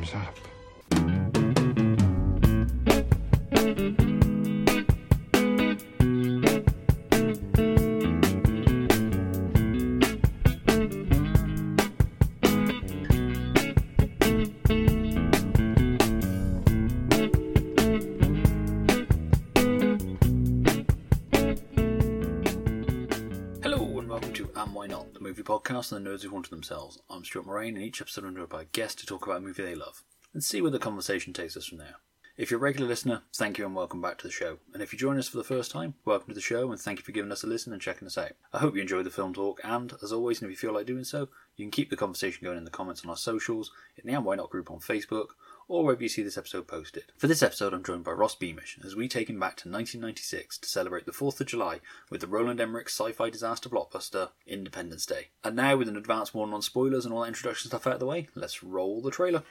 [0.00, 0.49] time's up.
[25.80, 26.98] And the nerds who haunted themselves.
[27.08, 29.40] I'm Stuart Moraine, and each episode I'm joined by a guest to talk about a
[29.40, 30.02] movie they love
[30.34, 31.94] and see where the conversation takes us from there.
[32.36, 34.58] If you're a regular listener, thank you and welcome back to the show.
[34.74, 36.98] And if you join us for the first time, welcome to the show and thank
[36.98, 38.32] you for giving us a listen and checking us out.
[38.52, 40.84] I hope you enjoyed the film talk, and as always, and if you feel like
[40.84, 44.06] doing so, you can keep the conversation going in the comments on our socials, in
[44.06, 45.28] the And Why Not group on Facebook,
[45.70, 47.04] or wherever you see this episode posted.
[47.16, 50.58] For this episode, I'm joined by Ross Beamish as we take him back to 1996
[50.58, 51.78] to celebrate the 4th of July
[52.10, 55.28] with the Roland Emmerich sci fi disaster blockbuster Independence Day.
[55.44, 58.00] And now, with an advance warning on spoilers and all that introduction stuff out of
[58.00, 59.44] the way, let's roll the trailer.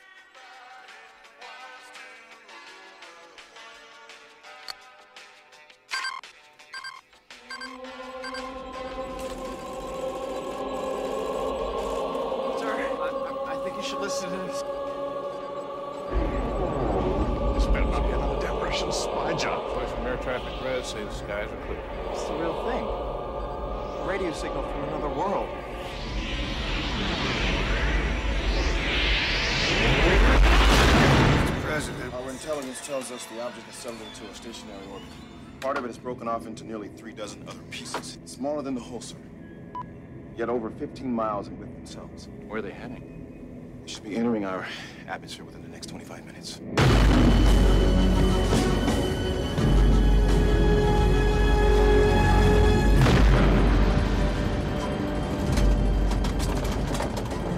[38.79, 39.17] The whole, sir.
[40.37, 42.29] Yet over 15 miles in width themselves.
[42.47, 43.81] Where are they heading?
[43.81, 44.65] They should be entering our
[45.07, 46.61] atmosphere within the next 25 minutes.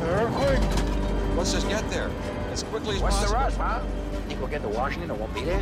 [0.02, 1.38] Earthquake!
[1.38, 2.09] Let's just get there
[2.52, 3.66] as quickly as What's the possible.
[3.66, 3.83] rush, huh?
[4.27, 5.59] Think we'll get to Washington and won't be there?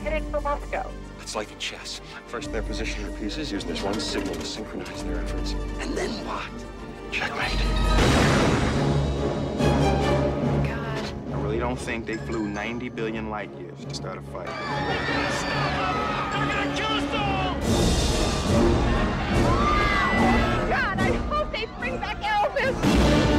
[0.00, 0.90] Headed for Moscow.
[1.20, 2.00] It's like a chess.
[2.26, 5.52] First, they're positioning their pieces using this one signal to synchronize their efforts.
[5.78, 6.50] And then what?
[7.12, 7.58] Checkmate.
[10.66, 11.34] God.
[11.34, 14.46] I really don't think they flew 90 billion light years to start a fight.
[20.68, 23.29] God, I hope they bring back Elvis.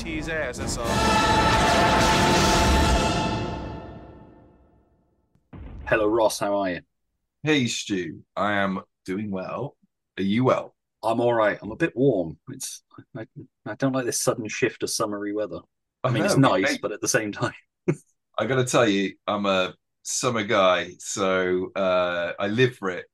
[0.00, 0.86] Up there and ET's ass, that's all.
[5.86, 6.80] Hello, Ross, how are you?
[7.42, 9.76] Hey Stu, I am doing well.
[10.18, 10.74] Are you well?
[11.02, 11.58] I'm alright.
[11.62, 12.38] I'm a bit warm.
[12.50, 12.82] It's
[13.16, 13.26] I,
[13.66, 15.60] I don't like this sudden shift of summery weather.
[16.04, 17.52] I mean, it's nice, hey, but at the same time,
[18.38, 23.06] I gotta tell you, I'm a summer guy, so uh, I live for it.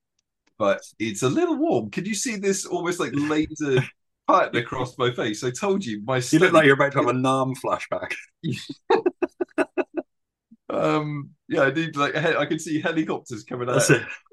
[0.58, 1.90] But it's a little warm.
[1.90, 3.82] Can you see this almost like laser
[4.28, 5.42] pattern across my face?
[5.44, 8.14] I told you, my you look like you're about to have a Nam flashback.
[10.68, 13.82] um, yeah, I need like he- I can see helicopters coming out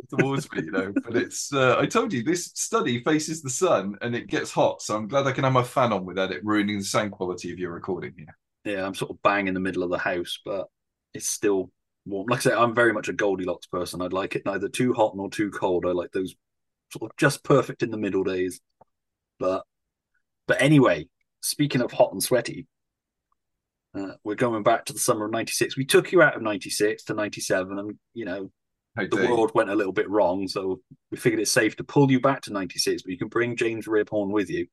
[0.09, 0.93] towards me, you know.
[1.03, 4.81] But it's uh, I told you this study faces the sun and it gets hot,
[4.81, 7.51] so I'm glad I can have my fan on without it ruining the sound quality
[7.51, 8.37] of your recording here.
[8.65, 10.67] Yeah, I'm sort of bang in the middle of the house, but
[11.13, 11.71] it's still
[12.05, 12.27] warm.
[12.29, 14.01] Like I say, I'm very much a Goldilocks person.
[14.01, 15.85] I'd like it neither too hot nor too cold.
[15.85, 16.35] I like those
[16.91, 18.59] sort of just perfect in the middle days.
[19.39, 19.63] But
[20.47, 21.07] but anyway,
[21.41, 22.67] speaking of hot and sweaty,
[23.95, 25.77] uh, we're going back to the summer of '96.
[25.77, 28.51] We took you out of '96 to '97, and you know
[28.95, 29.29] How the you.
[29.29, 30.81] world went a little bit wrong, so
[31.11, 33.87] we figured it's safe to pull you back to '96, but you can bring James
[33.87, 34.67] Rebhorn with you.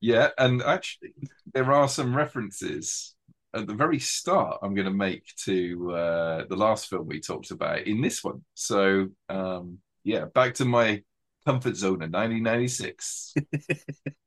[0.00, 1.14] Yeah, and actually,
[1.54, 3.14] there are some references
[3.54, 4.58] at the very start.
[4.62, 8.44] I'm going to make to uh, the last film we talked about in this one.
[8.54, 11.02] So, um, yeah, back to my
[11.46, 13.34] comfort zone in 1996.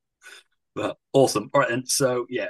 [0.80, 1.50] But awesome.
[1.54, 2.48] All right, and so yeah,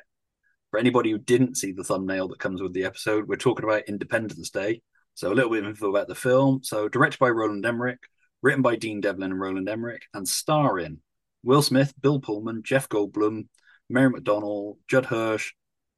[0.69, 3.89] for anybody who didn't see the thumbnail that comes with the episode, we're talking about
[3.89, 4.83] Independence Day.
[5.15, 6.59] So a little bit of info about the film.
[6.61, 7.97] So directed by Roland Emmerich,
[8.43, 10.99] written by Dean Devlin and Roland Emmerich, and starring
[11.43, 13.47] Will Smith, Bill Pullman, Jeff Goldblum,
[13.89, 15.53] Mary McDonnell, Judd Hirsch,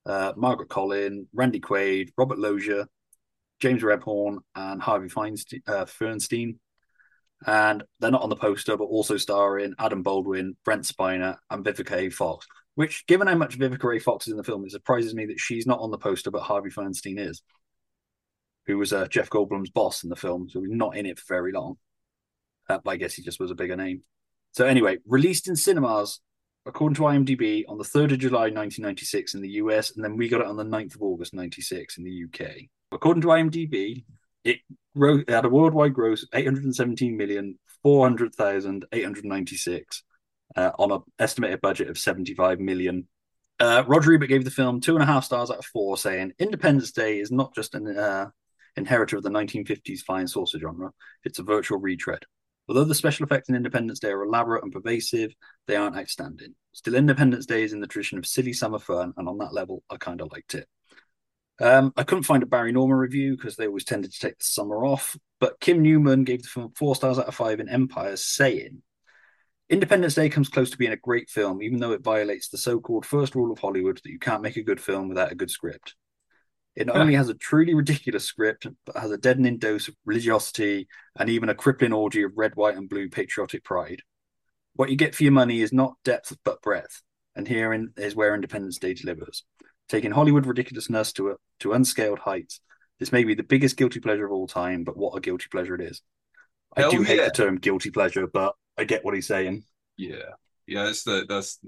[0.05, 2.87] uh, Margaret Colin, Randy Quaid, Robert Loggia,
[3.59, 6.59] James Rebhorn, and Harvey Feinstein, uh, Fierstein.
[7.45, 11.97] And they're not on the poster, but also starring Adam Baldwin, Brent Spiner, and Vivica
[11.97, 12.09] A.
[12.09, 12.45] Fox.
[12.75, 13.99] Which, given how much Vivica A.
[13.99, 16.43] Fox is in the film, it surprises me that she's not on the poster, but
[16.43, 17.41] Harvey Feinstein is,
[18.67, 21.33] who was uh, Jeff Goldblum's boss in the film, so he's not in it for
[21.33, 21.77] very long.
[22.69, 24.03] Uh, but I guess he just was a bigger name.
[24.53, 26.21] So anyway, released in cinemas
[26.65, 30.29] according to IMDb on the 3rd of July 1996 in the US, and then we
[30.29, 32.51] got it on the 9th of August 96 in the UK.
[32.91, 34.03] According to IMDb,
[34.43, 34.59] it,
[34.95, 40.03] it had a worldwide gross of 817 million 400,896
[40.55, 43.07] uh, on an estimated budget of 75 million.
[43.59, 46.33] Uh, Roger Ebert gave the film two and a half stars out of four, saying
[46.39, 48.27] Independence Day is not just an uh,
[48.75, 50.91] inheritor of the 1950s flying saucer genre,
[51.23, 52.23] it's a virtual retread.
[52.67, 55.33] Although the special effects in Independence Day are elaborate and pervasive,
[55.67, 56.55] they aren't outstanding.
[56.73, 59.83] Still, Independence Day is in the tradition of silly summer fun, and on that level,
[59.89, 60.67] I kind of liked it.
[61.61, 64.43] Um, I couldn't find a Barry Norman review because they always tended to take the
[64.43, 68.15] summer off, but Kim Newman gave the film four stars out of five in Empire,
[68.17, 68.81] saying,
[69.69, 72.79] Independence Day comes close to being a great film, even though it violates the so
[72.79, 75.51] called first rule of Hollywood that you can't make a good film without a good
[75.51, 75.93] script.
[76.75, 80.87] It not only has a truly ridiculous script, but has a deadening dose of religiosity
[81.17, 84.01] and even a crippling orgy of red, white, and blue patriotic pride.
[84.73, 87.03] What you get for your money is not depth but breadth,
[87.35, 89.43] and herein is where Independence Day delivers.
[89.89, 92.61] Taking Hollywood ridiculousness to a, to unscaled heights,
[92.99, 95.75] this may be the biggest guilty pleasure of all time, but what a guilty pleasure
[95.75, 96.01] it is.
[96.77, 99.63] I Hell do hate the term guilty pleasure, but I get what he's saying.
[99.97, 100.15] Yeah,
[100.67, 101.59] yeah, that's the that's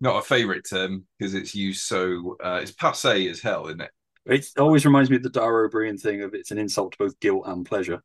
[0.00, 3.90] not a favorite term because it's used so uh, it's passe as hell, isn't it?
[4.26, 6.98] It always reminds me of the Dara Ó Briain thing of it's an insult to
[6.98, 8.02] both guilt and pleasure.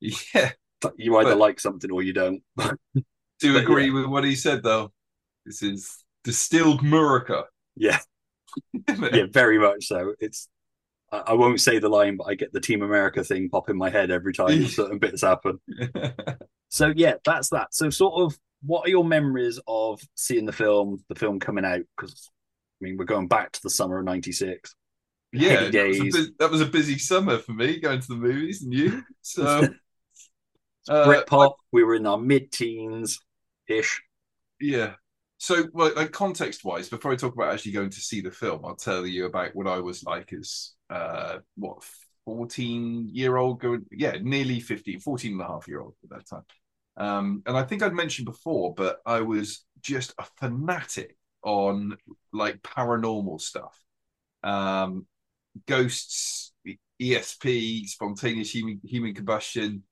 [0.00, 0.52] Yeah,
[0.96, 2.42] You either But- like something or you don't.
[3.40, 3.94] do agree yeah.
[3.94, 4.92] with what he said though.
[5.44, 7.44] This is distilled Murica.
[7.76, 7.98] yeah?
[9.12, 10.14] yeah, very much so.
[10.20, 10.48] It's
[11.12, 13.76] I, I won't say the line, but I get the Team America thing pop in
[13.76, 15.60] my head every time certain bits happen.
[16.68, 17.72] So yeah, that's that.
[17.72, 21.82] So sort of, what are your memories of seeing the film, the film coming out?
[21.96, 24.74] Because I mean, we're going back to the summer of '96.
[25.32, 28.62] yeah, that was, a that was a busy summer for me going to the movies
[28.62, 29.04] and you.
[29.22, 29.68] So
[30.88, 31.54] uh, Britpop.
[31.72, 33.20] we were in our mid-teens
[33.68, 34.02] ish.
[34.60, 34.94] Yeah.
[35.38, 38.64] So, well, like context wise, before I talk about actually going to see the film,
[38.64, 41.82] I'll tell you about what I was like as, uh, what,
[42.24, 46.28] 14 year old going, yeah, nearly 15, 14 and a half year old at that
[46.28, 46.42] time.
[46.96, 51.96] Um, and I think I'd mentioned before, but I was just a fanatic on
[52.32, 53.78] like paranormal stuff.
[54.42, 55.06] Um,
[55.66, 56.52] ghosts,
[56.98, 59.84] ESP, spontaneous human, human combustion,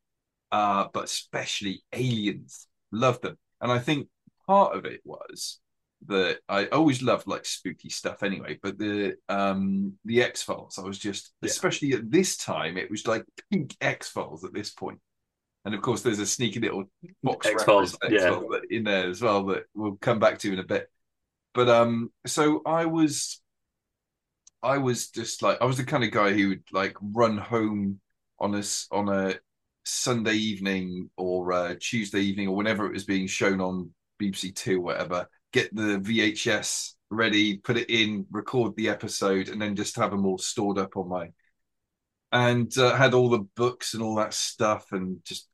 [0.53, 2.69] uh, but especially aliens.
[2.93, 3.39] Loved them.
[3.61, 4.09] And I think
[4.47, 5.61] part of it was
[6.07, 10.83] that I always loved like spooky stuff anyway, but the um the X Files, I
[10.83, 11.49] was just Yeah.
[11.49, 14.99] especially at this time, it was like pink X Files at this point.
[15.65, 16.85] And of course, there's a sneaky little
[17.23, 18.27] box X-Files, yeah.
[18.27, 20.91] X-Files in there as well that we'll come back to in a bit.
[21.55, 23.41] But um, so I was,
[24.63, 28.01] I was just like I was the kind of guy who would like run home
[28.39, 29.37] on a on a
[29.87, 34.81] Sunday evening or uh, Tuesday evening or whenever it was being shown on BBC Two,
[34.81, 35.29] whatever.
[35.53, 40.27] Get the VHS ready, put it in, record the episode, and then just have them
[40.27, 41.29] all stored up on my.
[42.33, 45.49] And uh, had all the books and all that stuff, and just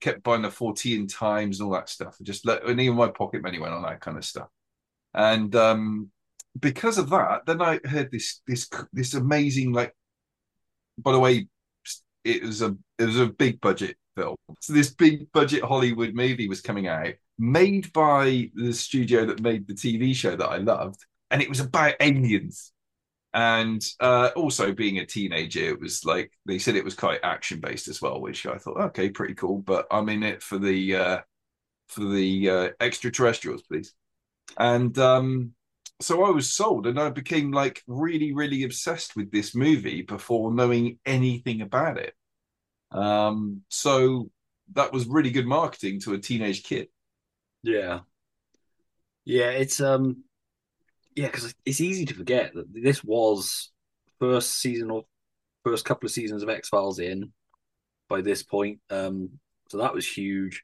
[0.00, 2.16] kept buying the Fortean Times and all that stuff.
[2.18, 4.48] And just let, and even my pocket money went on that kind of stuff.
[5.12, 6.10] And um,
[6.58, 9.94] because of that, then I heard this this this amazing like.
[10.98, 11.48] By the way,
[12.24, 14.36] it was a it was a big budget film.
[14.60, 19.66] So this big budget Hollywood movie was coming out, made by the studio that made
[19.66, 22.72] the TV show that I loved, and it was about aliens.
[23.32, 27.60] And uh, also being a teenager, it was like they said it was quite action
[27.60, 29.58] based as well, which I thought okay, pretty cool.
[29.58, 31.18] But I'm in it for the uh,
[31.88, 33.94] for the uh, extraterrestrials, please.
[34.58, 35.54] And um,
[36.00, 40.52] so I was sold, and I became like really, really obsessed with this movie before
[40.52, 42.14] knowing anything about it.
[42.92, 44.30] Um, so
[44.74, 46.88] that was really good marketing to a teenage kid.
[47.62, 48.00] Yeah,
[49.24, 50.24] yeah, it's um,
[51.16, 53.70] yeah, because it's easy to forget that this was
[54.20, 55.04] first season or
[55.64, 57.32] first couple of seasons of X Files in
[58.08, 58.80] by this point.
[58.90, 59.30] Um,
[59.70, 60.62] so that was huge.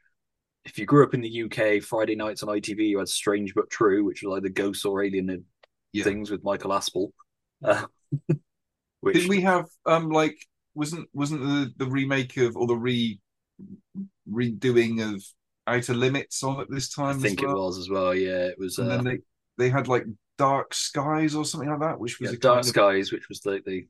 [0.65, 3.71] If you grew up in the UK, Friday nights on ITV, you had Strange but
[3.71, 5.45] True, which was either ghosts or alien
[5.93, 6.05] Yeah.
[6.05, 7.11] things with Michael Aspel.
[7.65, 7.87] Uh,
[9.01, 10.37] which Did we have um like
[10.77, 13.19] wasn't wasn't the the remake of or the re
[14.31, 15.25] redoing of
[15.67, 17.19] Outer Limits on at this time?
[17.19, 18.15] I think as it was as well.
[18.15, 18.79] Yeah, it was.
[18.79, 19.19] And Uh, then they
[19.59, 20.05] they had like
[20.39, 23.41] Dark Skies or something like that, which was yeah, Dark kind of- Skies, which was
[23.41, 23.87] the, the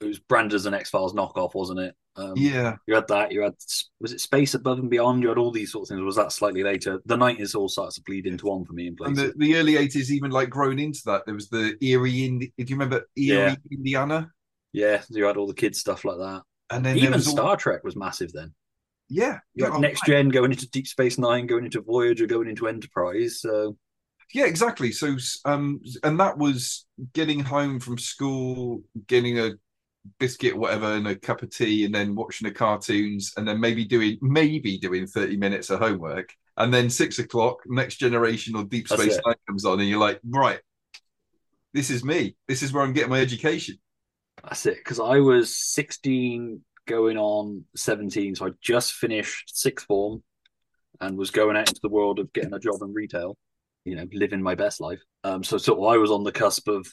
[0.00, 1.94] it was branded as an X Files knockoff, wasn't it?
[2.14, 3.32] Um, Yeah, You had that.
[3.32, 3.54] You had
[4.00, 5.22] was it Space Above and Beyond?
[5.22, 6.04] You had all these sorts of things.
[6.04, 7.00] Was that slightly later?
[7.04, 9.32] The nineties all starts to bleed into one for me in and places.
[9.32, 11.22] the, the early eighties even like grown into that.
[11.26, 13.54] There was the Eerie, Indi- do you remember Eerie, Yeah.
[13.70, 14.30] Indiana?
[14.72, 16.42] Yeah, you had all the kids stuff like that.
[16.70, 18.54] And then Even was all- Star Trek was massive then.
[19.08, 22.68] yeah, You had Next Gen going into Deep Space Nine, going into Voyager, going into
[22.68, 23.40] Enterprise.
[23.40, 23.76] So
[24.34, 24.92] Yeah, exactly.
[24.92, 29.52] So, um, and that was getting home from school, getting a
[30.18, 33.84] biscuit, whatever, and a cup of tea, and then watching the cartoons, and then maybe
[33.86, 38.88] doing maybe doing thirty minutes of homework, and then six o'clock, Next Generation or Deep
[38.88, 39.18] Space.
[39.24, 40.60] Nine comes on, and you're like, right,
[41.72, 42.36] this is me.
[42.46, 43.78] This is where I'm getting my education.
[44.42, 44.76] That's it.
[44.76, 50.22] Because I was sixteen, going on seventeen, so I just finished sixth form,
[51.00, 53.36] and was going out into the world of getting a job in retail.
[53.84, 55.00] You know, living my best life.
[55.24, 56.86] Um, so sort of I was on the cusp of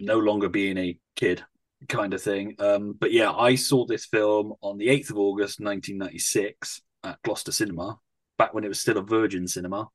[0.00, 1.44] no longer being a kid
[1.88, 2.56] kind of thing.
[2.58, 7.52] Um, but yeah, I saw this film on the 8th of August, 1996 at Gloucester
[7.52, 7.98] Cinema,
[8.38, 9.88] back when it was still a Virgin cinema,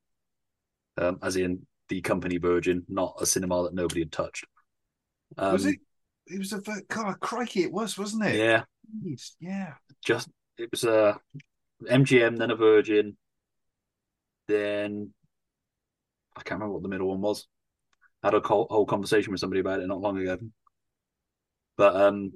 [0.96, 4.46] um, as in the company Virgin, not a cinema that nobody had touched.
[5.36, 5.78] Um, was it?
[6.30, 7.62] It was a God, crikey!
[7.62, 8.36] It was, wasn't it?
[8.36, 8.64] Yeah,
[9.04, 9.74] Jeez, yeah.
[10.04, 11.20] just it was a
[11.82, 13.16] MGM, then a Virgin,
[14.48, 15.12] then
[16.36, 17.46] I can't remember what the middle one was.
[18.22, 20.38] I had a whole, whole conversation with somebody about it not long ago.
[21.76, 22.32] But um,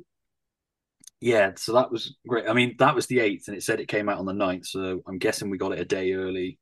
[1.20, 2.48] yeah, so that was great.
[2.48, 4.66] I mean, that was the eighth, and it said it came out on the 9th,
[4.66, 6.58] so I'm guessing we got it a day early.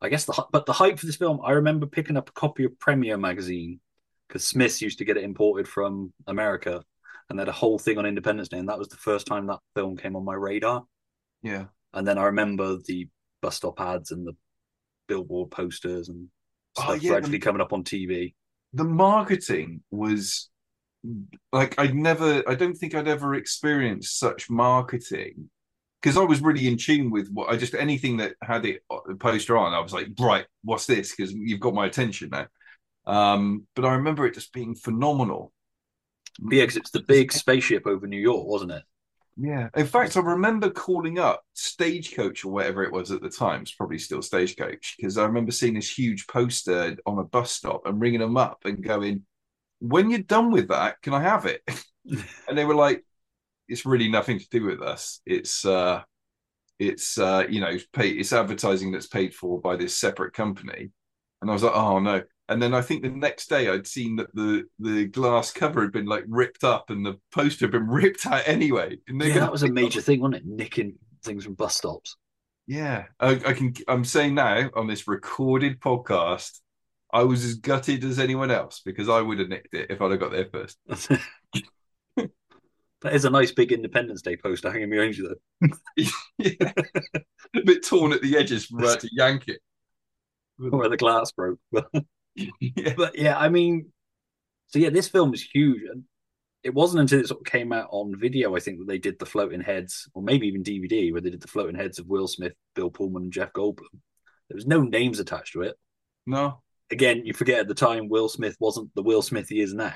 [0.00, 2.64] I guess the but the hype for this film, I remember picking up a copy
[2.64, 3.80] of Premiere magazine
[4.28, 6.82] because Smiths used to get it imported from America,
[7.28, 9.46] and they had a whole thing on Independence Day, and that was the first time
[9.46, 10.84] that film came on my radar.
[11.42, 11.66] Yeah.
[11.94, 13.08] And then I remember the
[13.42, 14.34] bus stop ads and the
[15.06, 16.28] billboard posters and
[16.80, 18.34] Oh, yeah, gradually the- coming up on TV.
[18.72, 20.48] the marketing was
[21.52, 25.48] like I'd never I don't think I'd ever experienced such marketing
[26.02, 29.14] because I was really in tune with what I just anything that had it uh,
[29.18, 32.46] poster on I was like right what's this because you've got my attention now
[33.08, 35.52] um but I remember it just being phenomenal
[36.40, 38.82] yeah, because it's the big spaceship over New York, wasn't it?
[39.40, 43.62] yeah in fact I remember calling up Stagecoach or whatever it was at the time
[43.62, 47.86] it's probably still Stagecoach because I remember seeing this huge poster on a bus stop
[47.86, 49.24] and ringing them up and going
[49.80, 51.62] when you're done with that, can I have it?
[52.48, 53.04] and they were like,
[53.68, 55.20] it's really nothing to do with us.
[55.26, 56.02] It's uh
[56.78, 60.90] it's uh you know, pay it's advertising that's paid for by this separate company.
[61.40, 62.22] And I was like, oh no.
[62.50, 65.92] And then I think the next day I'd seen that the the glass cover had
[65.92, 68.98] been like ripped up and the poster had been ripped out anyway.
[69.08, 70.46] And Yeah, that was a pick up- major thing, wasn't it?
[70.46, 72.16] Nicking things from bus stops.
[72.66, 73.74] Yeah, I, I can.
[73.88, 76.60] I'm saying now on this recorded podcast,
[77.12, 80.10] I was as gutted as anyone else because I would have nicked it if I'd
[80.10, 80.78] have got there first.
[82.16, 85.68] that is a nice big Independence Day poster hanging behind you, though.
[86.36, 86.72] yeah.
[87.56, 89.60] a bit torn at the edges from where to yank it.
[90.58, 91.58] where the glass broke.
[92.38, 92.94] But, Yeah.
[92.96, 93.92] but yeah, I mean,
[94.68, 95.82] so yeah, this film is huge.
[95.90, 96.04] And
[96.62, 99.18] it wasn't until it sort of came out on video, I think, that they did
[99.18, 102.28] the floating heads, or maybe even DVD, where they did the floating heads of Will
[102.28, 104.00] Smith, Bill Pullman, and Jeff Goldblum.
[104.48, 105.76] There was no names attached to it.
[106.26, 109.74] No, Again, you forget at the time Will Smith wasn't the Will Smith he is
[109.74, 109.92] now,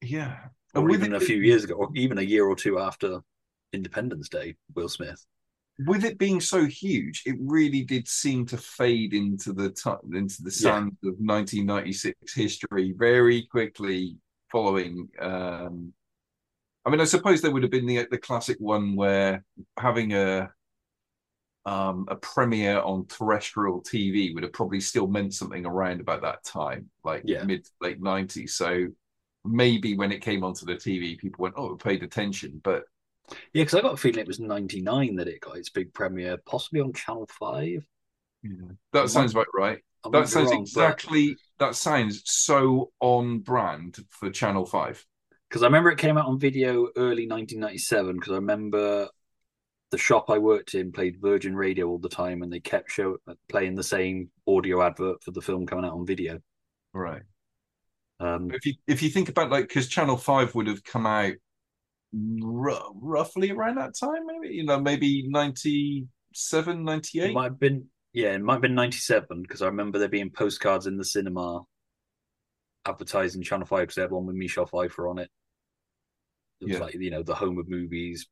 [0.00, 0.36] yeah,
[0.74, 3.20] or And even it a few years ago, or even a year or two after
[3.72, 5.24] Independence Day, Will Smith.
[5.86, 10.42] With it being so huge, it really did seem to fade into the time into
[10.42, 10.80] the Yeah.
[10.80, 14.16] sands of 1996 history very quickly.
[14.52, 15.92] Following, um,
[16.86, 19.44] I mean, I suppose there would have been the the classic one where
[19.78, 20.52] having a
[21.66, 26.42] um, a premiere on terrestrial TV would have probably still meant something around about that
[26.44, 27.44] time, like Yeah.
[27.44, 28.54] mid late 90s.
[28.54, 28.86] So
[29.44, 32.84] maybe when it came onto the TV, people went, "Oh, it paid attention," but
[33.52, 36.36] Yeah, because I got a feeling it was '99 that it got its big premiere,
[36.46, 37.86] possibly on Channel Five.
[38.42, 38.50] Yeah.
[38.92, 39.78] that sounds about right.
[40.04, 41.36] I might That sounds wrong, but- exactly.
[41.58, 45.04] That sounds so on brand for Channel Five.
[45.48, 48.16] because I remember it came out on video early 1997.
[48.16, 49.08] Because I remember
[49.90, 53.18] the shop I worked in played Virgin Radio all the time, and they kept show
[53.48, 56.40] playing the same audio advert for the film coming out on video.
[56.94, 57.22] Right.
[58.20, 61.34] Um, If you if you think about like because Channel Five would have come out
[62.14, 67.30] r- roughly around that time, maybe you know maybe 97, 98.
[67.30, 70.30] it might have been yeah, it might have been 97 because I remember there being
[70.30, 71.60] postcards in the cinema
[72.86, 75.30] advertising Channel Five because they had one with Michelle Pfeiffer on it.
[76.60, 76.80] It was Yeah.
[76.80, 78.26] like you know the home of movies,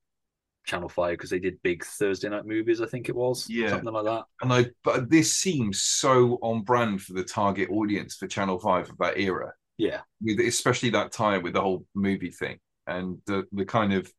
[0.67, 2.81] Channel Five because they did big Thursday night movies.
[2.81, 3.71] I think it was, Yeah.
[3.71, 4.25] something like that.
[4.43, 8.91] And I, but this seems so on brand for the target audience for Channel Five
[8.91, 10.01] of that era, Yeah,
[10.41, 12.59] especially that tie with the whole movie thing
[12.89, 14.13] and the the kind of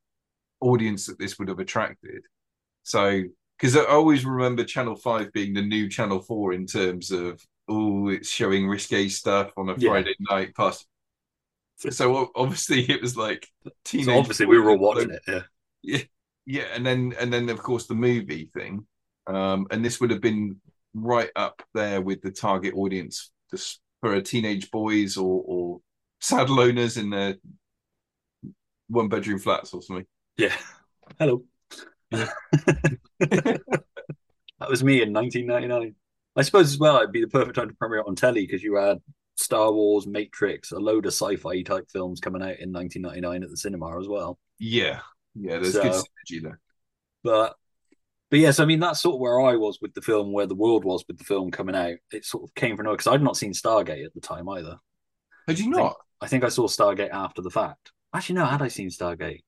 [0.61, 2.21] audience that this would have attracted.
[2.83, 3.23] So,
[3.57, 8.09] because I always remember Channel Five being the new Channel Four in terms of oh,
[8.09, 9.89] it's showing risque stuff on a Yeah.
[9.91, 10.85] Friday night past.
[11.77, 13.47] So obviously it was like
[13.85, 14.07] teenage.
[14.07, 15.21] so obviously we were all watching it.
[15.27, 15.41] Yeah,
[15.83, 16.01] yeah
[16.45, 18.85] yeah and then and then of course the movie thing
[19.27, 20.59] um and this would have been
[20.95, 25.79] right up there with the target audience just for a teenage boys or or
[26.19, 27.35] saddle owners in their
[28.89, 30.05] one bedroom flats or something
[30.37, 30.53] yeah.
[31.19, 31.43] Hello.
[32.11, 33.59] that
[34.69, 35.95] was me in 1999.
[36.35, 38.63] I suppose as well, it'd be the perfect time to premiere it on telly because
[38.63, 38.99] you had
[39.35, 43.57] Star Wars, Matrix, a load of sci-fi type films coming out in 1999 at the
[43.57, 44.37] cinema as well.
[44.59, 44.99] yeah
[45.35, 46.59] yeah there's good So- synergy there
[47.23, 47.55] But
[48.29, 50.55] but yes, I mean that's sort of where I was with the film, where the
[50.55, 51.95] world was with the film coming out.
[52.13, 54.77] It sort of came from nowhere because I'd not seen Stargate at the time either.
[55.47, 57.91] had you not I think I saw Stargate after the fact.
[58.13, 59.41] Actually, no, had I seen Stargate?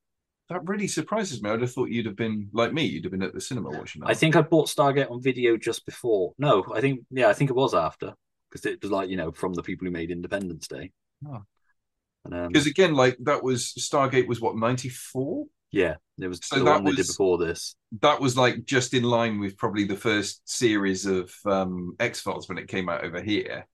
[0.49, 3.23] that really surprises me i'd have thought you'd have been like me you'd have been
[3.23, 6.33] at the cinema watching that I think I bought Stargate on video just before.
[6.37, 8.13] No, I think yeah, I think it was after
[8.49, 10.91] because it was like you know from the people who made Independence Day.
[11.25, 11.43] Oh.
[12.29, 16.65] Um, because again like that was stargate was what 94 yeah, it was So that
[16.65, 17.77] one they did was- before this.
[18.01, 22.49] that was like just in line with probably the first series of um X Files
[22.49, 23.65] when it came out over here,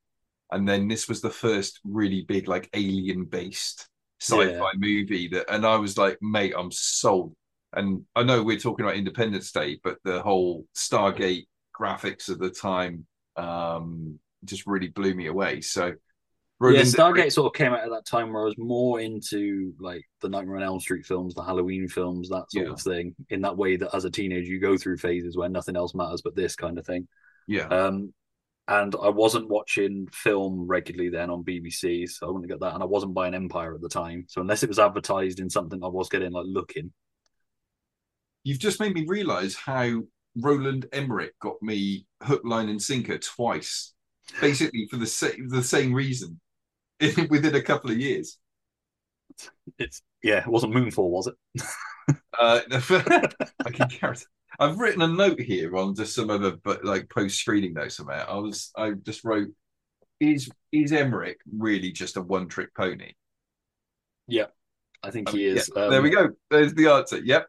[0.51, 3.89] and then this was the first really big like alien based
[4.20, 4.72] sci-fi Yeah.
[4.78, 7.36] movie that, and I was like, mate, I'm sold.
[7.74, 11.46] And I know we're talking about Independence Day, but the whole Stargate
[11.78, 13.06] graphics of the time
[13.36, 15.62] um just really blew me away.
[15.62, 15.94] So.
[16.60, 20.02] yeah, Stargate sort of came out at that time where I was more into like
[20.22, 22.72] the Nightmare on Elm Street films, the Halloween films, that sort Yeah.
[22.74, 23.16] of thing.
[23.30, 26.22] In that way that as a teenager you go through phases where nothing else matters
[26.24, 27.08] but this kind of thing.
[27.48, 28.14] yeah, Um,
[28.68, 32.74] and I wasn't watching film regularly then on BBC, so I wouldn't get that.
[32.74, 35.84] And I wasn't buying Empire at the time, so unless it was advertised in something,
[35.84, 36.91] I was getting like looking.
[38.44, 40.02] you've just made me realize how
[40.39, 43.94] Roland Emmerich got me hook, line, and sinker twice,
[44.41, 46.39] basically for the same the same reason,
[47.30, 48.38] within a couple of years.
[49.78, 51.36] It's yeah, it wasn't Moonfall, was it?
[52.39, 52.62] Uh,
[53.65, 54.18] I can carry.
[54.60, 58.30] I've written a note here on just some other, but like post screening notes about.
[58.30, 59.50] I was, I just wrote,
[60.20, 63.14] is is Emmerich really just a one trick pony?
[64.28, 64.48] Yeah,
[65.04, 65.70] I think I he is.
[65.76, 66.30] yeah, there we go.
[66.50, 67.20] There's the answer.
[67.24, 67.48] Yep.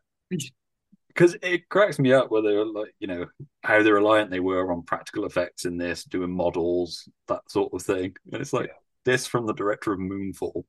[1.08, 3.26] Because it cracks me up where they're like, you know,
[3.64, 7.82] how they're reliant they were on practical effects in this, doing models, that sort of
[7.82, 8.14] thing.
[8.32, 8.70] And it's like
[9.04, 10.62] this from the director of Moonfall,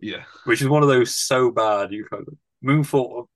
[0.00, 0.24] Yeah.
[0.44, 3.26] which is one of those so bad you kind of Moonfall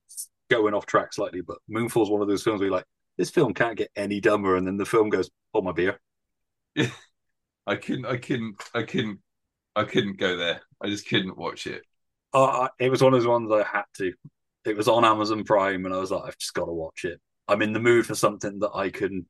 [0.51, 3.55] going off track slightly, but Moonfall's one of those films where you're like, this film
[3.55, 6.01] can't get any dumber, and then the film goes, "Oh my beer."
[7.67, 8.07] I couldn't.
[8.07, 8.63] I couldn't.
[8.75, 9.21] I couldn't.
[9.75, 10.63] I couldn't go there.
[10.81, 11.83] I just couldn't watch it.
[12.33, 14.13] Uh, it was one of those ones I had to.
[14.65, 17.21] It was on Amazon Prime, and I was like, I've just got to watch it.
[17.49, 19.27] I'm in the mood for something that I can,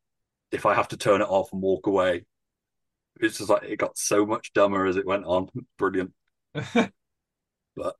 [0.50, 2.24] if I have to turn it off and walk away.
[3.20, 5.48] It's just like it got so much dumber as it went on.
[5.78, 6.12] Brilliant,
[6.74, 6.92] but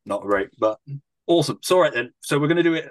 [0.05, 0.51] not great.
[0.59, 0.79] But
[1.27, 1.59] awesome.
[1.63, 2.13] So, all right then.
[2.21, 2.91] So we're going to do it.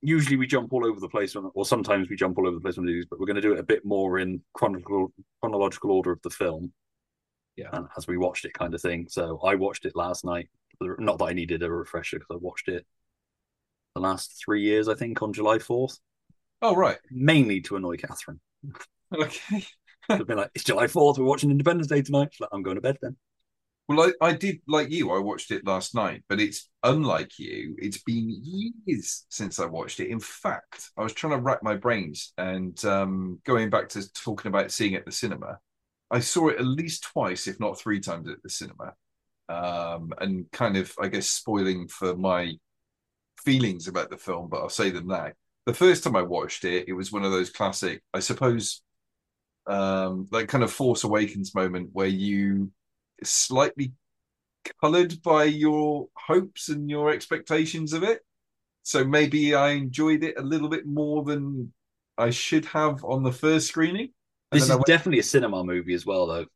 [0.00, 2.60] Usually we jump all over the place, on, or sometimes we jump all over the
[2.60, 5.90] place on these, but we're going to do it a bit more in chronological chronological
[5.90, 6.72] order of the film.
[7.56, 7.70] Yeah.
[7.72, 9.08] and as we watched it, kind of thing.
[9.10, 10.48] So I watched it last night.
[10.80, 12.86] Not that I needed a refresher because I watched it
[13.98, 15.98] the last three years, I think, on July 4th,
[16.62, 16.98] oh right.
[17.10, 18.40] mainly to annoy Catherine.
[19.10, 19.64] Okay.
[20.10, 22.28] I've been like, it's July 4th, we're watching Independence Day tonight.
[22.30, 23.16] She's like, I'm going to bed then.
[23.88, 25.10] Well, I, I did like you.
[25.12, 27.74] I watched it last night, but it's unlike you.
[27.78, 28.28] It's been
[28.86, 30.10] years since I watched it.
[30.10, 34.50] In fact, I was trying to rack my brains and um, going back to talking
[34.50, 35.58] about seeing it at the cinema.
[36.10, 38.92] I saw it at least twice, if not three times at the cinema,
[39.48, 42.54] um, and kind of, I guess, spoiling for my
[43.44, 44.48] feelings about the film.
[44.48, 45.32] But I'll say them now.
[45.66, 48.82] The first time I watched it, it was one of those classic, I suppose,
[49.66, 52.70] um, like kind of Force Awakens moment where you
[53.24, 53.92] slightly
[54.80, 58.20] colored by your hopes and your expectations of it.
[58.82, 61.72] So maybe I enjoyed it a little bit more than
[62.16, 64.10] I should have on the first screening.
[64.50, 66.46] And This is went- definitely a cinema movie as well, though.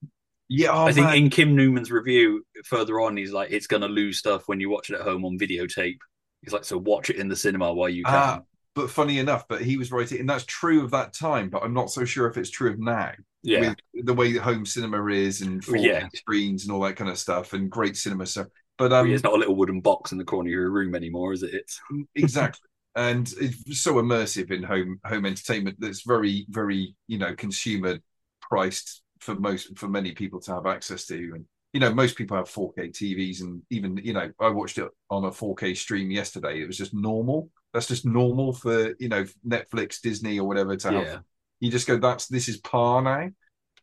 [0.49, 1.17] yeah, oh, I think man.
[1.17, 4.71] in Kim Newman's review further on, he's like, it's going to lose stuff when you
[4.71, 5.99] watch it at home on videotape.
[6.43, 8.15] He's like, so watch it in the cinema while you can.
[8.15, 8.41] Ah,
[8.75, 11.51] but funny enough, but he was right, and that's true of that time.
[11.51, 13.13] But I'm not so sure if it's true of now.
[13.43, 13.75] Yeah.
[13.95, 16.09] with the way that home cinema is and 4K Yeah.
[16.15, 18.27] screens and all that kind of stuff, and great cinema.
[18.27, 18.47] stuff.
[18.79, 21.33] but um, it's not a little wooden box in the corner of your room anymore,
[21.33, 21.55] is it?
[21.55, 21.81] It's
[22.15, 22.69] exactly.
[22.97, 27.99] and it's so immersive in home home entertainment that's very very you know consumer
[28.43, 32.37] priced for most for many people to have access to and you know most people
[32.37, 36.61] have 4k tvs and even you know i watched it on a 4k stream yesterday
[36.61, 40.91] it was just normal that's just normal for you know netflix disney or whatever to
[40.93, 41.19] have Yeah.
[41.63, 43.31] You just go that's this is par now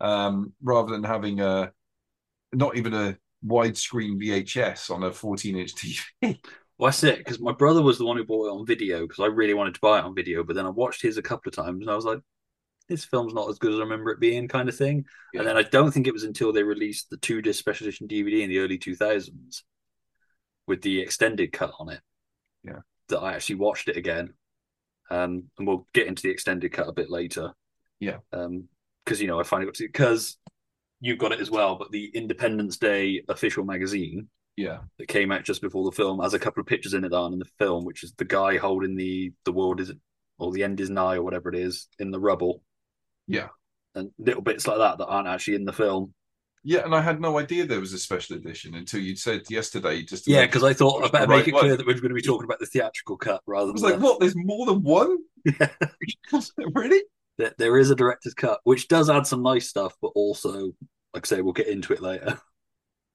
[0.02, 1.72] um rather than having a
[2.54, 6.40] not even a widescreen vhs on a 14 inch tv
[6.80, 9.20] Well, that's it, because my brother was the one who bought it on video because
[9.20, 11.50] I really wanted to buy it on video, but then I watched his a couple
[11.50, 12.22] of times and I was like,
[12.88, 15.04] this film's not as good as I remember it being, kind of thing.
[15.34, 15.42] Yeah.
[15.42, 18.08] And then I don't think it was until they released the two disc special edition
[18.08, 19.64] DVD in the early 2000s
[20.68, 22.00] with the extended cut on it.
[22.64, 22.80] Yeah.
[23.10, 24.34] That I actually watched it again.
[25.12, 27.54] Um, and we'll get into the extended cut a bit later.
[28.00, 28.18] Yeah.
[28.34, 28.66] Um,
[29.06, 30.38] because you know I finally got to because
[31.00, 35.44] you've got it as well, but the Independence Day official magazine yeah that came out
[35.44, 37.46] just before the film has a couple of pictures in it that aren't in the
[37.58, 39.92] film, which is the guy holding the the world is
[40.38, 42.62] or the end is nigh or whatever it is in the rubble,
[43.28, 43.48] yeah
[43.96, 46.14] and little bits like that that aren't actually in the film.
[46.64, 50.04] Yeah, and I had no idea there was a special edition until you said yesterday.
[50.04, 51.64] Just Yeah, because I thought I better right make it one.
[51.64, 53.96] clear that we're going to be talking about the theatrical cut rather I was like,
[53.96, 54.20] the- what?
[54.20, 55.18] There's more than one?
[55.46, 55.70] Yeah.
[56.76, 57.02] really?
[57.40, 60.74] There- there is a director's cut, which does add some nice stuff, but also,
[61.16, 62.40] like I say, we'll get into it later.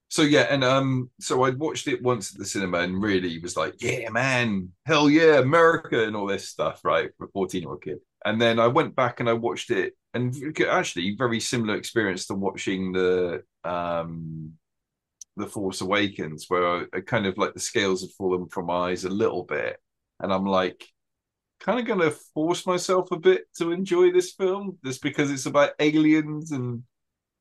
[0.09, 3.57] So yeah, and um, so I watched it once at the cinema and really was
[3.57, 7.71] like, yeah, man, hell yeah, America and all this stuff, right, for a 14 year
[7.71, 7.99] old kid.
[8.25, 10.33] And then I went back and I watched it, and
[10.69, 14.53] actually, very similar experience to watching the um,
[15.37, 18.91] the Force Awakens, where I, I kind of like the scales have fallen from my
[18.91, 19.79] eyes a little bit,
[20.21, 20.87] and I'm like,
[21.61, 25.47] kind of going to force myself a bit to enjoy this film, just because it's
[25.47, 26.83] about aliens and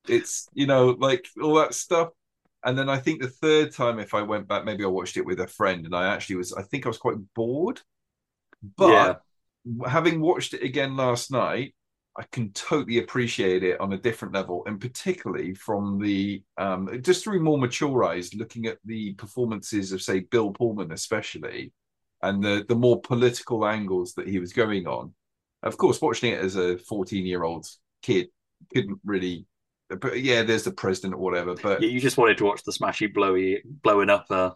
[0.08, 2.10] it's you know like all that stuff.
[2.64, 5.26] And then I think the third time, if I went back, maybe I watched it
[5.26, 7.80] with a friend, and I actually was, I think I was quite bored.
[8.76, 9.20] But
[9.86, 11.74] having watched it again last night,
[12.16, 17.24] I can totally appreciate it on a different level, and particularly from the um, just
[17.24, 21.72] through more mature eyes, looking at the performances of, say, Bill Pullman, especially,
[22.28, 25.12] and the the more political angles that he was going on.
[25.62, 27.66] Of course, watching it as a fourteen year old
[28.02, 28.28] kid
[28.72, 29.46] couldn't really.
[29.88, 31.54] But yeah, there's the president or whatever.
[31.62, 34.50] But Yeah, you just wanted to watch the smashy, blowy, blowing up, uh,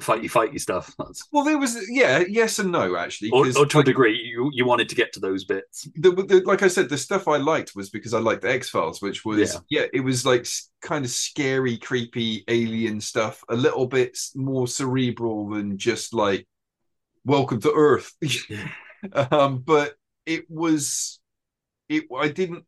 [0.00, 0.94] fighty, fighty stuff.
[0.98, 3.30] That's well, there was yeah, yes and no actually.
[3.30, 5.88] or, or to a degree, you you wanted to get to those bits.
[5.96, 8.68] the, the like I said, the stuff I liked was because I liked the X
[8.70, 9.80] Files, which was Yeah.
[9.80, 9.86] yeah.
[9.92, 10.46] it was like
[10.80, 16.46] kind of scary, creepy alien stuff, a little bit more cerebral than just like
[17.24, 18.12] Welcome to Earth.
[19.30, 19.94] um, but
[20.26, 21.20] it was
[21.88, 22.04] it.
[22.16, 22.64] I didn't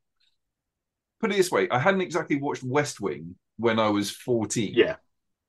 [1.20, 1.68] put it this way.
[1.70, 4.96] I hadn't exactly watched West Wing when I was fourteen Yeah,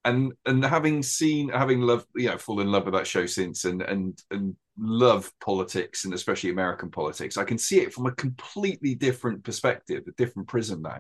[0.03, 3.65] and and having seen having loved you know fallen in love with that show since
[3.65, 8.11] and and and love politics and especially american politics i can see it from a
[8.11, 10.99] completely different perspective a different prism now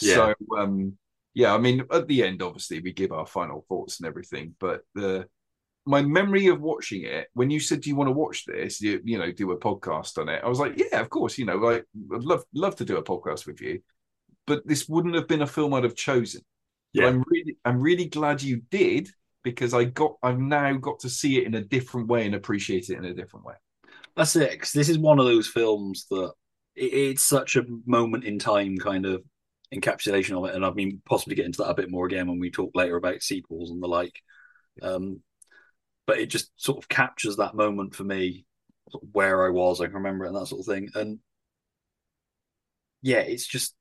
[0.00, 0.34] Yeah.
[0.50, 0.98] so um
[1.32, 4.82] yeah i mean at the end obviously we give our final thoughts and everything but
[4.96, 5.28] the
[5.88, 9.00] my memory of watching it when you said do you want to watch this you,
[9.04, 11.56] you know do a podcast on it i was like yeah of course you know
[11.56, 13.80] like i'd love love to do a podcast with you
[14.46, 16.42] but this wouldn't have been a film i'd have chosen
[16.94, 17.08] but Yeah.
[17.10, 19.08] I'm really I'm really glad you did
[19.44, 22.90] because I got I've now got to see it in a different way and appreciate
[22.90, 23.54] it in a different way.
[24.16, 24.60] that's it.
[24.60, 26.32] 'cause this is one of those films that
[26.74, 29.22] it, it's such a moment in time kind of
[29.74, 32.38] encapsulation of it, and I mean possibly get into that a bit more again when
[32.40, 34.16] we talk later about sequels and the like.
[34.82, 35.22] Um,
[36.08, 38.46] but it just sort of captures that moment for me,
[38.90, 41.18] sort of where I was, I can remember it and that sort of thing, and
[43.02, 43.74] yeah, it's just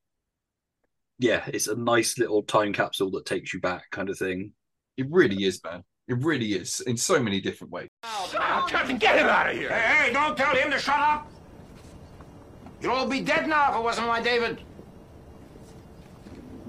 [1.19, 4.51] yeah, it's a nice little time capsule that takes you back, kind of thing.
[4.97, 5.83] It really is, man.
[6.09, 7.87] It really is in so many different ways.
[8.33, 9.69] Now, Captain, get him out of here!
[9.69, 11.31] Hey, hey, don't tell him to shut up!
[12.81, 14.61] You'd all be dead now if it wasn't my David.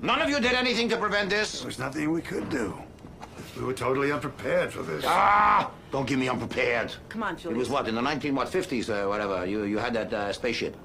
[0.03, 1.63] None of you did anything to prevent this.
[1.63, 2.81] There's nothing we could do.
[3.59, 5.05] We were totally unprepared for this.
[5.07, 5.71] Ah!
[5.91, 6.95] Don't give me unprepared.
[7.09, 7.57] Come on, Julian.
[7.57, 10.33] It was what, in the 19, what, 50s or whatever, you, you had that uh,
[10.33, 10.77] spaceship.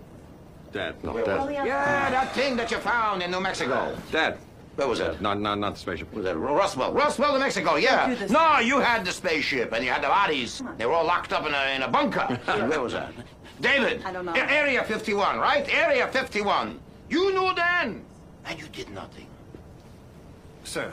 [0.71, 0.95] Dad.
[1.03, 1.27] No, Dad.
[1.27, 1.65] Well, yeah.
[1.65, 3.95] Yeah, that thing that you found in New Mexico.
[4.11, 4.39] Dad.
[4.75, 5.21] Where was it?
[5.21, 6.11] Not, not, not the spaceship.
[6.13, 6.93] Was that Roswell?
[6.93, 8.15] Roswell, New Mexico, do yeah.
[8.15, 8.31] this.
[8.31, 10.63] No, you had the spaceship and you had the bodies.
[10.77, 12.39] They were all locked up in a, in a bunker.
[12.45, 13.13] Where was that?
[13.61, 14.01] David.
[14.03, 14.33] I don't know.
[14.33, 15.71] Area 51, right?
[15.71, 16.79] Area 51.
[17.07, 18.03] You knew then.
[18.45, 19.27] And you did nothing.
[20.63, 20.91] Sir,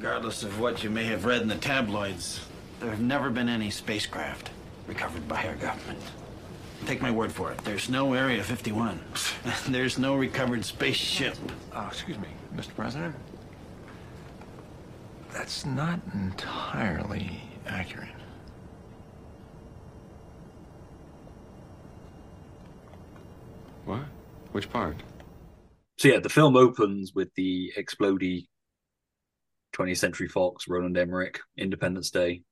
[0.00, 2.40] Regardless of what you may have read in the tabloids,
[2.80, 4.48] there have never been any spacecraft
[4.86, 6.00] recovered by our government.
[6.86, 7.58] Take my word for it.
[7.64, 8.98] There's no Area 51.
[9.68, 11.36] There's no recovered spaceship.
[11.74, 12.74] Oh, excuse me, Mr.
[12.74, 13.14] President.
[15.34, 18.08] That's not entirely accurate.
[23.84, 24.04] What?
[24.52, 24.96] Which part?
[25.98, 28.46] So yeah, the film opens with the explody
[29.72, 32.42] 20th Century Fox, Roland Emmerich, Independence Day,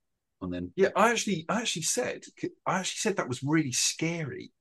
[0.40, 2.22] and then Yeah, I actually, I actually said,
[2.66, 4.52] I actually said that was really scary,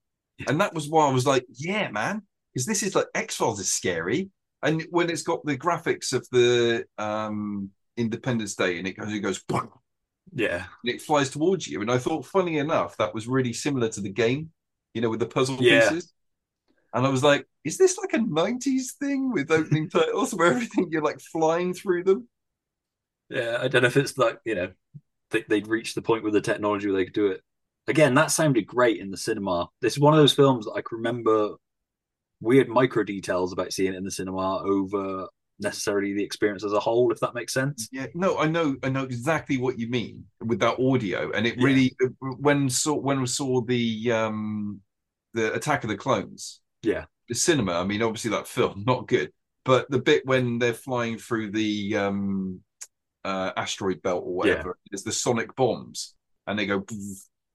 [0.47, 3.59] and that was why I was like, yeah, man, because this is like X Files
[3.59, 4.29] is scary,
[4.63, 9.19] and when it's got the graphics of the um Independence Day, and it goes, it
[9.19, 9.69] goes, and
[10.33, 14.01] yeah, it flies towards you, and I thought, funny enough, that was really similar to
[14.01, 14.51] the game,
[14.93, 15.65] you know, with the puzzle Yeah.
[15.65, 16.13] pieces.
[16.93, 20.89] And I was like, is this like a 90s thing with opening titles where everything
[20.91, 22.29] you're like flying through them?
[23.29, 23.57] Yeah.
[23.61, 24.71] I don't know if it's like you know
[25.31, 27.41] they, they'd reached the point with the technology where they could do it.
[27.87, 29.69] Again, that sounded great in the cinema.
[29.81, 31.55] This is one of those films that I can remember
[32.41, 35.27] weird micro details about seeing it in the cinema over
[35.59, 37.89] necessarily the experience as a whole, if that makes sense.
[37.91, 41.57] Yeah, no, I know, I know exactly what you mean with that audio, and it
[41.57, 41.63] Yeah.
[41.65, 44.81] really when saw when we saw the um
[45.33, 47.05] the Attack of the Clones, Yeah.
[47.29, 47.73] the cinema.
[47.73, 49.31] I mean, obviously that film not good,
[49.65, 52.61] but the bit when they're flying through the um
[53.25, 56.83] uh asteroid belt or whatever, there's the sonic bombs, and they go,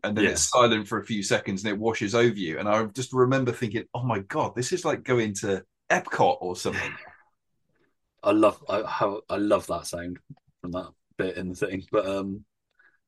[0.04, 0.30] and then Yeah.
[0.30, 2.58] it's silent for a few seconds, and it washes over you.
[2.58, 6.56] And I just remember thinking, oh my god, this is like going to Epcot or
[6.56, 6.92] something.
[8.22, 10.18] I love I how I love that sound
[10.60, 11.84] from that bit in the thing.
[11.90, 12.44] But um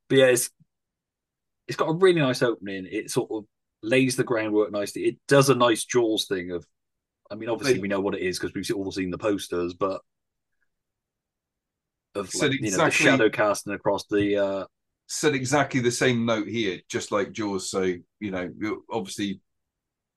[0.09, 0.51] but yeah, it's
[1.69, 2.87] it's got a really nice opening.
[2.91, 3.45] It sort of
[3.83, 5.03] lays the groundwork nicely.
[5.03, 6.67] It does a nice Jaws thing of
[7.31, 10.01] I mean obviously we know what it is because we've all seen the posters, but
[12.15, 14.65] of Said like, you know the shadow casting across the uh
[15.07, 17.71] said exactly the same note here, just like Jaws.
[17.71, 18.51] So you know,
[18.91, 19.41] obviously,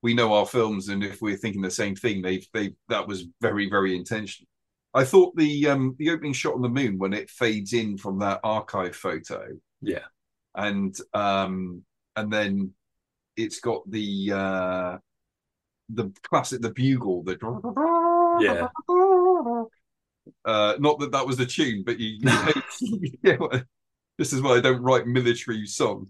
[0.01, 3.25] we know our films, and if we're thinking the same thing, they've they that was
[3.41, 4.47] very very intentional.
[4.93, 8.19] I thought the um the opening shot on the moon when it fades in from
[8.19, 9.47] that archive photo,
[9.81, 10.05] yeah.
[10.55, 11.83] and um
[12.15, 12.73] and then
[13.35, 14.97] it's got the uh
[15.89, 17.37] the classic the bugle the
[18.41, 18.67] Yeah.
[20.45, 22.17] uh not that that was the tune but you,
[22.81, 23.49] you know,
[24.17, 26.09] this is why i don't write military songs.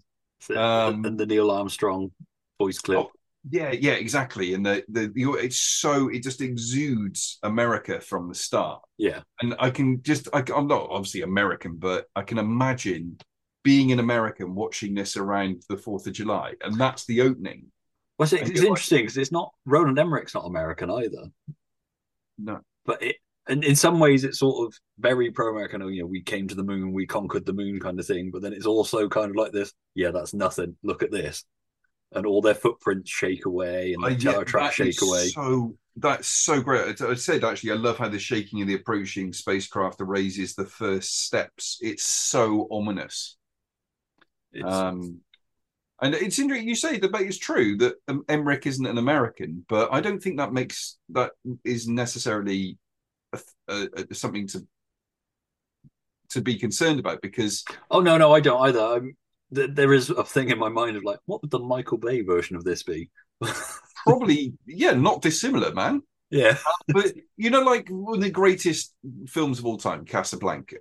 [0.54, 2.12] Um, and the Neil Armstrong
[2.60, 2.98] voice clip.
[2.98, 3.10] Oh,
[3.50, 4.54] yeah yeah exactly.
[4.54, 8.82] And the, the the it's so it just exudes america from the start.
[8.98, 9.20] Yeah.
[9.42, 13.18] and i can just I, i'm not obviously american but i can imagine
[13.64, 17.66] being an american watching this around the 4th of july and that's the opening.
[18.18, 21.24] Well, it's, it's like- interesting because it's not Roland Emmerich's not American either.
[22.38, 22.60] no.
[22.84, 23.16] But it
[23.48, 25.80] and in some ways it's sort of very pro-American.
[25.92, 28.30] You know, we came to the moon, we conquered the moon, kind of thing.
[28.30, 29.72] But then it's also kind of like this.
[29.94, 30.76] Yeah, that's nothing.
[30.82, 31.44] Look at this,
[32.12, 35.28] and all their footprints shake away, and the yeah, tower tracks shake away.
[35.28, 37.00] So that's so great.
[37.00, 41.24] I, said actually, I love how the shaking of the approaching spacecraft raises the first
[41.24, 41.78] steps.
[41.80, 43.36] It's so ominous.
[44.52, 45.20] It's, Um,
[46.00, 49.64] and it's interesting you say that, but it's true that um, Emmerich isn't an American,
[49.68, 51.32] but I don't think that makes that
[51.64, 52.78] is necessarily
[53.32, 54.66] a, a, something to
[56.30, 58.80] to be concerned about because oh no, no, I don't either.
[58.80, 59.16] I'm,
[59.54, 62.22] th- there is a thing in my mind of like, what would the Michael Bay
[62.22, 63.10] version of this be?
[64.06, 66.02] probably yeah, not dissimilar, man.
[66.30, 68.94] yeah, but you know, like one of the greatest
[69.26, 70.76] films of all time, Casablanca,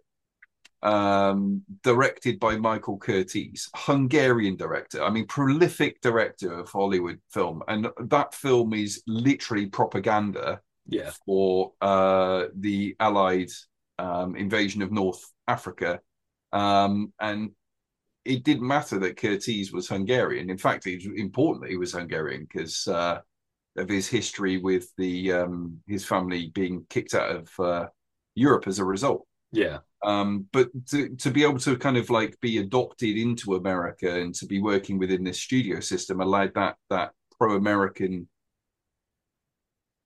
[0.84, 5.04] um, directed by Michael Curtiz, Hungarian director.
[5.04, 11.73] I mean, prolific director of Hollywood film, and that film is literally propaganda yeah, for
[11.82, 13.50] uh, the Allied
[14.00, 16.00] um, invasion of North Africa,
[16.54, 17.52] um, and
[18.26, 20.50] it didn't matter that Curtiz was Hungarian.
[20.50, 23.19] In fact, it was important that he was Hungarian because uh,
[23.78, 27.88] of his history with the um, his family being kicked out of uh,
[28.36, 29.26] Europe as a result.
[29.52, 34.21] yeah, Um, but to, to be able to kind of like be adopted into America
[34.21, 38.28] and to be working within this studio system allowed that that pro-American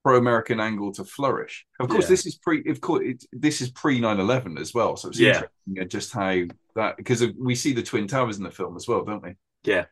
[0.04, 1.66] pro-American angle to flourish.
[1.80, 2.10] Of course, Yeah.
[2.10, 2.64] this is pre.
[2.70, 4.96] Of course, it, this is pre 9-11 as well.
[4.98, 5.28] So it's Yeah.
[5.68, 6.42] interesting uh, just how
[6.76, 9.36] that because we see the twin towers in the film as well, don't we?
[9.64, 9.86] yeah.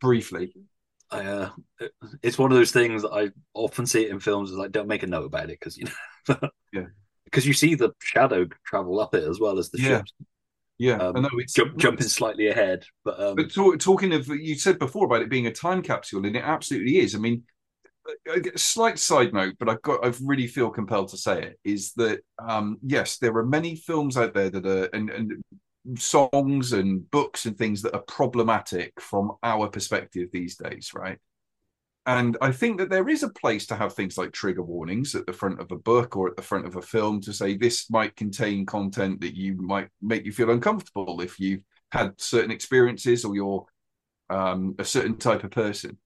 [0.00, 0.54] Briefly,
[1.10, 1.50] I, uh,
[2.22, 4.50] it's one of those things that I often see it in films.
[4.50, 5.84] Is like, don't make a note about it because you
[6.28, 6.36] know,
[6.72, 6.86] Yeah.
[7.24, 9.98] because you see the shadow travel up it as well as the Yeah.
[9.98, 10.12] ships
[10.78, 10.96] yeah.
[10.96, 12.84] Um, I know it's jump, jumping slightly ahead.
[13.04, 16.24] But um, But talk, talking of, you said before about it being a time capsule,
[16.26, 17.14] and it absolutely is.
[17.14, 17.44] I mean,
[18.28, 21.60] a a slight side note, but I've got, I really feel compelled to say it
[21.64, 25.42] is that, um, yes, there are many films out there that are, and, and
[25.96, 31.18] songs and books and things that are problematic from our perspective these days, right?
[32.04, 35.24] And I think that there is a place to have things like trigger warnings at
[35.26, 37.88] the front of a book or at the front of a film to say this
[37.90, 41.62] might contain content that you might make you feel uncomfortable if you've
[41.92, 43.66] had certain experiences or you're
[44.30, 45.96] um, a certain type of person.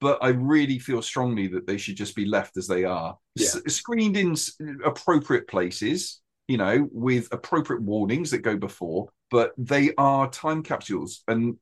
[0.00, 3.46] But I really feel strongly that they should just be left as they are, Yeah.
[3.46, 4.52] S- screened in s-
[4.84, 9.08] appropriate places, you know, with appropriate warnings that go before.
[9.30, 11.56] But they are time capsules, and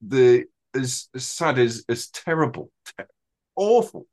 [0.00, 3.04] the as, as sad as as terrible, te-
[3.56, 4.06] awful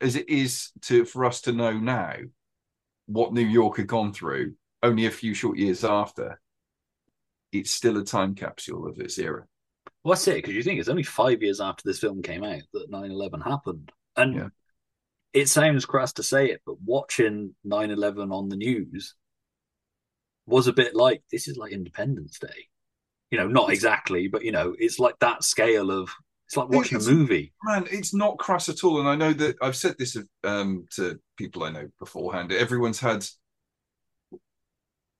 [0.00, 2.16] as it is to for us to know now
[3.06, 6.40] what New York had gone through only a few short years after.
[7.52, 9.46] It's still a time capsule of its era.
[10.04, 12.62] Well, that's it, because you think it's only five years after this film came out
[12.72, 13.92] that 9 11 happened.
[14.16, 14.48] And Yeah.
[15.32, 19.14] it sounds crass to say it, but watching 9 11 on the news
[20.46, 22.68] was a bit like this is like Independence Day.
[23.30, 26.10] You know, not exactly, but you know, it's like that scale of
[26.46, 27.52] it's like watching It's- a movie.
[27.64, 31.18] man it's not crass at all and i know that i've said this um to
[31.38, 33.24] people i know beforehand everyone's had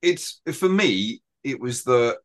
[0.03, 2.19] it's for me it was the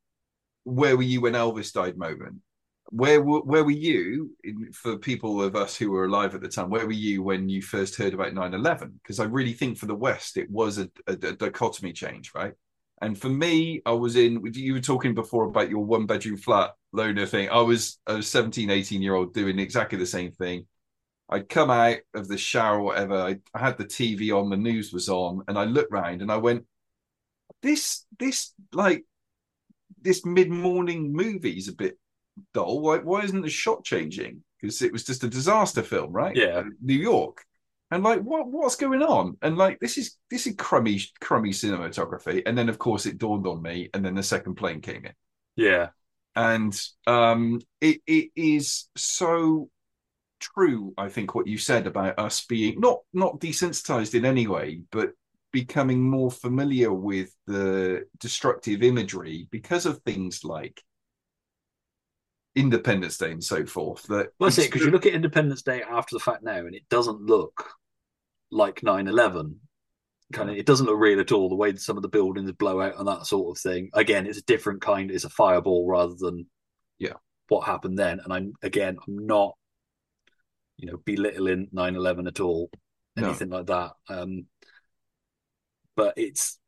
[0.65, 2.41] where were you when elvis died moment
[2.89, 6.47] where were where were you in, for people of us who were alive at the
[6.47, 9.88] time where were you when you first heard about 9-11 because i really think for
[9.88, 12.54] the west it was a, a, a dichotomy change right?
[13.02, 16.71] And for me i was in you were talking before about your one bedroom flat
[16.93, 17.50] loner thing.
[17.50, 20.65] I was a 17 18 year old doing exactly the same thing.
[21.30, 24.58] I'd come out of the shower or whatever I, I had the tv on the
[24.58, 26.65] news was on and i looked round and i went
[27.62, 29.04] this this like
[30.02, 31.97] this mid-morning movie is a bit
[32.54, 34.43] dull why, why isn't the shot changing?
[34.62, 36.36] Because it was just a disaster film right?
[36.36, 36.63] Yeah.
[36.82, 37.43] new york.
[37.91, 39.38] And like what what's going on?
[39.41, 42.43] And like this is this is crummy crummy cinematography.
[42.45, 45.13] And then of course it dawned on me and then the second plane came in.
[45.56, 45.89] Yeah.
[46.36, 49.69] and um it it is so
[50.39, 54.82] true i think what you said about us being not not desensitized in any way
[54.91, 55.12] but
[55.52, 60.84] becoming more familiar with the destructive imagery because of things like
[62.58, 65.84] independence day and so forth that Well, that's it, because you look at Independence Day
[65.84, 67.65] after the fact now, and it doesn't look
[68.52, 69.60] like 9 11.
[70.34, 71.48] Kind of, it doesn't look real at all.
[71.48, 73.89] The way that some of the buildings blow out and that sort of thing.
[73.93, 75.10] Again, it's a different kind.
[75.10, 76.48] It's a fireball rather than
[76.98, 77.13] Yeah.
[77.48, 78.20] what happened then.
[78.20, 79.56] And I'm again, I'm not,
[80.78, 82.70] you know, belittling 9 11 at all,
[83.15, 83.28] No.
[83.28, 83.93] anything like that.
[84.10, 84.48] Um,
[85.96, 86.60] but it's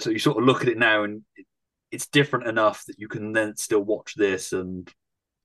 [0.00, 1.46] so you sort of look at it now, and it,
[1.94, 4.52] it's different enough that you can then still watch this.
[4.52, 4.90] And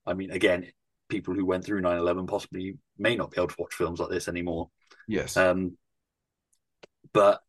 [0.05, 0.67] I mean, again,
[1.07, 4.09] people who went through 9 11 possibly may not be able to watch films like
[4.09, 4.69] this anymore.
[5.07, 5.77] yes Um,
[7.13, 7.41] but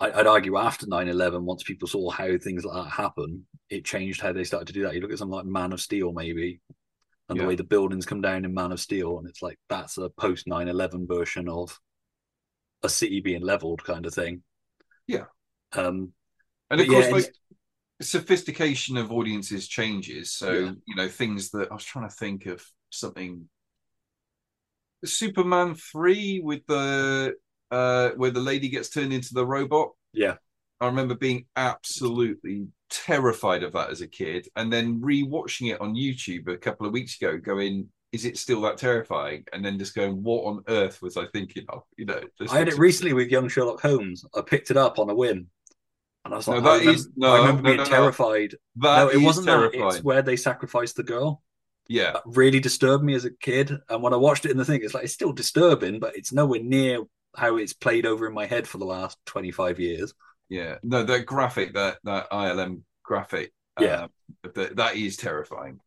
[0.00, 4.20] I'd argue after 9 11, once people saw how things like that happen, it changed
[4.20, 4.94] how they started to do that.
[4.94, 6.60] You look at something like Man of Steel, maybe,
[7.28, 7.42] and Yeah.
[7.42, 10.08] the way the buildings come down in Man of Steel, and it's like that's a
[10.10, 11.78] post 9 11 version of
[12.82, 14.44] a city being leveled kind of thing.
[15.08, 15.24] Yeah.
[15.72, 16.12] Um,
[16.70, 17.34] and of course yeah, like
[18.00, 20.72] sophistication of audiences changes so Yeah.
[20.86, 23.48] you know things that i was trying to think of something
[25.04, 27.34] superman 3 with the
[27.70, 30.36] uh where the lady gets turned into the robot yeah.
[30.80, 35.94] i remember being absolutely terrified of that as a kid and then re-watching it on
[35.94, 39.94] youtube a couple of weeks ago going is it still that terrifying and then just
[39.94, 43.28] going what on earth was i thinking of you know I had it recently with
[43.28, 44.24] Young Sherlock Holmes.
[44.34, 45.48] I picked it up on a whim.
[46.28, 48.54] And I was No, that I, remember, no, I remember no, being terrified.
[48.76, 49.70] That no, it is wasn't that.
[49.74, 51.42] It's where they sacrificed the girl.
[51.88, 53.72] yeah That really disturbed me as a kid.
[53.88, 56.32] And when I watched it in the thing, it's like it's still disturbing, but it's
[56.32, 57.00] nowhere near
[57.36, 60.14] how it's played over in my head for the last 25 years.
[60.48, 64.04] Yeah, no, that graphic, that that ILM graphic, Yeah.
[64.04, 64.08] uh,
[64.54, 65.80] that that is terrifying.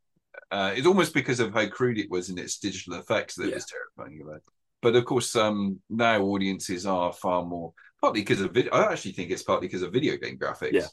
[0.52, 3.54] Uh, it's almost because of how crude it was in its digital effects that it
[3.56, 4.42] was terrifying about.
[4.82, 8.72] But of course, um, now audiences are far more partly because of video.
[8.74, 10.74] I actually think it's partly because of video game graphics.
[10.74, 10.88] Yeah.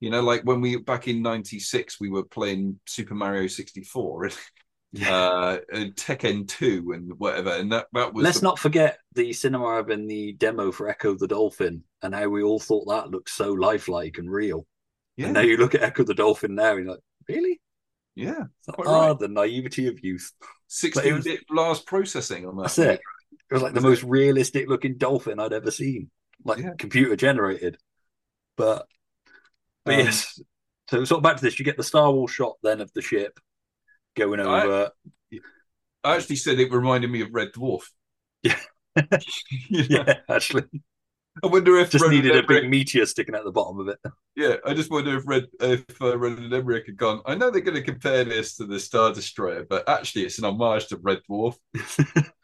[0.00, 4.34] You know, like when we back in '96, we were playing Super Mario 64 and
[5.06, 9.32] uh, and Tekken 2 and whatever, and that that was Let's the- not forget the
[9.32, 13.30] cinema in the demo for Ecco the Dolphin and how we all thought that looked
[13.30, 14.66] so lifelike and real.
[15.16, 17.60] Yeah, And now you look at Ecco the Dolphin now and you're like, really?
[18.16, 19.18] yeah, like, ah, right.
[19.18, 20.30] the naivety of youth.
[20.68, 22.62] 16-bit blast processing on that.
[22.64, 23.00] That's it.
[23.50, 26.10] It was like the most realistic looking dolphin I'd ever seen,
[26.44, 26.72] like Yeah.
[26.78, 27.78] computer generated.
[28.56, 28.86] But,
[29.84, 30.40] but Um, yes,
[30.90, 31.58] so sort of back to this.
[31.58, 33.38] You get the Star Wars shot then of the ship
[34.16, 34.90] going over.
[36.04, 37.84] I actually said it reminded me of Red Dwarf.
[38.42, 38.58] Yeah.
[39.70, 40.20] yeah.
[40.28, 40.64] actually,
[41.42, 43.88] I wonder if just Roland needed a Emmerich, big meteor sticking out the bottom of
[43.88, 43.98] it.
[44.36, 44.56] yeah.
[44.64, 47.22] I just wonder if Red if uh, Roland Emmerich had gone.
[47.26, 50.44] I know they're going to compare this to the Star Destroyer, but actually it's an
[50.44, 51.56] homage to Red Dwarf.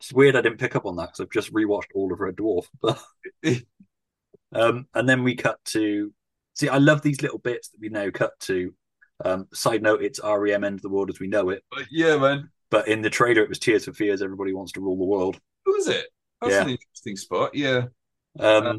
[0.00, 2.36] It's weird I didn't pick up on that because I've just rewatched all of Red
[2.36, 2.66] Dwarf.
[2.80, 3.02] But
[4.52, 6.12] um, and then we cut to
[6.54, 6.68] see.
[6.68, 8.74] I love these little bits that we now cut to.
[9.24, 11.62] Um, side note: It's REM End of the World as we know it.
[11.70, 12.50] But yeah, man.
[12.70, 14.22] But in the trailer, it was Tears for Fears.
[14.22, 15.38] Everybody wants to rule the world.
[15.64, 16.06] Who was it?
[16.40, 16.62] That's Yeah.
[16.62, 17.54] an interesting spot.
[17.54, 17.86] Yeah.
[18.38, 18.78] Um,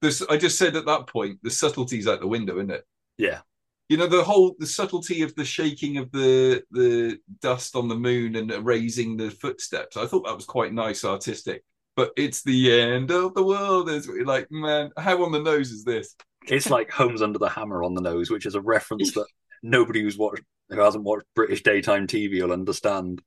[0.00, 2.86] This I just said at that point, the subtlety's out the window, isn't it?
[3.16, 3.40] yeah,
[3.88, 7.96] You know, the whole the subtlety of the shaking of the the dust on the
[7.96, 9.96] moon and erasing the footsteps.
[9.96, 11.64] I thought that was quite nice, artistic.
[11.96, 13.88] But it's the end of the world.
[13.90, 16.14] is like, man, how on the nose is this?
[16.46, 19.26] it's like Homes Under the Hammer on the nose, which is a reference that
[19.62, 23.22] nobody who's watched who hasn't watched British daytime TV will understand.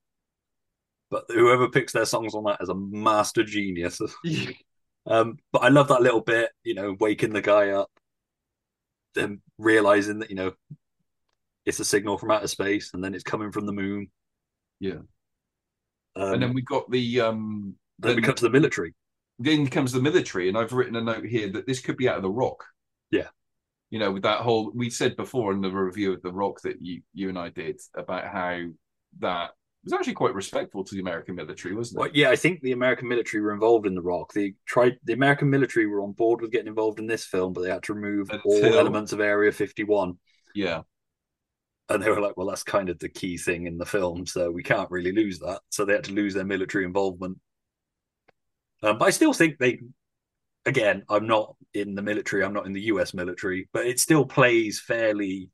[1.09, 3.99] But whoever picks their songs on that is a master genius.
[5.07, 7.89] Um, but I love that little bit, you know, waking the guy up,
[9.15, 10.53] then realizing that you know
[11.65, 14.09] it's a signal from outer space, and then it's coming from the moon.
[14.79, 15.01] Yeah.
[16.15, 18.93] Um, and then we got the um then we cut to the military.
[19.39, 22.17] then comes the military, and I've written a note here that this could be out
[22.17, 22.65] of the rock.
[23.11, 23.27] Yeah.
[23.89, 26.81] You know, with that whole we said before in the review of the rock that
[26.81, 28.61] you you and I did about how
[29.19, 29.51] that
[29.83, 31.99] was actually quite respectful to the American military, wasn't it?
[32.01, 34.33] Well, yeah, I think the American military were involved in the Rock.
[34.33, 34.97] They tried.
[35.03, 37.83] The American military were on board with getting involved in this film, but they had
[37.83, 40.17] to remove all elements of Area Fifty One.
[40.53, 40.81] Yeah.
[41.89, 44.49] and they were like, "Well, that's kind of the key thing in the film, so
[44.51, 47.39] we can't really lose that." So they had to lose their military involvement.
[48.83, 49.79] Um, but I still think they,
[50.65, 52.43] again, I'm not in the military.
[52.43, 53.13] I'm not in the U.S.
[53.13, 55.49] military, but it still plays fairly,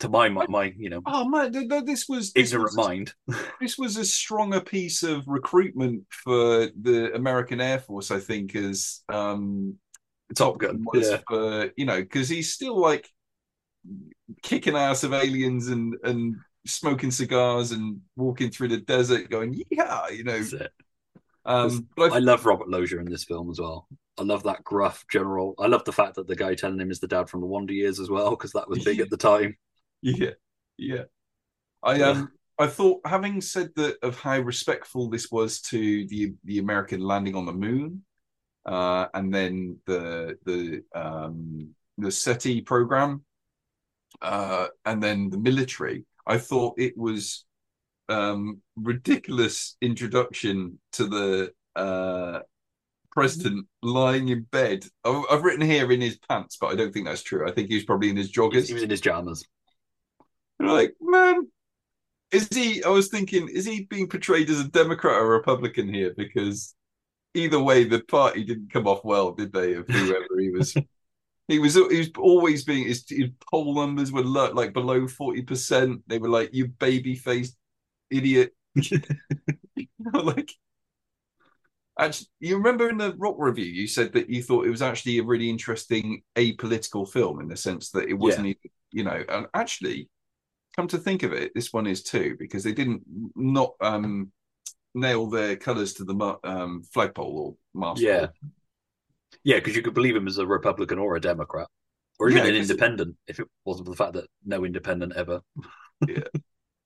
[0.00, 2.86] to my my, my you know Oh man, th- th- this was this ignorant was,
[2.86, 3.14] mind.
[3.60, 8.54] this was as strong a piece of recruitment for the American Air Force, I think,
[8.54, 9.76] as um
[10.34, 11.18] Top Gun, was yeah.
[11.28, 13.08] for you know, because he's still like
[14.42, 16.36] kicking ass of aliens and and
[16.66, 20.38] smoking cigars and walking through the desert, going yeah, you know.
[20.38, 20.72] That's it.
[21.44, 23.88] Um, but I love Robert Loggia in this film as well.
[24.18, 25.54] I love that gruff general.
[25.58, 27.72] I love the fact that the guy telling him is the dad from the Wonder
[27.72, 29.56] Years as well, because that was big at the time.
[30.02, 30.30] Yeah,
[30.76, 31.04] yeah.
[31.82, 36.58] I um I thought having said that of how respectful this was to the the
[36.58, 38.04] American landing on the moon,
[38.66, 43.24] uh, and then the the um the SETI program,
[44.22, 47.44] uh, and then the military, I thought it was
[48.08, 52.40] um ridiculous introduction to the uh
[53.12, 54.84] president lying in bed.
[55.04, 57.48] I've written here in his pants, but I don't think that's true.
[57.48, 58.68] I think he was probably in his joggers.
[58.68, 59.44] He was in his jammers.
[60.60, 61.48] I'm like, man,
[62.32, 62.84] is he?
[62.84, 66.14] I was thinking, is he being portrayed as a Democrat or Republican here?
[66.16, 66.74] Because
[67.34, 69.74] either way, the party didn't come off well, did they?
[69.74, 70.76] Of whoever he was.
[71.48, 75.42] He was, he was always being his, his poll numbers were lo- like below forty
[75.42, 76.00] percent.
[76.06, 77.56] They were like, "You baby faced
[78.10, 78.54] idiot."
[79.76, 80.52] You know, like,
[81.98, 85.18] actually, you remember in the Rock review, you said that you thought it was actually
[85.18, 89.46] a really interesting apolitical film in the sense that it wasn't, even, you know, and
[89.54, 90.08] actually,
[90.76, 93.02] come to think of it, this one is too because they didn't
[93.34, 94.32] not um
[94.94, 98.00] nail their colours to the um flagpole or mast.
[98.00, 98.28] Yeah.
[99.44, 101.68] Yeah, because you could believe him as a Republican or a Democrat,
[102.18, 104.64] or even Yeah, an 'cause it- independent, if it wasn't for the fact that no
[104.64, 105.40] independent ever.
[106.06, 106.24] Yeah.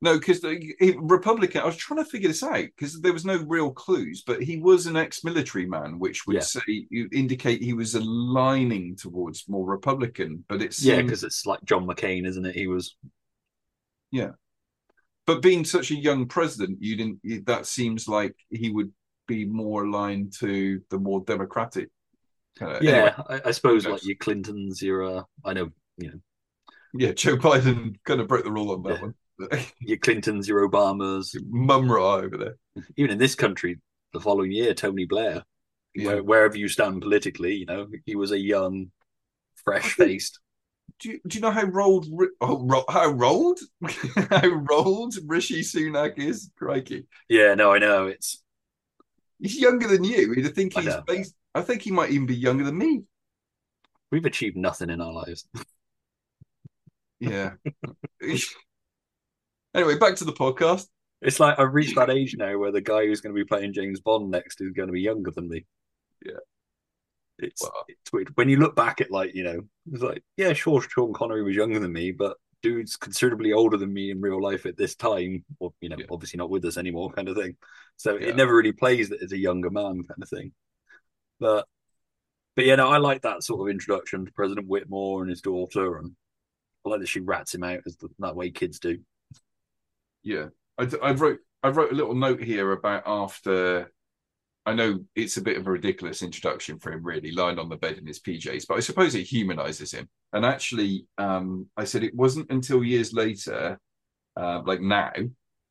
[0.02, 1.62] No, because the Republican.
[1.62, 4.58] I was trying to figure this out because there was no real clues, but he
[4.58, 6.40] was an ex-military man, which would Yeah.
[6.40, 10.44] say you indicate he was aligning towards more Republican.
[10.46, 12.54] But it's Yeah, because it's like John McCain, isn't it?
[12.54, 12.96] He was.
[14.14, 14.30] Yeah.
[15.26, 17.46] But being such a young president, you didn't.
[17.46, 18.92] That seems like he would
[19.26, 21.88] be more aligned to the more democratic.
[22.58, 22.92] Kind of, Yeah,
[23.28, 26.18] anyway, I, I suppose like your Clintons, your uh, I know, you know,
[26.94, 27.12] yeah.
[27.12, 29.02] Joe Biden kind of broke the rule on that Yeah.
[29.02, 29.64] one.
[29.80, 31.34] your Clintons, your Obamas.
[31.48, 32.56] Mumm-Ra over there.
[32.96, 33.80] Even in this country,
[34.12, 35.42] the following year, Tony Blair.
[35.94, 36.06] Yeah.
[36.06, 38.90] Where, wherever you stand politically, you know, he was a young,
[39.64, 40.38] fresh-faced.
[41.00, 42.06] Do you, do you know how rolled
[42.40, 43.60] oh, ro- how rolled
[44.30, 46.50] how rolled Rishi Sunak is?
[46.56, 48.42] Crikey, Yeah, no, I know it's.
[49.40, 50.32] he's younger than you.
[50.34, 50.90] You'd think I he's.
[50.90, 51.02] know.
[51.06, 53.02] Based, I think he might even be younger than me.
[54.10, 55.46] We've achieved nothing in our lives.
[57.20, 57.52] Yeah.
[59.74, 60.86] anyway, back to the podcast.
[61.22, 63.72] It's like I've reached that age now where the guy who's going to be playing
[63.72, 65.64] James Bond next is going to be younger than me.
[66.24, 66.32] Yeah.
[67.38, 67.84] It's Wow.
[67.88, 69.60] it's weird when you look back at like you know
[69.92, 73.92] it's like yeah sure Sean Connery was younger than me but dude's considerably older than
[73.92, 76.06] me in real life at this time or you know Yeah.
[76.10, 77.56] obviously not with us anymore kind of thing
[77.96, 78.28] so Yeah.
[78.28, 80.52] it never really plays that as a younger man kind of thing
[81.40, 81.66] but
[82.56, 85.98] but yeah no I like that sort of introduction to President Whitmore and his daughter
[85.98, 86.12] and
[86.86, 88.98] I like that she rats him out as the, that way kids do
[90.22, 90.46] Yeah,
[90.78, 93.90] I, I wrote I wrote a little note here about after.
[94.66, 97.76] I know it's a bit of a ridiculous introduction for him, really, lying on the
[97.76, 100.08] bed in his PJs, but I suppose it humanizes him.
[100.32, 103.78] And actually, um, I said it wasn't until years later,
[104.36, 105.12] uh, like now,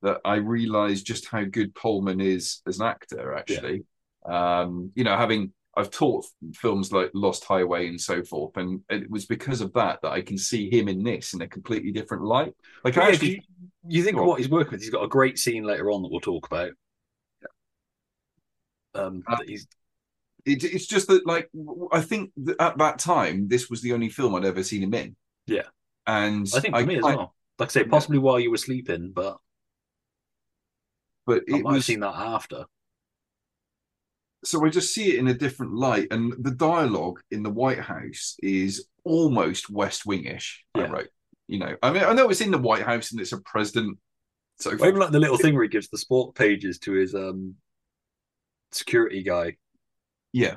[0.03, 3.33] that I realised just how good Pullman is as an actor.
[3.33, 3.83] Actually,
[4.25, 9.09] um, you know, having I've taught films like Lost Highway and so forth, and it
[9.09, 12.23] was because of that that I can see him in this in a completely different
[12.23, 12.53] light.
[12.83, 13.41] Like, I Yeah, actually, you,
[13.87, 14.29] you think Go of on.
[14.29, 14.81] what he's working with.
[14.81, 16.71] He's got a great scene later on that we'll talk about.
[18.95, 19.67] Um, Uh, that he's
[20.45, 21.49] it, it's just that, like,
[21.93, 24.93] I think that at that time, this was the only film I'd ever seen him
[24.93, 25.15] in.
[25.47, 25.67] Yeah.
[26.05, 27.35] and I think for me as kind- well.
[27.59, 29.37] Like I say, possibly while you were sleeping, but
[31.25, 32.65] But I might have seen that after.
[34.43, 37.79] so I just see it in a different light, and the dialogue in the White
[37.79, 40.57] House is almost West Wingish.
[40.75, 41.09] I wrote,
[41.47, 43.97] you know, I mean, I know it's in the White House and it's a president.
[44.59, 47.15] So Or even like the little thing where he gives the sport pages to his
[47.15, 47.55] um
[48.75, 49.55] security guy
[50.35, 50.55] yeah,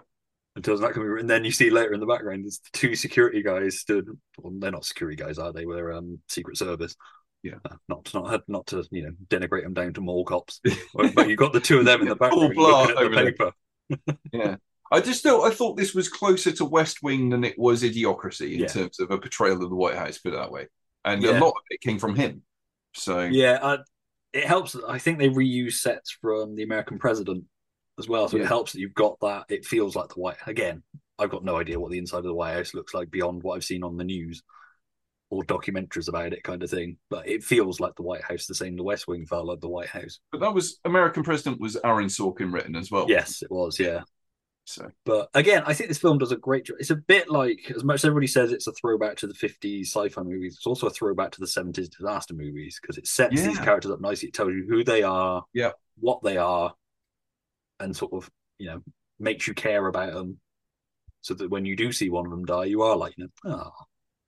[0.55, 2.95] Until that can be and then you see later in the background there's the two
[2.95, 4.09] security guys stood
[4.39, 6.97] well they're not security guys are they they're um secret service
[7.43, 7.57] Yeah.
[7.65, 10.61] Uh, not not not to you know denigrate them down to mall cops
[11.15, 13.53] but you've got the two of them in the background looking at the paper
[14.33, 14.57] yeah.
[14.91, 18.55] I just thought I thought this was closer to West Wing than it was Idiocracy
[18.55, 18.67] in Yeah.
[18.69, 20.69] terms of a portrayal of the White House, put it that way.
[21.05, 21.39] And Yeah.
[21.39, 22.43] a lot of it came from him.
[22.95, 23.79] So yeah uh,
[24.33, 27.45] it helps I think they reuse sets from the American president
[27.99, 28.45] as well so Yeah.
[28.45, 30.83] it helps that you've got that it feels like the White again
[31.19, 33.55] I've got no idea what the inside of the White House looks like beyond what
[33.57, 34.43] I've seen on the news
[35.31, 38.55] or documentaries about it kind of thing but it feels like the White House the
[38.55, 41.77] same the West Wing felt like the White House but that was American President was
[41.85, 43.07] Aaron Sorkin written as well.
[43.09, 44.03] yes it was yeah
[44.67, 46.79] So But again, I think this film does a great job.
[46.81, 49.83] It's a bit like, as much as everybody says it's a throwback to the 50s
[49.87, 53.41] sci fi movies, it's also a throwback to the 70s disaster movies because it sets
[53.41, 54.27] these characters up nicely.
[54.29, 55.71] It tells you who they are, Yeah.
[56.01, 56.75] what they are,
[57.81, 58.83] and sort of, you know,
[59.19, 60.39] makes you care about them
[61.21, 63.53] so that when you do see one of them die, you are like, you know,
[63.57, 63.71] oh,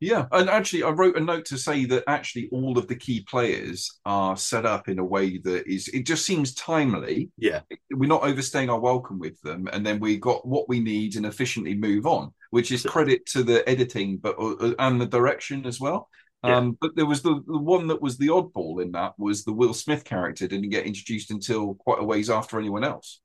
[0.01, 3.25] Yeah, and actually, I wrote a note to say that actually all of the key
[3.29, 7.31] players are set up in a way that is it just seems timely.
[7.37, 11.17] yeah, We're not overstaying our welcome with them, and then we got what we need
[11.17, 15.67] and efficiently move on, which is credit to the editing, but uh, and the direction
[15.67, 16.09] as well.
[16.45, 16.57] Yeah.
[16.57, 19.53] Um, but there was the, the one that was the oddball in that was the
[19.53, 23.21] Will Smith character didn't get introduced until quite a ways after anyone else.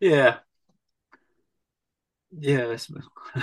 [0.00, 0.38] Yeah.
[2.36, 2.90] Yeah, it's-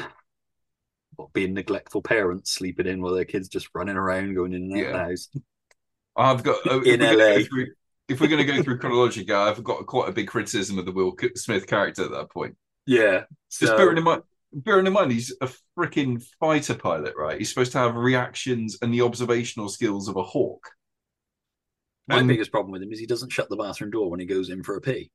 [1.15, 4.73] what, being neglectful parents sleeping in while their kids just running around, going in and
[4.73, 5.05] out of the Yeah.
[5.05, 5.29] house.
[6.15, 7.43] I've got uh, if In LA.
[7.45, 7.73] through-
[8.07, 10.91] if we're going to go through chronologically, I've got quite a big criticism of the
[10.91, 12.57] Will Smith character at that point.
[12.85, 13.21] Yeah.
[13.49, 17.37] Just so- bearing in mind, bearing in mind, he's a freaking fighter pilot, right?
[17.37, 20.71] He's supposed to have reactions and the observational skills of a hawk.
[22.07, 24.25] My And- biggest problem with him is he doesn't shut the bathroom door when he
[24.25, 25.11] goes in for a pee.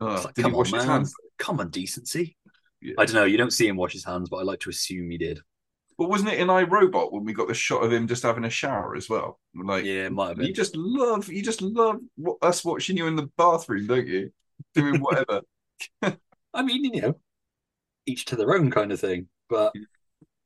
[0.00, 0.96] Uh, like, come wash on, his man.
[0.96, 1.14] hands?
[1.38, 2.36] Common decency.
[2.80, 2.94] Yeah.
[2.98, 3.24] I don't know.
[3.24, 5.40] You don't see him wash his hands, but I like to assume he did.
[5.98, 8.50] But wasn't it in iRobot when we got the shot of him just having a
[8.50, 9.38] shower as well?
[9.54, 10.46] Like, Yeah, it might have been.
[10.46, 11.96] you just love, you just love
[12.40, 14.32] us watching you in the bathroom, don't you?
[14.74, 15.42] Doing whatever.
[16.54, 17.14] I mean, you know,
[18.06, 19.28] each to their own kind of thing.
[19.50, 19.74] But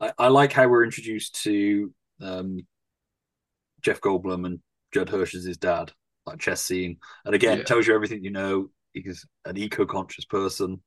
[0.01, 2.67] I, I like how we're introduced to um,
[3.81, 4.61] Jeff Goldblum and
[4.93, 5.93] Judd Hirsch as his dad,
[6.27, 6.99] that chess scene.
[7.25, 7.61] And again, Yeah.
[7.63, 8.71] it tells you everything you know.
[8.95, 10.81] He's an eco-conscious person,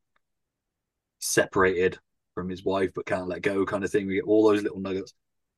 [1.20, 2.00] separated
[2.34, 4.08] from his wife but can't let go, kind of thing.
[4.08, 5.14] We get all those little nuggets.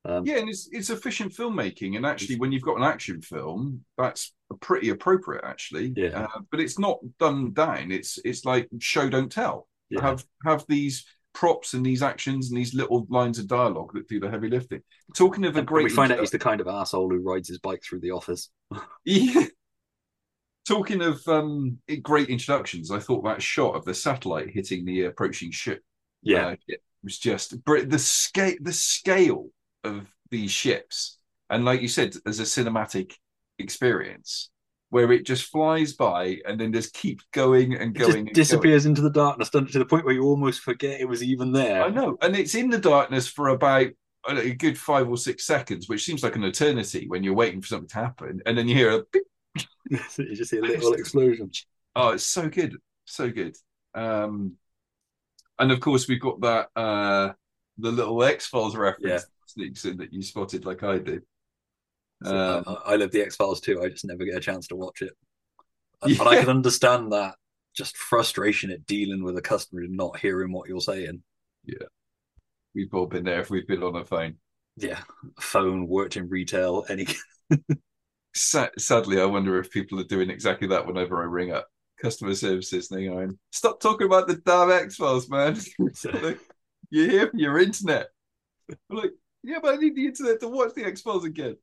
[0.05, 3.83] Um, Yeah, and it's it's efficient filmmaking, and actually, when you've got an action film,
[3.97, 5.93] that's pretty appropriate, actually.
[5.95, 6.27] Yeah.
[6.33, 7.91] Uh, but it's not done down.
[7.91, 9.67] It's it's like show don't tell.
[9.89, 10.01] Yeah.
[10.01, 14.19] Have have these props and these actions and these little lines of dialogue that do
[14.19, 14.81] the heavy lifting.
[15.15, 17.49] Talking of a and great, we find out he's the kind of asshole who rides
[17.49, 18.49] his bike through the office.
[19.05, 19.45] Yeah.
[20.69, 25.49] Talking of um, great introductions, I thought that shot of the satellite hitting the approaching
[25.49, 25.81] ship
[26.21, 29.47] Yeah, uh, it was just the scale the scale
[29.83, 31.17] of these ships
[31.49, 33.13] and like you said as a cinematic
[33.57, 34.51] experience
[34.91, 38.33] where it just flies by and then just keeps going and it going just and
[38.33, 41.83] disappears into the darkness to the point where you almost forget it was even there.
[41.83, 43.87] i know and it's in the darkness for about
[44.29, 47.59] uh, a good five or six seconds which seems like an eternity when you're waiting
[47.59, 49.23] for something to happen and then you hear a beep.
[49.89, 51.49] you just see a little explosion.
[51.95, 53.55] oh it's so good so good
[53.95, 54.53] um
[55.57, 57.33] and of course we've got that uh
[57.77, 59.27] the little x-files reference Yeah.
[59.45, 61.23] sneaks in that you spotted like i did
[62.23, 63.81] So, Um, I, I love the X Files too.
[63.81, 65.13] I just never get a chance to watch it,
[66.01, 66.19] and, Yeah.
[66.19, 67.35] and I can understand that
[67.75, 71.23] just frustration at dealing with a customer and not hearing what you're saying.
[71.65, 71.87] Yeah,
[72.75, 74.35] we've all been there if we've been on a phone.
[74.75, 74.99] Yeah,
[75.39, 76.85] phone worked in retail.
[76.89, 77.07] Any
[78.39, 81.67] sadly, I wonder if people are doing exactly that whenever I ring up
[82.01, 85.57] customer services and going, Stop talking about the damn X Files, man.
[86.91, 88.07] You're here for your internet.
[88.89, 89.11] I'm like,
[89.43, 91.57] yeah, but I need the internet to watch the X Files again.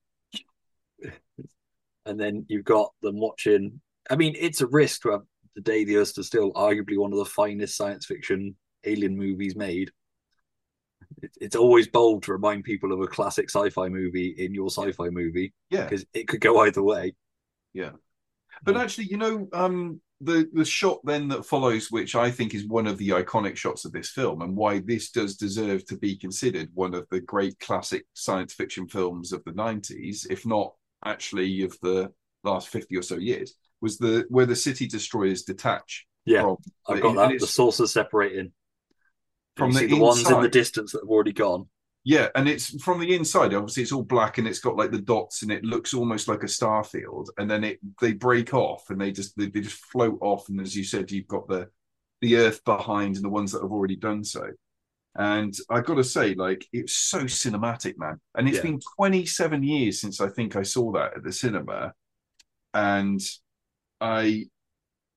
[2.07, 3.81] and then you've got them watching.
[4.09, 5.23] I mean, it's a risk to have
[5.55, 8.55] the day the Earth is still arguably one of the finest science fiction
[8.85, 9.91] alien movies made.
[11.23, 15.09] It, it's always bold to remind people of a classic sci-fi movie in your sci-fi
[15.11, 15.55] movie.
[15.71, 17.15] Yeah, because it could go either way.
[17.73, 17.93] Yeah,
[18.63, 22.67] but actually, you know, um, the the shot then that follows, which I think is
[22.67, 26.17] one of the iconic shots of this film, and why this does deserve to be
[26.17, 31.63] considered one of the great classic science fiction films of the '90s, if not actually
[31.63, 32.11] of the
[32.45, 36.07] last 50 or so years, was the where the city destroyers detach.
[36.25, 36.55] Yeah,
[36.89, 37.39] I've got that.
[37.39, 38.53] The saucers separating
[39.57, 41.67] from the, the ones in the distance that have already gone.
[42.05, 43.53] Yeah, and it's from the inside.
[43.53, 46.45] Obviously, it's all black and it's got like the dots, and it looks almost like
[46.45, 47.31] a star field.
[47.37, 50.49] And then it they break off and they just they, they just float off.
[50.49, 51.69] And as you said, you've got the
[52.21, 54.47] the Earth behind and the ones that have already done so.
[55.19, 58.21] And I got to say, like it's so cinematic, man.
[58.37, 58.65] And it's Yeah.
[58.65, 61.93] been 27 years since I think I saw that at the cinema,
[62.73, 63.21] and
[64.01, 64.45] I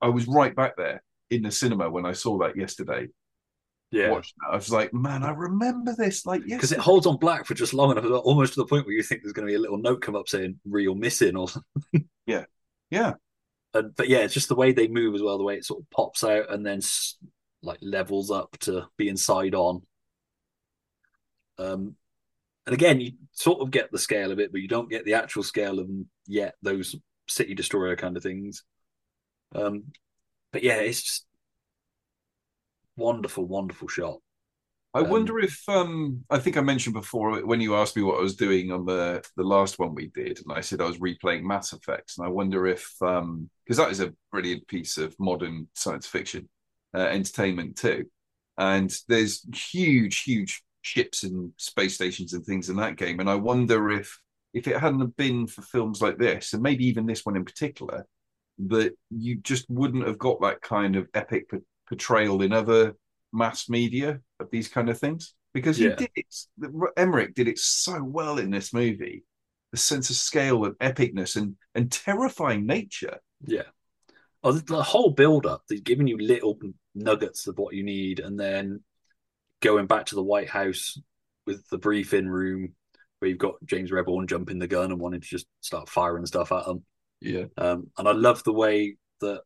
[0.02, 3.10] I was right back there in the cinema when I saw that yesterday.
[3.92, 4.54] Yeah, Watched that.
[4.54, 6.26] I was like, man, I remember this.
[6.26, 8.86] Like, yes, because it holds on black for just long enough, almost to the point
[8.86, 11.36] where you think there's going to be a little note come up saying "reel missing"
[11.36, 12.08] or something.
[12.28, 12.46] yeah,
[12.92, 13.14] yeah.
[13.74, 15.82] And, but yeah, it's just the way they move as well, the way it sort
[15.82, 16.82] of pops out and then
[17.62, 19.82] like levels up to being side on.
[21.58, 21.96] Um,
[22.66, 25.16] and again, you sort of get the scale of it, but you don't get the
[25.16, 26.56] actual scale of them yet.
[26.62, 26.96] Those
[27.28, 28.64] city destroyer kind of things.
[29.56, 29.86] Um,
[30.52, 31.26] but yeah, it's just
[33.00, 34.20] wonderful, wonderful shot.
[34.94, 38.18] I Um, wonder if um I think I mentioned before when you asked me what
[38.18, 40.98] I was doing on the the last one we did, and I said I was
[40.98, 45.16] replaying Mass Effect, and I wonder if um because that is a brilliant piece of
[45.20, 46.50] modern science fiction
[46.96, 48.06] uh, entertainment too,
[48.58, 53.36] and there's huge, huge ships and space stations and things in that game, and I
[53.36, 54.20] wonder if
[54.54, 58.08] if it hadn't been for films like this, and maybe even this one in particular,
[58.68, 61.48] that you just wouldn't have got that kind of epic
[61.90, 62.96] portrayal in other
[63.34, 66.36] mass media of these kind of things because he did it.
[66.96, 69.24] Emmerich did it so well in this movie.
[69.72, 73.20] The sense of scale and epicness and and terrifying nature.
[73.46, 73.64] Yeah.
[74.42, 76.58] Oh, the, whole build up, they're giving you little
[76.96, 78.82] nuggets of what you need, and then
[79.62, 80.98] going back to the White House
[81.46, 82.74] with the briefing room
[83.20, 86.52] where you've got James Rebhorn jumping the gun and wanting to just start firing stuff
[86.54, 86.86] at them.
[87.20, 87.46] Yeah.
[87.58, 89.42] Um, and I love the way that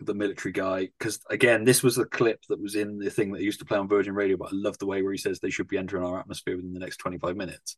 [0.00, 3.40] the military guy, because again, this was the clip that was in the thing that
[3.40, 5.38] he used to play on Virgin Radio, but I love the way where he says
[5.38, 7.76] they should be entering our atmosphere within the next 25 minutes.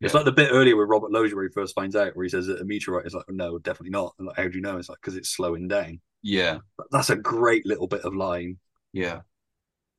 [0.00, 2.28] It's like the bit earlier with Robert Loggia where he first finds out, where he
[2.28, 4.14] says that a meteorite is like, no, definitely not.
[4.18, 4.76] And like, how do you know?
[4.76, 6.00] It's like, because it's slowing down.
[6.22, 6.58] Yeah.
[6.90, 8.58] That's a great little bit of line.
[8.92, 9.20] Yeah.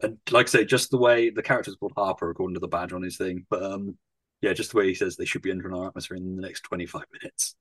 [0.02, 2.94] And like I say, just the way the character's called Harper, according to the badge
[2.94, 3.48] on his thing.
[3.50, 3.98] But um,
[4.42, 6.62] yeah, just the way he says they should be entering our atmosphere in the next
[6.62, 7.56] 25 minutes.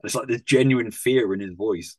[0.00, 1.98] And it's like the genuine fear in his voice.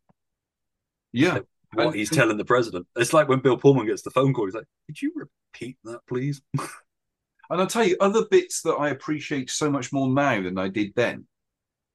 [1.15, 1.39] Yeah.
[1.73, 2.87] What And- he's telling the president.
[2.95, 5.99] It's like when Bill Pullman gets the phone call, he's like, Could you repeat that,
[6.07, 6.41] please?
[7.47, 10.67] And I'll tell you, other bits that I appreciate so much more now than I
[10.67, 11.27] did then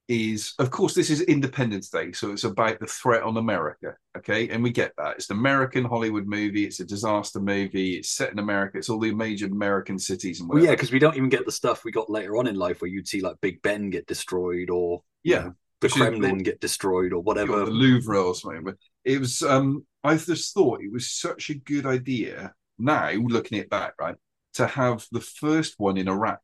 [0.08, 2.12] is, of course, this is Independence Day.
[2.12, 3.96] So it's about the threat on America.
[4.16, 4.48] Okay.
[4.48, 5.16] And we get that.
[5.16, 6.66] It's an American Hollywood movie.
[6.66, 7.94] It's a disaster movie.
[7.94, 8.78] It's set in America.
[8.78, 11.50] It's all the major American cities and Well, yeah, because we don't even get the
[11.52, 14.70] stuff we got later on in life where you'd see like Big Ben get destroyed
[14.70, 15.40] or you Yeah.
[15.42, 17.64] know, the Which Kremlin get destroyed or whatever.
[17.64, 18.64] the Louvre or something.
[18.64, 23.58] But it was um I just thought it was such a good idea now looking
[23.58, 24.16] it back, right?
[24.54, 26.40] To have the first one in Iraq.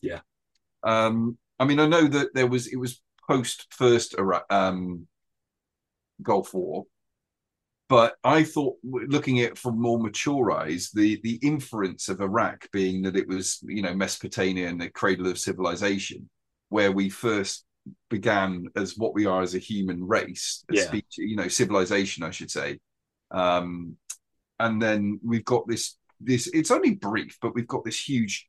[0.00, 0.20] Yeah.
[0.82, 5.06] Um I mean I know that there was it was post first Iraq um
[6.22, 6.84] Gulf War.
[7.88, 12.70] But I thought, looking at it from more mature eyes, the the inference of Iraq
[12.70, 16.28] being that it was, you know, Mesopotamia and the cradle of civilization,
[16.68, 17.64] where we first
[18.10, 20.82] began as what we are as a human race, a Yeah.
[20.86, 22.78] speech, you know, civilization, I should say.
[23.30, 23.96] Um,
[24.58, 26.48] and then we've got this this.
[26.48, 28.48] It's only brief, but we've got this huge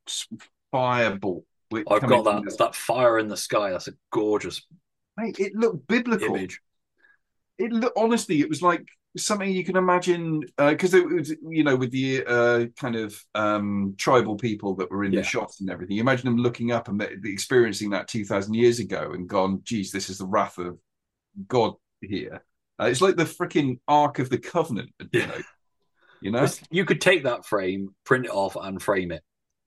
[0.72, 1.46] fireball.
[1.72, 3.70] I've got that the- that fire in the sky.
[3.70, 4.66] That's a gorgeous
[5.18, 6.36] Mate, it looked biblical.
[6.36, 6.62] image.
[7.60, 11.76] It look honestly, it was like something you can imagine because it was, you know,
[11.76, 15.22] with the uh, kind of um, tribal people that were in Yeah.
[15.22, 15.96] the shots and everything.
[15.96, 19.92] You imagine them looking up and experiencing that two thousand years ago and gone, "Geez,
[19.92, 20.78] this is the wrath of
[21.48, 22.44] God here."
[22.80, 25.42] Uh, it's like the freaking Ark of the Covenant, you know.
[26.22, 29.24] You know, You could take that frame, print it off, and frame it.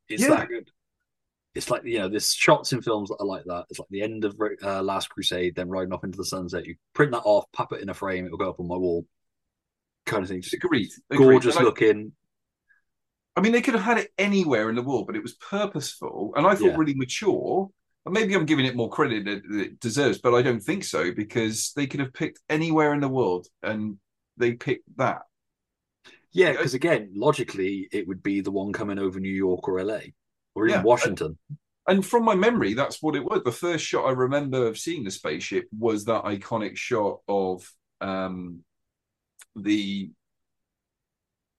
[0.09, 0.31] It's Yeah.
[0.31, 0.71] that good.
[1.55, 3.67] It's like you know, there's shots in films that are like that.
[3.71, 6.65] It's like the end of uh, Last Crusade, then riding off into the sunset.
[6.67, 9.07] You print that off, pop it in a frame, it'll go up on my wall.
[10.07, 10.43] Kind of thing.
[10.43, 10.91] Just agreed.
[11.11, 11.25] agreed.
[11.27, 12.13] gorgeous And I- looking.
[13.35, 16.35] I mean, they could have had it anywhere in the world, but it was purposeful
[16.37, 16.77] and I thought Yeah.
[16.77, 17.71] really mature.
[18.05, 21.13] And maybe I'm giving it more credit than it deserves, but I don't think so
[21.13, 23.99] because they could have picked anywhere in the world and
[24.37, 25.23] they picked that.
[26.33, 30.01] Yeah, because again, logically, it would be the one coming over New York or LA
[30.55, 30.83] or even Yeah.
[30.83, 31.39] Washington.
[31.87, 33.43] And from my memory, that's what it was.
[33.45, 37.73] The first shot I remember of seeing the spaceship was that iconic shot of
[38.03, 38.63] um
[39.57, 40.11] the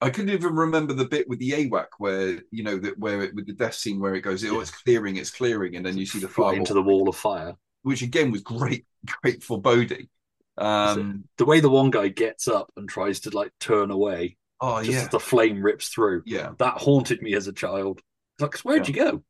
[0.02, 3.34] I couldn't even remember the bit with the AWAC where you know that where it
[3.36, 6.06] with the death scene where it goes, oh, it's clearing, it's clearing, and then you
[6.06, 7.54] see the fire, into the wall of fire.
[7.84, 8.86] which again was great,
[9.22, 10.10] great foreboding.
[10.58, 14.80] Um, the way the one guy gets up and tries to like turn away, oh
[14.80, 16.24] just yeah, as the flame rips through.
[16.26, 18.02] yeah, That haunted me as a child.
[18.40, 19.24] Like, where'd you go?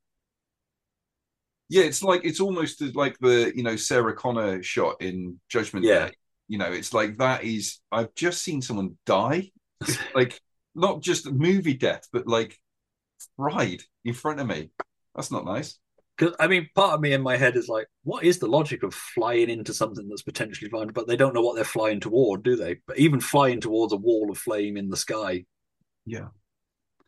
[1.70, 1.84] yeah.
[1.84, 6.08] It's like it's almost like the you know Sarah Connor shot in Judgment Yeah.
[6.08, 6.16] Day.
[6.48, 9.52] You know, it's like that is I've just seen someone die,
[10.16, 10.40] like
[10.76, 12.60] not just movie death, but like
[13.38, 14.72] fried in front of me.
[15.16, 15.80] That's not nice.
[16.18, 18.84] Because I mean, part of me in my head is like, what is the logic
[18.84, 20.90] of flying into something that's potentially flying?
[20.90, 22.78] But they don't know what they're flying toward, do they?
[22.88, 25.46] But even flying towards a wall of flame in the sky,
[26.06, 26.30] Yeah,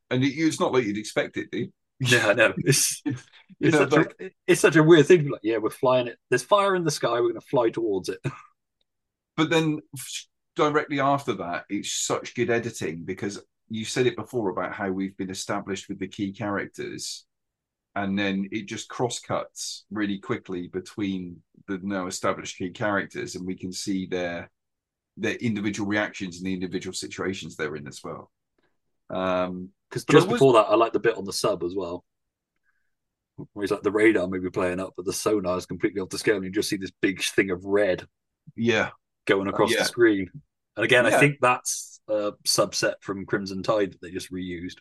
[0.09, 1.73] and it, it's not like you'd expect it, do you?
[1.99, 2.53] yeah, I know.
[2.63, 3.03] It's
[3.59, 5.29] You it's know, such, a, it's such a weird thing.
[5.29, 6.17] Like, yeah, we're flying it.
[6.29, 7.13] There's fire in the sky.
[7.13, 8.19] We're going to fly towards it.
[9.37, 9.79] But then
[10.55, 15.17] directly after that, it's such good editing because you said it before about how we've
[15.17, 17.25] been established with the key characters,
[17.95, 23.45] and then it just cross cuts really quickly between the now established key characters, and
[23.45, 24.49] we can see their
[25.17, 28.31] their individual reactions and the individual situations they're in as well.
[29.09, 32.03] Um, Because just was- before that, I like the bit on the sub as well.
[33.53, 36.17] Where he's like the radar maybe playing up, but the sonar is completely off the
[36.17, 38.07] scale, and you just see this big thing of red
[38.55, 38.91] yeah,
[39.25, 39.79] going oh, across yeah.
[39.79, 40.29] the screen.
[40.75, 44.77] And again, I think that's a subset from Crimson Tide that they just reused.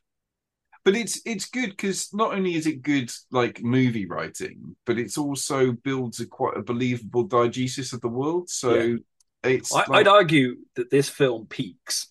[0.85, 5.17] but it's it's good because not only is it good like movie writing, but it's
[5.17, 8.51] also builds a quite a believable diegesis of the world.
[8.51, 8.97] So Yeah.
[9.45, 12.09] it's I, like- I'd argue that this film peaks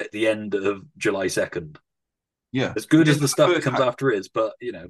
[0.00, 1.78] at the end of July second.
[2.52, 4.88] yeah, As good as the stuff that comes after is, but you know,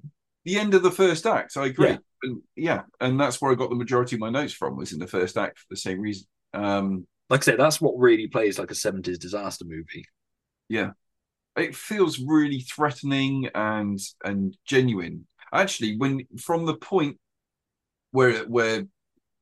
[0.49, 1.57] the end of the first act.
[1.57, 1.91] I agree.
[1.91, 1.99] Yeah.
[2.23, 4.99] And yeah, and that's where I got the majority of my notes from was in
[4.99, 6.27] the first act for the same reason.
[6.55, 10.07] Um, like I said, that's what really plays like a seventies disaster movie.
[10.69, 10.91] yeah,
[11.57, 15.27] it feels really threatening and and genuine.
[15.53, 17.19] Actually, when from the point
[18.13, 18.87] where where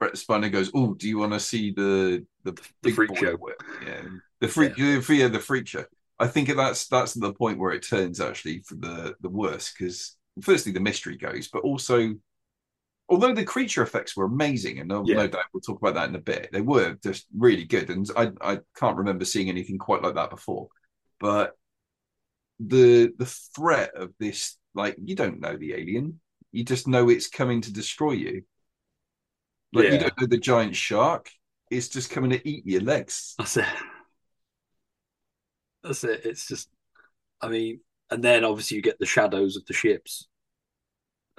[0.01, 3.39] Brent Spiner goes, "Oh, do you want to see the the, big freak boy show."
[3.87, 4.03] Yeah,
[4.41, 4.99] the freak, yeah.
[4.99, 5.85] the the freak show.
[6.19, 10.17] I think that's that's the point where it turns actually for the the worst because
[10.43, 12.15] firstly the mystery goes, but also
[13.09, 15.17] although the creature effects were amazing, and no, Yeah.
[15.17, 18.09] no doubt we'll talk about that in a bit, they were just really good, and
[18.17, 20.69] I I can't remember seeing anything quite like that before.
[21.21, 21.57] But
[22.59, 26.21] the the threat of this, like you don't know the alien,
[26.53, 28.43] you just know it's coming to destroy you.
[29.73, 31.31] Like you don't know the giant shark,
[31.71, 33.35] it's just coming to eat your legs.
[33.39, 33.67] That's it.
[35.83, 36.23] That's it.
[36.25, 36.69] It's just,
[37.41, 37.81] I mean,
[38.11, 40.29] and then obviously you get the shadows of the ships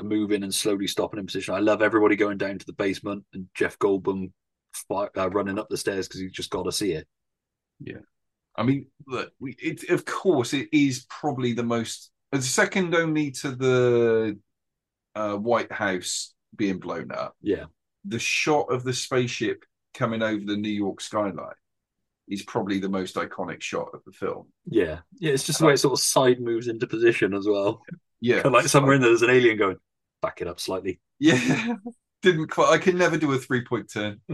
[0.02, 1.56] moving and slowly stopping in position.
[1.56, 4.32] I love everybody going down to the basement and Jeff Goldblum
[4.92, 7.08] uh, running up the stairs because he's just got to see it.
[7.80, 8.00] Yeah,
[8.56, 13.52] I mean, look, we, it of course it is probably the most second only to
[13.52, 14.40] the
[15.16, 17.36] uh, White House being blown up.
[17.42, 17.66] Yeah.
[18.06, 19.64] The shot of the spaceship
[19.94, 21.56] coming over the New York skyline
[22.28, 24.48] is probably the most iconic shot of the film.
[24.66, 25.00] Yeah.
[25.20, 25.32] Yeah.
[25.32, 27.82] It's just the way it sort of side moves into position as well.
[28.20, 29.78] Yeah, like somewhere in there, there's an alien going,
[30.24, 31.00] back it up slightly.
[31.20, 31.76] Yeah,
[32.24, 32.72] didn't quite.
[32.72, 34.22] I can never do a three point turn.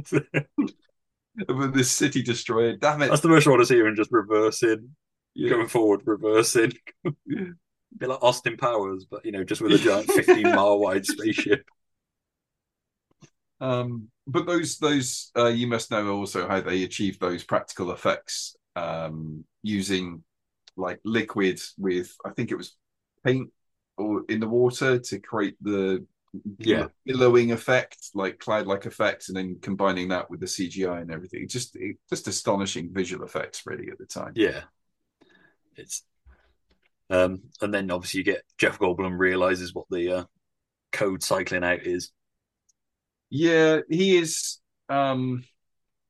[1.47, 3.09] With this city destroyer, damn it!
[3.09, 4.95] That's the most I want to see him just reversing,
[5.33, 5.49] Yeah.
[5.49, 6.73] going forward, reversing.
[7.27, 11.65] Be like Austin Powers, but you know, just with a giant 15 mile wide spaceship.
[13.63, 18.55] Um, but those those uh, you must know also how they achieve those practical effects
[18.75, 20.23] um, using
[20.75, 22.75] like liquid with I think it was
[23.23, 23.49] paint
[23.97, 26.05] or in the water to create the
[26.57, 26.87] Yeah.
[27.05, 31.47] billowing effect, like cloud like effects, and then combining that with the CGI and everything.
[31.47, 34.33] Just it, just astonishing visual effects really at the time.
[34.35, 34.61] Yeah.
[35.77, 36.03] It's
[37.09, 40.23] um and then obviously you get Jeff Goldblum realizes what the uh,
[40.91, 42.11] code cycling out is.
[43.35, 44.59] Yeah, he is.
[44.89, 45.43] Um,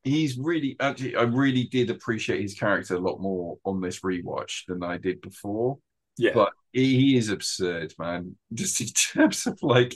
[0.03, 1.15] he's really actually.
[1.15, 5.21] I really did appreciate his character a lot more on this rewatch than I did
[5.21, 5.77] before.
[6.17, 6.31] Yeah.
[6.33, 8.35] But he, he is absurd, man.
[8.53, 9.95] Just in terms of like,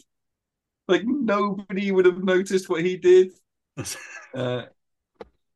[0.87, 3.33] like nobody would have noticed what he did.
[4.35, 4.63] Uh,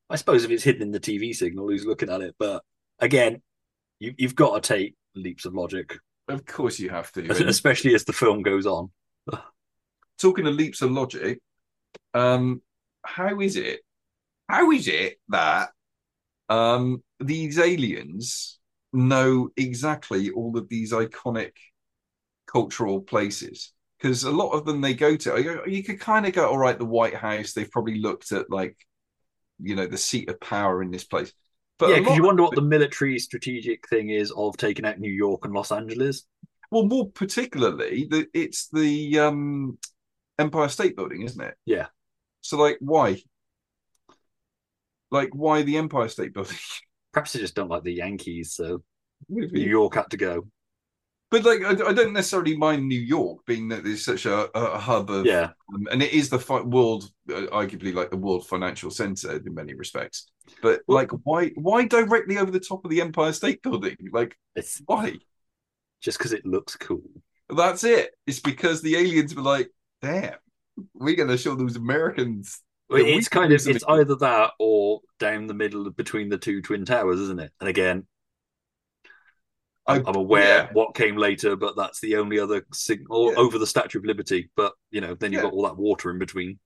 [0.09, 2.33] I suppose if it's hidden in the TV signal, who's looking at it?
[2.39, 2.63] But
[2.97, 3.41] again,
[3.99, 7.29] you, you've got to take leaps of logic, of course, you have to.
[7.47, 8.89] Especially as the film goes on.
[10.17, 11.39] talking of leaps of logic,
[12.13, 12.61] um,
[13.03, 13.81] how is it?
[14.47, 15.69] How is it that
[16.49, 18.59] um, these aliens
[18.93, 21.51] know exactly all of these iconic
[22.47, 23.73] cultural places?
[23.97, 26.77] Because a lot of them they go to, you, could kind of go, all right,
[26.77, 27.53] the White House.
[27.53, 28.75] They've probably looked at like,
[29.61, 31.31] you know, the seat of power in this place.
[31.77, 35.11] But yeah, because you wonder what the military strategic thing is of taking out New
[35.11, 36.25] York and Los Angeles.
[36.71, 39.77] Well, more particularly, the, it's the um,
[40.39, 41.55] Empire State Building, isn't it?
[41.65, 41.87] Yeah.
[42.41, 43.21] So, like, why?
[45.09, 46.57] Like, why the Empire State Building?
[47.13, 48.83] Perhaps they just don't like the Yankees, so
[49.29, 49.59] Maybe.
[49.65, 50.47] New York had to go.
[51.29, 54.77] But like, I, I don't necessarily mind New York being that there's such a, a
[54.77, 55.51] hub of, Yeah.
[55.73, 59.53] um, and it is the fi- world, uh, arguably like the world financial center in
[59.53, 60.29] many respects.
[60.61, 63.95] But like, why, why directly over the top of the Empire State Building?
[64.11, 65.19] Like, It's why?
[66.01, 67.03] just because it looks cool.
[67.49, 68.11] That's it.
[68.25, 69.69] It's because the aliens were like,
[70.01, 70.35] damn,
[70.93, 72.61] we're going to show those Americans.
[72.89, 76.85] It's kind of it's something." either that or down the middle between the two twin
[76.85, 77.51] towers, isn't it?
[77.59, 78.05] And again,
[79.87, 80.69] I'm, I- I'm aware yeah.
[80.73, 83.37] what came later, but that's the only other signal Yeah.
[83.37, 84.49] over the Statue of Liberty.
[84.55, 85.49] But you know, then you've Yeah.
[85.49, 86.59] got all that water in between.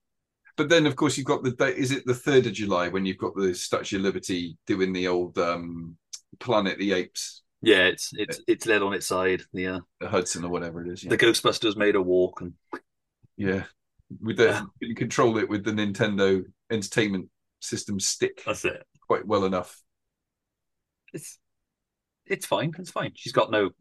[0.58, 1.76] But then, of course, you've got the day.
[1.76, 5.08] Is it the third of July when you've got the Statue of Liberty doing the
[5.10, 5.98] old um,
[6.40, 9.44] Planet the Apes, Yeah, it's it's it's led on its side.
[9.54, 11.04] The uh, the Hudson or whatever it is?
[11.04, 12.54] Yeah, the Ghostbusters made a walk, and
[13.38, 13.66] yeah.
[14.22, 17.30] With the you can control it with the Nintendo Entertainment
[17.60, 18.84] System stick that's it.
[19.08, 19.82] quite well enough.
[21.14, 21.40] It's
[22.26, 22.74] it's fine.
[22.78, 23.12] It's fine.
[23.16, 23.72] She's got no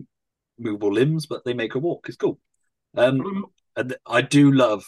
[0.59, 2.07] movable limbs, but they make her walk.
[2.09, 2.39] It's cool.
[2.97, 3.47] Um,
[3.77, 4.85] and I do love,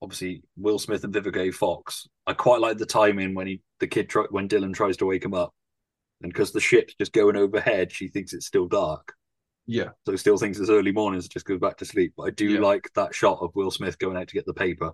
[0.00, 1.50] obviously, Will Smith and Vivica A.
[1.50, 2.06] Fox.
[2.26, 5.24] I quite like the timing when he the kid try, when Dylan tries to wake
[5.24, 5.52] him up,
[6.22, 9.12] and because the ship's just going overhead, she thinks it's still dark,
[9.66, 12.14] Yeah, so still thinks it's early morning, so just goes back to sleep.
[12.16, 12.60] But I do Yeah.
[12.60, 14.92] like that shot of Will Smith going out to get the paper.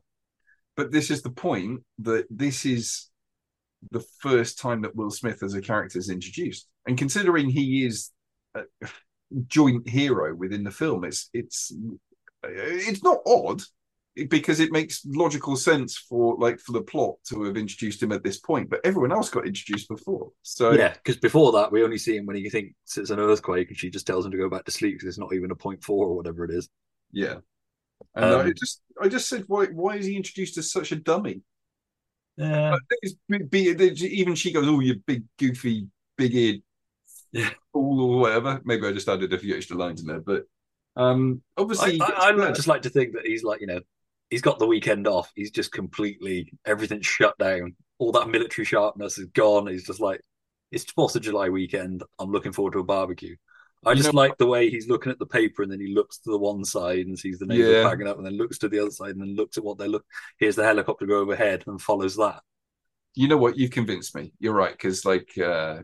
[0.74, 3.10] but this is the point that this is
[3.90, 8.10] the first time that Will Smith as a character is introduced, and considering he is
[8.54, 8.62] a
[9.48, 11.72] joint hero within the film, it's it's
[12.44, 13.60] it's not odd
[14.28, 18.22] because it makes logical sense for like for the plot to have introduced him at
[18.22, 20.30] this point, but everyone else got introduced before.
[20.42, 23.68] So yeah, because before that, we only see him when he thinks it's an earthquake,
[23.68, 25.56] and she just tells him to go back to sleep because it's not even a
[25.56, 26.68] point four or whatever it is.
[27.12, 27.36] yeah.
[28.20, 30.96] And Um, I just I just said why why is he introduced as such a
[30.96, 31.42] dummy?
[32.36, 33.74] Yeah, It's be, be,
[34.20, 36.62] even she goes, "Oh, you big goofy, big eared
[37.32, 37.50] Yeah.
[37.72, 38.60] fool," or whatever.
[38.64, 40.44] Maybe I just added a few extra lines in there, but
[40.96, 43.80] um, obviously, I, gets I just like to think that he's like, you know,
[44.32, 45.30] he's got the weekend off.
[45.36, 47.76] He's just completely everything's shut down.
[47.98, 49.66] All that military sharpness is gone.
[49.68, 50.20] He's just like,
[50.72, 52.02] it's Fourth of July weekend.
[52.18, 53.36] I'm looking forward to a barbecue.
[53.84, 55.94] I You just know- like the way he's looking at the paper and then he
[55.94, 57.88] looks to the one side and sees the neighbor Yeah.
[57.88, 59.86] packing up and then looks to the other side and then looks at what they
[59.86, 60.04] look.
[60.38, 62.40] Here's the helicopter go overhead and follows that.
[63.14, 63.58] you know what?
[63.58, 64.32] You've convinced me.
[64.40, 65.82] You're right because like uh,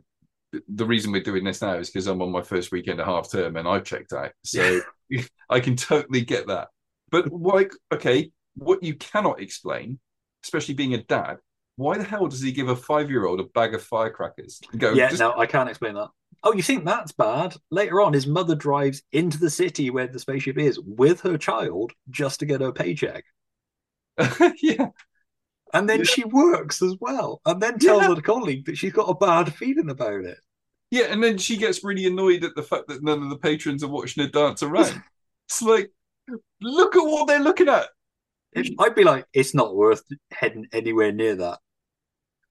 [0.68, 3.30] the reason we're doing this now is because I'm on my first weekend of half
[3.30, 4.80] term and I've checked out, so
[5.50, 6.68] I can totally get that.
[7.10, 9.98] But like, okay, what you cannot explain,
[10.44, 11.38] especially being a dad,
[11.76, 14.60] why the hell does he give a five year old a bag of firecrackers?
[14.72, 16.08] and Go, yeah, just- no, I can't explain that.
[16.44, 17.56] Oh, you think that's bad?
[17.70, 21.92] Later on, his mother drives into the city where the spaceship is with her child
[22.10, 23.24] just to get her paycheck.
[24.62, 24.88] yeah,
[25.74, 26.04] And then Yeah.
[26.04, 28.14] she works as well, and then tells Yeah.
[28.14, 30.38] her colleague that she's got a bad feeling about it.
[30.90, 33.82] yeah, and then she gets really annoyed at the fact that none of the patrons
[33.84, 35.02] are watching her dance around.
[35.48, 35.90] it's like,
[36.60, 37.88] look at what they're looking at.
[38.52, 41.58] It- I'd be like, it's not worth heading anywhere near that.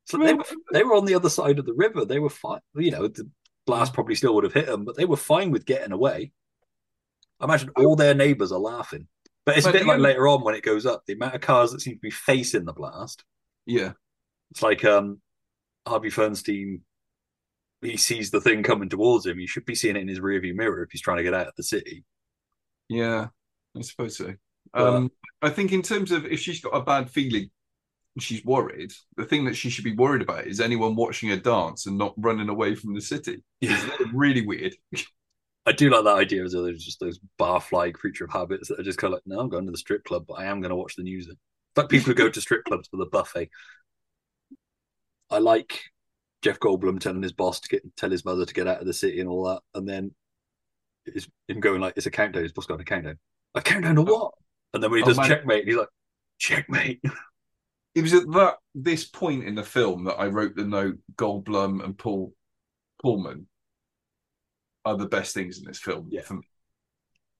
[0.05, 2.05] So they were they were on the other side of the river.
[2.05, 2.61] They were fine.
[2.75, 3.29] You know, the
[3.65, 6.31] blast probably still would have hit them, but they were fine with getting away.
[7.39, 9.07] I imagine all their neighbours are laughing.
[9.45, 11.71] But it's a bit like later on when it goes up, the amount of cars
[11.71, 13.23] that seem to be facing the blast.
[13.65, 13.93] Yeah,
[14.51, 15.21] It's like um
[15.85, 16.81] Harvey Fierstein.
[17.81, 19.37] He sees the thing coming towards him.
[19.37, 21.47] He should be seeing it in his rearview mirror if he's trying to get out
[21.47, 22.05] of the city.
[22.87, 23.27] yeah,
[23.77, 24.33] I suppose so.
[24.73, 25.11] But- Um,
[25.41, 27.49] I think in terms of if she's got a bad feeling,
[28.17, 28.91] and she's worried.
[29.15, 32.15] The thing that she should be worried about is anyone watching her dance and not
[32.17, 33.43] running away from the city.
[33.61, 33.79] Yeah.
[33.99, 34.75] It's really weird.
[35.67, 38.79] I do like that idea as though there's just those barfly creature of habits that
[38.79, 40.61] are just kind of like, no, I'm going to the strip club, but I am
[40.61, 41.27] going to watch the news.
[41.27, 41.35] In
[41.75, 43.51] fact, people who go to strip clubs for the buffet.
[45.29, 45.81] I like
[46.41, 48.93] Jeff Goldblum telling his boss to get tell his mother to get out of the
[48.93, 50.15] city and all that, and then
[51.05, 53.19] it's him going like, "It's a countdown." His boss got a countdown.
[53.53, 54.05] A countdown to oh.
[54.05, 54.31] what?
[54.73, 55.27] And then when he Oh, does man.
[55.27, 55.89] checkmate, he's like,
[56.39, 57.01] "Checkmate."
[57.95, 61.83] It was at that this point in the film that I wrote the note Goldblum
[61.83, 62.31] and Paul
[63.01, 63.47] Pullman
[64.85, 66.21] are the best things in this film Yeah.
[66.21, 66.43] for me.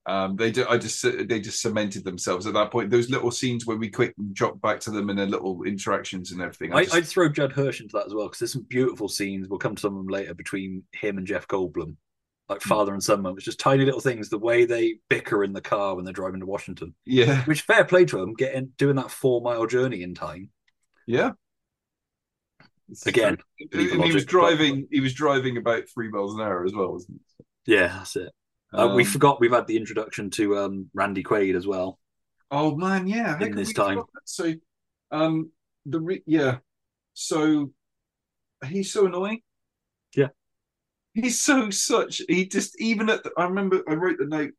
[0.08, 0.66] Um, they do.
[0.68, 2.90] I just they just cemented themselves at that point.
[2.90, 6.42] Those little scenes where we quick drop back to them and their little interactions and
[6.42, 6.74] everything.
[6.74, 9.10] I I, just, I'd throw Judd Hirsch into that as well because there's some beautiful
[9.10, 9.48] scenes.
[9.50, 11.98] We'll come to some of them later between him and Jeff Goldblum,
[12.50, 12.70] like Hmm.
[12.70, 13.46] father and son moments.
[13.46, 14.30] Just tiny little things.
[14.30, 16.96] The way they bicker in the car when they're driving to Washington.
[17.06, 20.50] yeah, Which fair play to them, getting doing that four mile journey in time.
[21.06, 21.32] yeah.
[23.06, 24.88] Again, and leave he was logic, but- driving.
[24.90, 27.20] He was driving about three miles an hour as well, wasn't
[27.66, 27.74] he?
[27.74, 28.32] Yeah, that's it.
[28.74, 32.00] Uh, we Um, forgot we've had the introduction to um, Randy Quaid as well.
[32.50, 33.38] Oh man, yeah.
[33.42, 34.04] In this time.
[34.24, 34.54] So,
[35.12, 35.52] um,
[35.86, 36.60] the re- yeah,
[37.14, 37.74] so
[38.66, 39.42] he's so annoying.
[41.22, 41.24] Yeah.
[41.24, 42.22] he's so such.
[42.30, 43.24] He just even at.
[43.24, 44.54] The, I remember I wrote the note,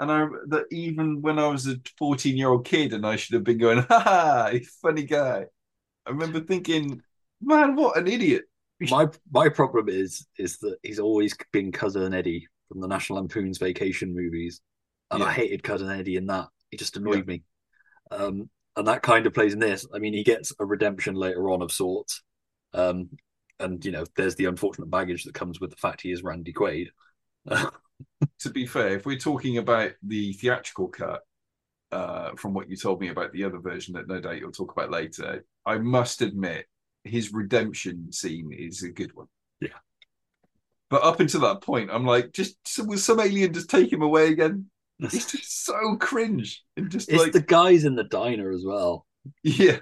[0.00, 3.58] and I that even when I was a fourteen-year-old kid, and I should have been
[3.58, 4.52] going, "Ha ha,
[4.82, 5.46] funny guy."
[6.06, 7.02] I remember thinking,
[7.42, 8.44] "Man, what an idiot!"
[8.80, 13.58] My my problem is is that he's always been cousin Eddie from the National Lampoon's
[13.58, 14.60] Vacation movies,
[15.10, 16.48] and I hated cousin Eddie in that.
[16.70, 17.26] He just annoyed Yeah.
[17.26, 17.42] me.
[18.10, 19.86] Um, and that kind of plays in this.
[19.94, 22.22] I mean, he gets a redemption later on of sorts.
[22.72, 23.10] Um,
[23.60, 26.52] and you know, there's the unfortunate baggage that comes with the fact he is Randy
[26.52, 26.88] Quaid.
[27.48, 31.22] to be fair, if we're talking about the theatrical cut,
[31.92, 34.72] uh, from what you told me about the other version that no doubt you'll talk
[34.72, 36.66] about later, I must admit
[37.04, 39.28] his redemption scene is a good one.
[39.60, 39.68] Yeah.
[40.90, 44.28] But up until that point, I'm like, just will some alien just take him away
[44.28, 44.66] again?
[45.00, 49.06] It's just so cringe and just It's like, the guys in the diner as well.
[49.42, 49.78] yeah,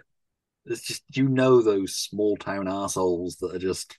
[0.66, 3.98] It's just you know those small town assholes that are just.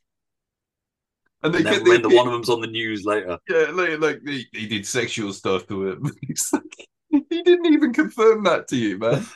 [1.44, 3.38] and they And then get when the, one of them's on the news later.
[3.50, 6.12] yeah, like, like did sexual stuff to him.
[6.24, 9.26] It's like he didn't even confirm that to you, man.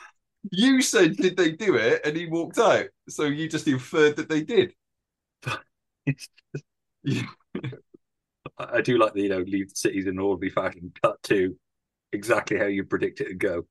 [0.50, 2.86] You said, "Did they do it?" and he walked out.
[3.08, 4.72] So you just inferred that they did.
[7.02, 7.22] Yeah.
[8.58, 10.92] I do like the you know leave the cities in an orderly fashion.
[11.02, 11.56] Cut to
[12.12, 13.66] exactly how you predict it to go.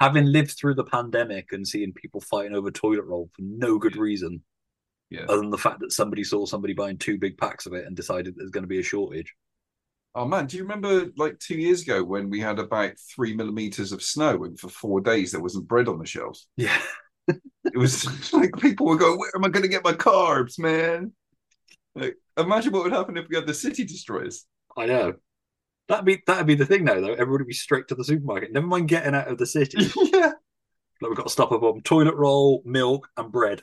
[0.00, 3.96] Having lived through the pandemic and seeing people fighting over toilet roll for no good
[3.96, 4.42] reason,
[5.10, 5.24] Yeah.
[5.28, 7.94] other than the fact that somebody saw somebody buying two big packs of it and
[7.94, 9.34] decided there's going to be a shortage.
[10.14, 13.92] Oh man, do you remember like two years ago when we had about three millimeters
[13.92, 16.48] of snow and for four days there wasn't bread on the shelves?
[16.56, 16.80] Yeah,
[17.28, 21.12] It was like people were going, "Where am I going to get my carbs, man?"
[21.94, 24.46] Like, imagine what would happen if we had the city destroyers.
[24.76, 25.14] I know.
[25.90, 27.12] That'd be that'd be the thing now though.
[27.12, 28.52] Everybody would be straight to the supermarket.
[28.52, 29.76] Never mind getting out of the city.
[30.14, 30.32] yeah.
[31.02, 33.62] Like we've got to stop up on toilet roll, milk, and bread.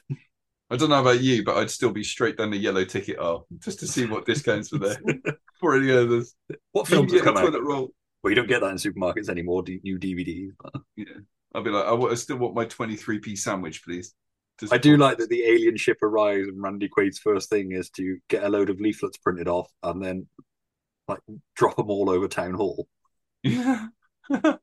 [0.70, 3.48] I don't know about you, but I'd still be straight down the yellow ticket aisle
[3.60, 4.98] just to see what discounts were there
[5.60, 6.36] for any others.
[6.74, 7.52] What You films can have get come the out?
[7.52, 7.94] toilet roll.
[8.22, 9.64] Well, you don't get that in supermarkets anymore.
[9.64, 10.50] D- new DVDs.
[10.62, 10.74] but-
[11.56, 14.14] I'll be like, I, still want my 23p sandwich, please.
[14.60, 17.90] Just- I do like that the alien ship arrives and Randy Quaid's first thing is
[17.92, 20.28] to get a load of leaflets printed off and then
[21.08, 21.20] like
[21.56, 22.88] drop them all over town hall.
[23.44, 23.88] Yeah.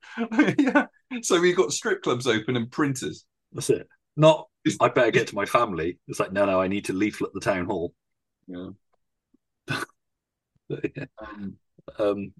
[0.58, 0.86] yeah.
[1.22, 3.24] So we got strip clubs open and printers.
[3.52, 3.88] That's it.
[4.16, 4.48] Not
[4.80, 5.98] I better get to my family.
[6.08, 7.94] It's like no, no, I need to leaflet the town hall.
[8.46, 8.70] Yeah.
[11.18, 11.58] Um,
[11.98, 12.32] um,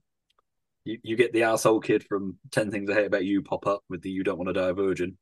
[0.86, 3.82] you, you get the asshole kid from Ten Things I Hate About You pop up
[3.90, 5.18] with the "You Don't Want to Die a Virgin."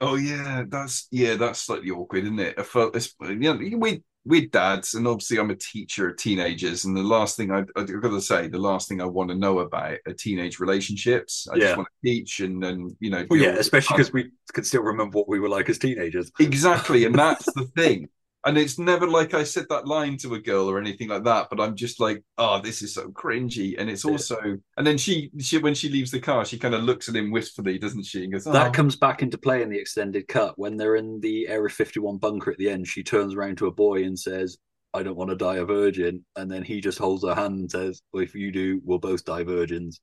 [0.00, 2.58] oh yeah, that's yeah, that's slightly awkward, isn't it?
[2.58, 3.14] I felt this.
[3.20, 7.36] You know, we we're dads, and obviously I'm a teacher of teenagers, and the last
[7.36, 10.12] thing I I got to say, the last thing I want to know about are
[10.12, 11.48] teenage relationships.
[11.52, 11.64] I Yeah.
[11.64, 14.82] just want to teach, and then you know, Well, yeah, especially because we can still
[14.82, 16.30] remember what we were like as teenagers.
[16.38, 18.08] Exactly, and that's the thing.
[18.46, 21.48] And it's never like I said that line to a girl or anything like that,
[21.50, 23.74] but I'm just like, oh, this is so cringy.
[23.78, 24.38] And it's also,
[24.76, 27.30] and then she, she when she leaves the car, she kind of looks at him
[27.32, 28.22] wistfully, doesn't she?
[28.22, 28.52] And goes, oh.
[28.52, 32.18] That comes back into play in the extended cut when they're in the Area 51
[32.18, 32.86] bunker at the end.
[32.86, 34.56] She turns around to a boy and says,
[34.94, 36.24] I don't want to die a virgin.
[36.36, 39.24] And then he just holds her hand and says, Well, if you do, we'll both
[39.24, 40.00] die virgins.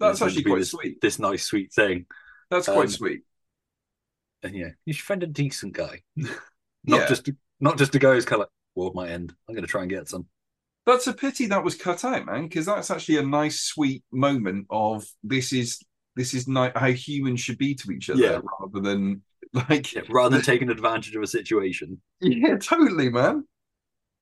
[0.00, 1.00] That's actually quite this, sweet.
[1.00, 2.06] This nice, sweet thing.
[2.50, 3.20] That's quite Um, sweet.
[4.42, 6.02] And yeah, you should find a decent guy.
[6.16, 6.30] not
[6.84, 7.06] Yeah.
[7.06, 7.28] just
[7.60, 9.34] not just a guy who's kind of like, world might end.
[9.48, 10.26] I'm going to try and get some.
[10.86, 14.66] That's a pity that was cut out, man, because that's actually a nice, sweet moment
[14.70, 15.80] of this is
[16.16, 18.40] this is ni- how humans should be to each other, Yeah.
[18.60, 19.22] rather than
[19.68, 22.00] like Yeah, rather than taking advantage of a situation.
[22.20, 23.44] yeah, totally, man.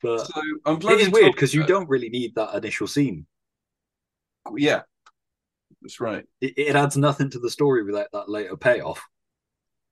[0.03, 3.27] But So I'm glad it is weird because you don't really need that initial scene.
[4.57, 4.83] Yeah,
[5.83, 6.25] that's right.
[6.41, 9.03] It, it adds nothing to the story without that later payoff.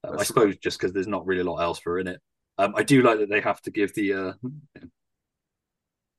[0.02, 2.20] Um, I suppose just because there's not really a lot else for in it.
[2.58, 4.12] Um, I do like that they have to give the.
[4.12, 4.32] Uh,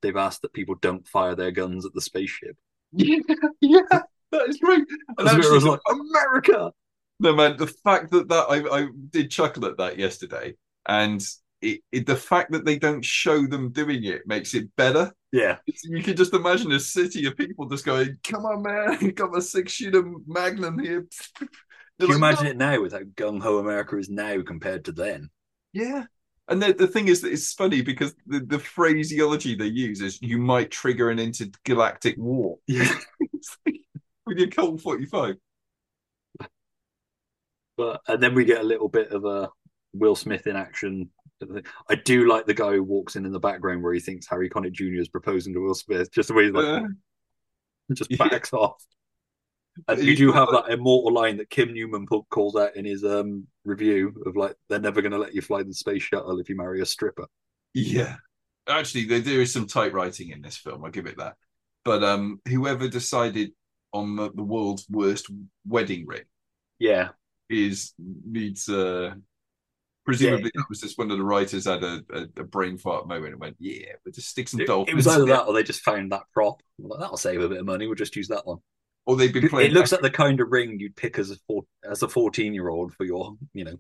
[0.01, 2.57] they've asked that people don't fire their guns at the spaceship.
[2.97, 3.17] Yeah,
[3.59, 3.81] yeah,
[4.31, 4.83] that is right.
[5.17, 6.71] And it was like America.
[7.19, 10.55] no man, the fact that that I, I did chuckle at that yesterday,
[10.87, 11.21] and
[11.61, 15.57] it, it, the fact that they don't show them doing it makes it better Yeah.
[15.83, 19.41] You can just imagine a city of people just going, "Come on, man, got a
[19.41, 21.05] six shooter Magnum here."
[21.99, 25.29] Can you imagine it now with how gung ho America is now compared to then?
[25.73, 26.05] Yeah.
[26.47, 30.21] And the, the thing is that it's funny because the, the phraseology they use is
[30.21, 32.57] you might trigger an intergalactic war.
[32.67, 32.93] Yeah.
[34.25, 35.35] with your Colt 45.
[37.77, 39.49] But and then we get a little bit of a
[39.93, 41.09] Will Smith in action.
[41.89, 44.49] I do like the guy who walks in in the background where he thinks Harry
[44.49, 44.99] Connick Jr.
[44.99, 46.87] is proposing to Will Smith, just the way he's like, Uh,
[47.93, 48.83] just backs off.
[49.87, 53.03] And you do have that immortal line that Kim Newman pu- calls out in his
[53.03, 56.49] um, review of like, they're never going to let you fly the space shuttle if
[56.49, 57.27] you marry a stripper.
[57.73, 58.15] yeah.
[58.67, 61.35] Actually, there, there is some tight writing in this film, I'll give it that.
[61.83, 63.51] But um, whoever decided
[63.93, 65.27] on the, the world's worst
[65.67, 66.23] wedding ring
[66.79, 67.09] Yeah,
[67.49, 69.13] is needs uh
[70.05, 73.33] presumably that was just one of the writers had a, a, a brain fart moment
[73.33, 74.93] and went, Yeah, we'll just stick some it, dolphins.
[74.93, 76.61] it was either that or they just found that prop.
[76.79, 77.87] Like, That'll save a bit of money.
[77.87, 78.59] We'll just use that one.
[79.05, 81.35] Or they've been playing It looks like the kind of ring you'd pick as a
[81.47, 83.77] four, as a fourteen year old for your, you know,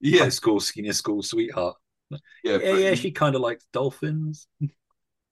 [0.00, 1.76] yeah, high school senior school sweetheart.
[2.10, 4.48] yeah, Yeah, yeah, she kind of likes dolphins.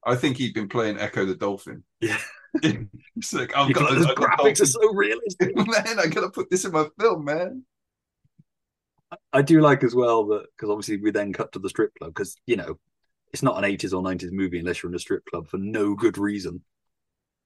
[0.04, 1.84] I think he'd been playing Ecco the Dolphin.
[2.00, 2.18] Yeah.
[3.16, 5.56] It's like I've got those graphics are so realistic.
[5.56, 7.64] man, I gotta put this in my film, man.
[9.32, 12.10] I do like as well that because obviously we then cut to the strip club
[12.10, 12.78] because you know
[13.32, 15.94] it's not an eighties or nineties movie unless you're in a strip club for no
[15.94, 16.62] good reason.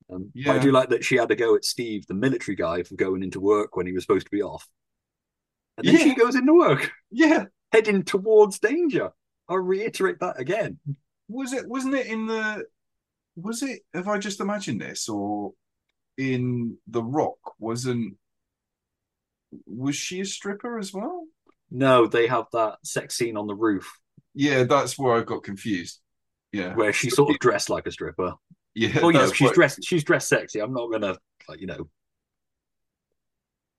[0.08, 0.62] Um, but I Yeah.
[0.62, 3.40] do like that she had to go at Steve, the military guy, for going into
[3.40, 4.68] work when he was supposed to be off,
[5.76, 6.02] and then Yeah.
[6.04, 7.46] she goes into work Yeah.
[7.72, 9.12] heading towards danger.
[9.48, 10.78] I'll reiterate that again.
[11.28, 12.66] Was it wasn't it in the
[13.34, 15.52] was it have I just imagined this or
[16.16, 18.16] in The Rock wasn't
[19.66, 21.26] was she a stripper as well?
[21.70, 23.98] No, they have that sex scene on the roof
[24.34, 26.00] Yeah, that's where I got confused.
[26.52, 26.74] Yeah.
[26.74, 28.34] where she sort of dressed like a stripper.
[28.76, 30.60] Yeah, Well, you know, she's what- dressed she's dressed sexy.
[30.60, 31.16] I'm not gonna
[31.48, 31.88] like you know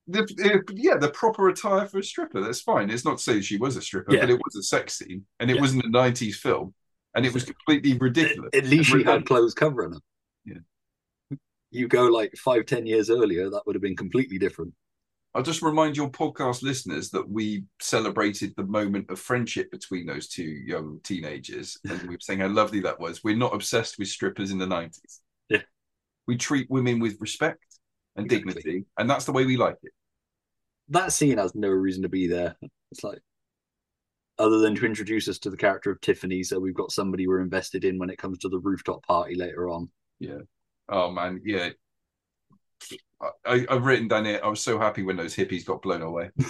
[0.06, 2.40] the, uh, yeah, the proper attire for a stripper.
[2.40, 2.88] That's fine.
[2.90, 4.20] It's not to say she was a stripper, Yeah.
[4.20, 5.60] but it was a sex scene, and it Yeah.
[5.60, 6.74] wasn't a '90s film,
[7.14, 8.50] and it was completely ridiculous.
[8.54, 10.00] At least she had clothes covering her.
[10.46, 11.36] Yeah.
[11.70, 14.72] You go like five, ten years earlier, that would have been completely different.
[15.38, 20.26] I'll just remind your podcast listeners that we celebrated the moment of friendship between those
[20.26, 23.22] two young teenagers, and we were saying how lovely that was.
[23.22, 25.20] We're not obsessed with strippers in the '90s.
[25.48, 25.62] Yeah.
[26.26, 27.62] we treat women with respect
[28.16, 28.52] and Exactly.
[28.52, 29.92] dignity, and that's the way we like it.
[30.88, 32.56] That scene has no reason to be there.
[32.90, 33.20] It's like,
[34.40, 37.42] other than to introduce us to the character of Tiffany, so we've got somebody we're
[37.42, 39.88] invested in when it comes to the rooftop party later on.
[40.18, 40.38] Yeah.
[40.88, 41.68] Oh man, yeah.
[43.20, 44.40] I, I, I've written down here.
[44.42, 46.30] I was so happy when those hippies got blown away.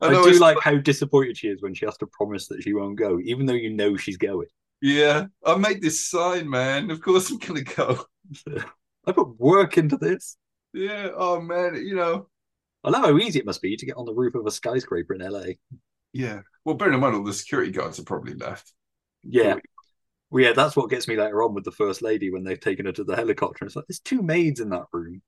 [0.00, 2.62] I, know do it's- like how disappointed she is when she has to promise that
[2.62, 4.48] she won't go, even though you know she's going.
[4.82, 6.90] Yeah, I made this sign, man.
[6.90, 8.04] Of course I'm gonna go.
[9.06, 10.36] I put work into this.
[10.72, 11.10] Yeah.
[11.16, 12.28] Oh man, you know.
[12.82, 15.14] I love how easy it must be to get on the roof of a skyscraper
[15.14, 15.52] in LA.
[16.12, 16.40] Yeah.
[16.64, 18.74] Well, bearing in mind all the security guards are probably left.
[19.22, 19.56] Yeah.
[20.34, 22.86] Well, yeah, that's what gets me later on with the first lady when they've taken
[22.86, 23.64] her to the helicopter.
[23.64, 25.22] It's like there's two maids in that room.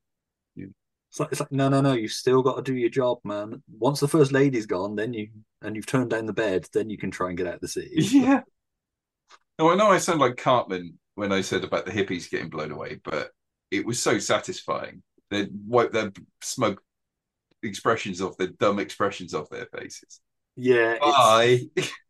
[0.56, 0.66] Yeah.
[1.10, 1.92] It's like it's like no, no, no.
[1.92, 3.62] You still got to do your job, man.
[3.78, 5.28] Once the first lady's gone, then you
[5.62, 7.68] and you've turned down the bed, then you can try and get out of the
[7.68, 7.94] city.
[8.00, 8.40] Yeah.
[9.60, 12.72] No, I know I sound like Cartman when I said about the hippies getting blown
[12.72, 13.30] away, but
[13.70, 15.04] it was so satisfying.
[15.30, 16.12] They wipe their
[16.42, 16.80] smug
[17.62, 20.20] expressions off, their dumb expressions off their faces.
[20.56, 21.60] Yeah, Bye.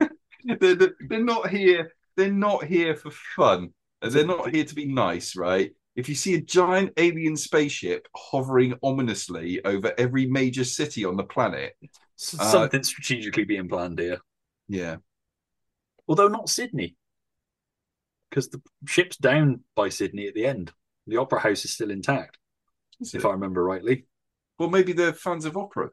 [0.45, 1.93] they're they're not here.
[2.17, 3.71] They're not here for fun.
[4.03, 5.73] They're not here to be nice, right?
[5.97, 11.25] If you see a giant alien spaceship hovering ominously over every major city on the
[11.25, 11.87] planet, uh,
[12.51, 14.19] something strategically being planned here.
[14.69, 14.97] yeah,
[16.09, 16.97] Although not Sydney,
[18.31, 20.73] because the ship's down by Sydney at the end.
[21.07, 22.39] The opera house is still intact,
[23.01, 24.07] if I remember rightly.
[24.59, 25.91] well, maybe they're fans of opera.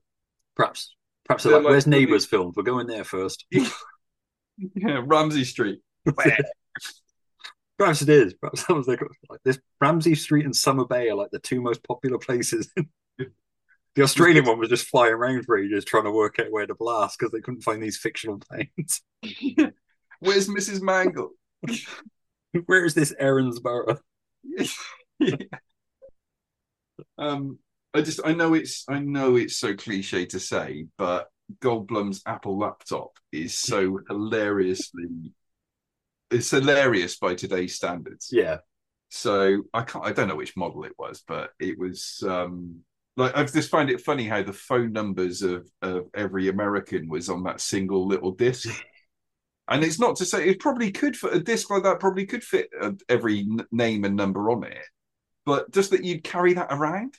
[0.56, 0.96] Perhaps,
[1.26, 2.56] perhaps they're They're like, like- "Where's Neighbours filmed?
[2.56, 3.46] We're going there first.
[4.76, 5.80] Yeah, Ramsay Street.
[7.78, 8.34] Perhaps it is.
[8.36, 9.60] Perhaps that was like, like this.
[9.82, 12.72] Ramsay Street and Summer Bay are like the two most popular places.
[13.18, 16.76] the Australian one was just flying around for ages trying to work out where to
[16.76, 19.02] blast because they couldn't find these fictional planes.
[20.20, 20.82] Where's Mrs.
[20.82, 21.30] Mangel?
[22.66, 24.00] Where is this Erinsborough?
[25.20, 25.36] Yeah.
[27.18, 27.60] Um,
[27.94, 32.58] I just I know it's I know it's so cliche to say, but Goldblum's Apple
[32.58, 35.34] laptop is so hilariously
[36.32, 38.30] it's hilarious by today's standards.
[38.32, 38.60] Yeah,
[39.10, 42.82] So I can't I don't know which model it was, but it was um
[43.18, 47.30] like I just find it funny how the phone numbers of of every American was
[47.30, 48.70] on that single little disc.
[49.68, 52.44] And it's not to say it probably could fit a disc like that probably could
[52.44, 54.86] fit uh, every n- name and number on it,
[55.46, 57.16] but just that you'd carry that around.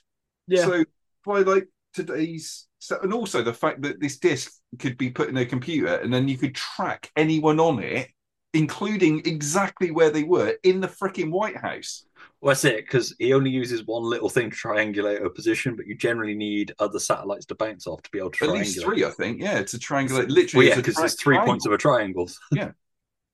[0.46, 0.66] Yeah.
[0.66, 0.84] So
[1.24, 2.66] by like today's
[3.02, 6.28] and also the fact that this disc could be put in a computer and then
[6.28, 8.08] you could track anyone on it,
[8.54, 12.06] including exactly where they were in the freaking White House.
[12.40, 15.86] Well, that's it, because he only uses one little thing to triangulate a position, but
[15.86, 18.58] you generally need other satellites to bounce off to be able to At triangulate.
[18.58, 19.40] least three, I think.
[19.40, 20.10] Yeah, to triangulate.
[20.10, 22.26] Well, Literally, yeah, it's a because tri- there's three points of a triangle.
[22.26, 22.34] triangle.
[22.52, 22.72] Yeah.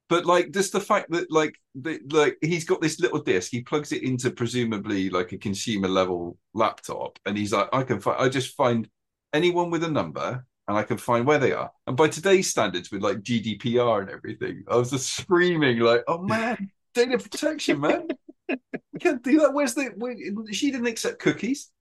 [0.08, 3.62] But like just the fact that like the, like he's got this little disc, he
[3.62, 8.20] plugs it into presumably like a consumer level laptop, and he's like, I can find,
[8.20, 8.88] I just find
[9.32, 11.72] anyone with a number, and I can find where they are.
[11.88, 16.22] And by today's standards, with like GDPR and everything, I was just screaming like, oh
[16.22, 18.06] man, data protection, man,
[18.48, 19.52] we can't do that.
[19.52, 19.86] Where's the?
[19.96, 20.14] Where,
[20.52, 21.72] she didn't accept cookies.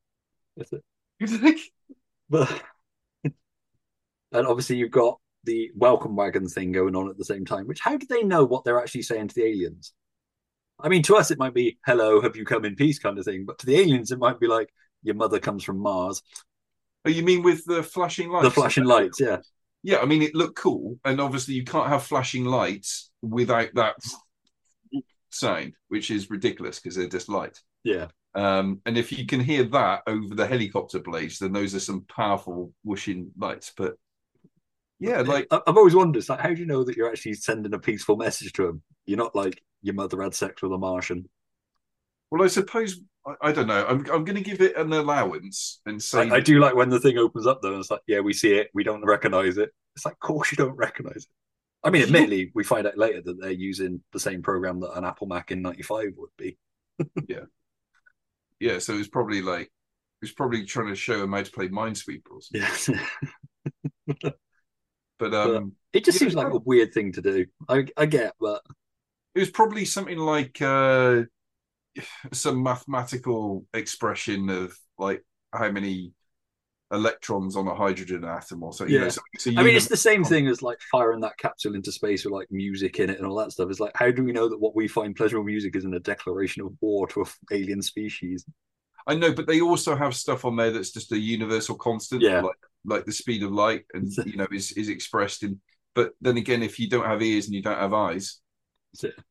[0.57, 1.59] That's it.
[2.31, 2.63] But
[3.23, 3.35] and
[4.47, 7.67] obviously you've got the welcome wagon thing going on at the same time.
[7.67, 9.93] Which how do they know what they're actually saying to the aliens?
[10.79, 13.25] I mean, to us it might be "Hello, have you come in peace?" kind of
[13.25, 16.23] thing, but to the aliens it might be like "Your mother comes from Mars."
[17.05, 18.45] Oh, you mean with the flashing lights?
[18.45, 19.37] The flashing lights, yeah.
[19.81, 23.95] Yeah, I mean, it looked cool, and obviously you can't have flashing lights without that
[25.29, 27.59] sound, which is ridiculous because they're just light.
[27.83, 28.07] Yeah.
[28.35, 32.05] Um, and if you can hear that over the helicopter blades, then those are some
[32.13, 33.71] powerful whooshing lights.
[33.75, 33.95] But
[34.99, 37.73] yeah, like I've always wondered, it's like, how do you know that you're actually sending
[37.73, 38.81] a peaceful message to them?
[39.05, 41.29] You're not like your mother had sex with a Martian.
[42.29, 42.99] well, I suppose
[43.29, 43.85] I, I don't know.
[43.87, 46.89] I'm I'm going to give it an allowance and say I, I do like when
[46.89, 49.57] the thing opens up though, and it's like, yeah, we see it, we don't recognize
[49.57, 49.69] it.
[49.95, 51.27] It's like, of course you don't recognize it.
[51.83, 55.05] I mean, admittedly, we find out later that they're using the same program that an
[55.05, 56.57] Apple Mac in '95 would be.
[57.27, 57.45] yeah.
[58.59, 58.79] Yeah.
[58.79, 59.69] So it's probably like it
[60.21, 62.99] was probably trying to show him how to play Minesweeper or something.
[64.23, 64.31] Yeah,
[65.19, 67.45] But um, it just seems like a weird thing to do.
[67.67, 68.61] I, I get, but
[69.35, 71.23] it was probably something like uh
[72.33, 75.23] some mathematical expression of like
[75.53, 76.13] how many
[76.91, 78.93] electrons on a hydrogen atom or something.
[78.93, 79.11] You know, Yeah.
[79.11, 80.27] so, so I mean, it's the same oh.
[80.27, 83.35] thing as like firing that capsule into space with like music in it and all
[83.37, 83.69] that stuff.
[83.69, 86.63] It's like, how do we know that what we find pleasurable music isn't a declaration
[86.63, 88.43] of war to a f- alien species?
[89.05, 92.41] I know, but they also have stuff on there that's just a universal constant, Yeah.
[92.41, 92.55] like
[92.85, 95.59] like the speed of light, and you know is is expressed in.
[95.95, 98.39] But then again, if you don't have ears and you don't have eyes,
[98.93, 99.23] That's it.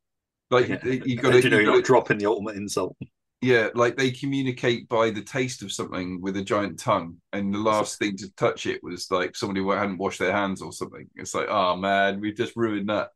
[0.51, 0.79] Like Yeah.
[0.85, 2.97] you- you've got you to, know, you've you're got not to dropping the ultimate insult.
[3.41, 7.59] Yeah, like they communicate by the taste of something with a giant tongue, and the
[7.59, 11.09] last thing to touch it was like somebody who hadn't washed their hands or something.
[11.15, 13.11] It's like, oh man, we've just ruined that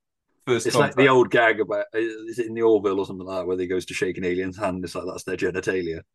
[0.46, 0.68] first.
[0.68, 3.46] It's like the old gag about is it in the Orville or something like that,
[3.48, 4.84] where they goes to shake an alien's hand.
[4.84, 6.02] It's like that's their genitalia.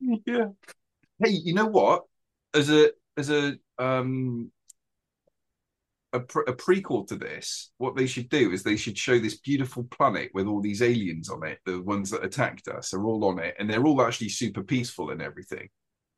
[0.00, 0.46] yeah.
[1.22, 2.02] Hey, you know what?
[2.52, 4.50] As a as a um
[6.12, 9.38] a, pre- a prequel to this, what they should do is they should show this
[9.38, 11.58] beautiful planet with all these aliens on it.
[11.66, 15.10] The ones that attacked us are all on it, and they're all actually super peaceful
[15.10, 15.68] and everything.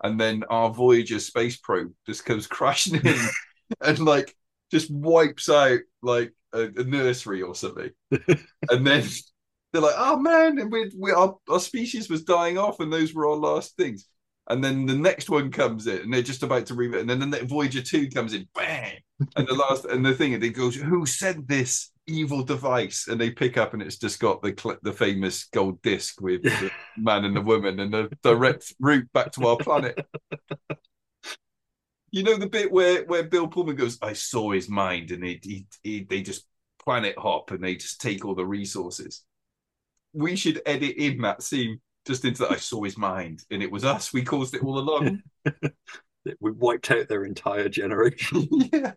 [0.02, 3.18] And then our Voyager space probe just comes crashing in
[3.80, 4.34] and like
[4.70, 7.90] just wipes out like a, a nursery or something.
[8.10, 9.04] and then
[9.72, 13.14] they're like, "Oh man, and we, we our, our species was dying off, and those
[13.14, 14.06] were our last things."
[14.50, 17.10] And then the next one comes in, and they're just about to read it, and
[17.10, 18.98] then the Voyager Two comes in, bang,
[19.36, 23.20] and the last and the thing, and it goes, "Who sent this evil device?" And
[23.20, 26.70] they pick up, and it's just got the cl- the famous gold disc with the
[26.96, 29.98] man and the woman, and the direct route back to our planet.
[32.10, 35.40] You know the bit where where Bill Pullman goes, "I saw his mind," and he,
[35.42, 36.46] he, he they just
[36.88, 39.22] planet hop and they just take all the resources.
[40.14, 42.50] We should edit in that scene just into that.
[42.50, 44.12] I saw his mind, and it was us.
[44.12, 45.22] We caused it all along.
[46.40, 48.46] We wiped out their entire generation.
[48.72, 48.92] yeah,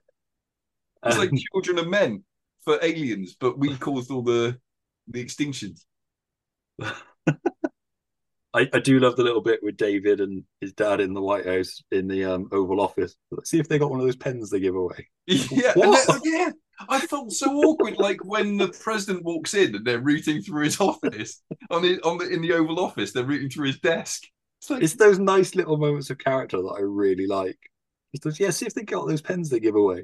[1.05, 2.25] it's like Um, children of men
[2.65, 4.59] for aliens, but we caused all the
[5.07, 5.85] the extinctions.
[8.53, 11.45] I, I do love the little bit with David and his dad in the White
[11.45, 13.15] House in the um, Oval Office.
[13.29, 15.07] Let's see if they got one of those pens they give away.
[15.25, 16.05] Yeah, What?
[16.07, 16.51] that- yeah.
[16.89, 20.79] I felt so awkward, like when the president walks in and they're rooting through his
[20.79, 23.11] office on the on the in the Oval Office.
[23.11, 24.23] They're rooting through his desk.
[24.59, 27.57] It's like, It's those nice little moments of character that I really like.
[28.13, 30.03] It's those, yeah, see if they got those pens they give away.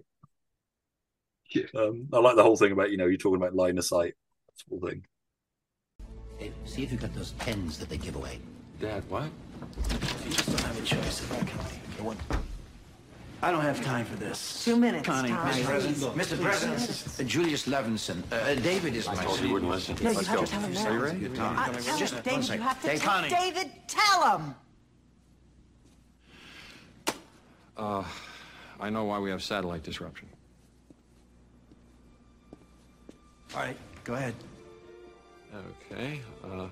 [1.50, 1.66] Yeah.
[1.76, 4.14] Um, I like the whole thing about you know you're talking about line of sight.
[4.48, 5.06] That's the whole thing.
[6.38, 8.40] Hey, see if you got those pens that they give away.
[8.80, 9.24] Dad, what?
[10.24, 11.32] You just don't have a choice.
[11.32, 12.18] Okay, what?
[13.42, 14.64] I don't have time for this.
[14.66, 15.48] Two minutes, Connie, Tom.
[15.48, 15.66] Mr.
[15.66, 16.42] President, Mr.
[16.42, 19.54] President, uh, Julius Levinson, uh, uh, David is my I told you son.
[19.54, 19.96] wouldn't listen.
[20.02, 20.46] No, you Let's have go.
[20.46, 21.04] to tell him Are you now.
[21.06, 21.20] ready?
[21.20, 21.58] Good time.
[21.60, 23.30] Uh, tell Just him, one David, you have to Hey, tell Connie.
[23.30, 24.56] David, tell him.
[27.78, 28.04] Uh,
[28.80, 30.28] I know why we have satellite disruption.
[33.54, 34.34] All right, go ahead.
[35.92, 36.22] Okay.
[36.44, 36.68] Uh,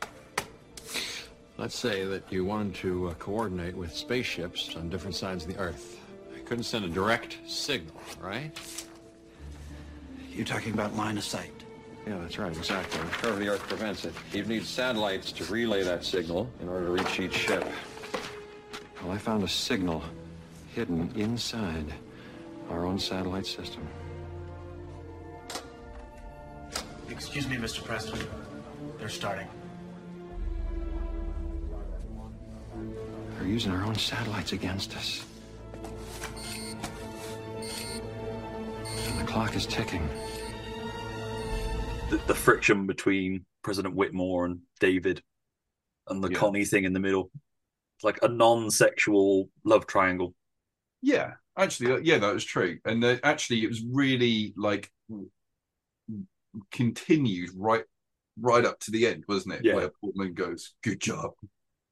[1.58, 5.60] let's say that you wanted to uh, coordinate with spaceships on different sides of the
[5.60, 6.00] Earth.
[6.46, 8.52] I couldn't send a direct signal, right?
[10.32, 11.52] You're talking about line of sight.
[12.06, 13.00] Yeah, that's right, exactly.
[13.00, 14.14] The curve of the Earth prevents it.
[14.32, 17.68] You'd need satellites to relay that signal in order to reach each ship.
[19.02, 20.04] Well, I found a signal
[20.76, 21.92] hidden inside
[22.70, 23.88] our own satellite system.
[27.10, 27.84] Excuse me, Mr.
[27.84, 28.30] President.
[29.00, 29.48] They're starting.
[33.40, 35.26] They're using our own satellites against us.
[39.18, 40.08] The clock is ticking.
[42.10, 45.24] The, the friction between President Whitmore and David
[46.08, 46.38] and the Yeah.
[46.38, 47.32] Connie thing in the middle.
[47.98, 50.36] It's like a non sexual love triangle.
[51.02, 52.80] Yeah, actually, uh, yeah, that was true.
[52.86, 54.92] And uh, actually, it was really like
[56.72, 57.84] continued right,
[58.40, 59.62] right up to the end, wasn't it?
[59.66, 59.76] Yeah.
[59.76, 61.32] Where Portman goes, "Good job,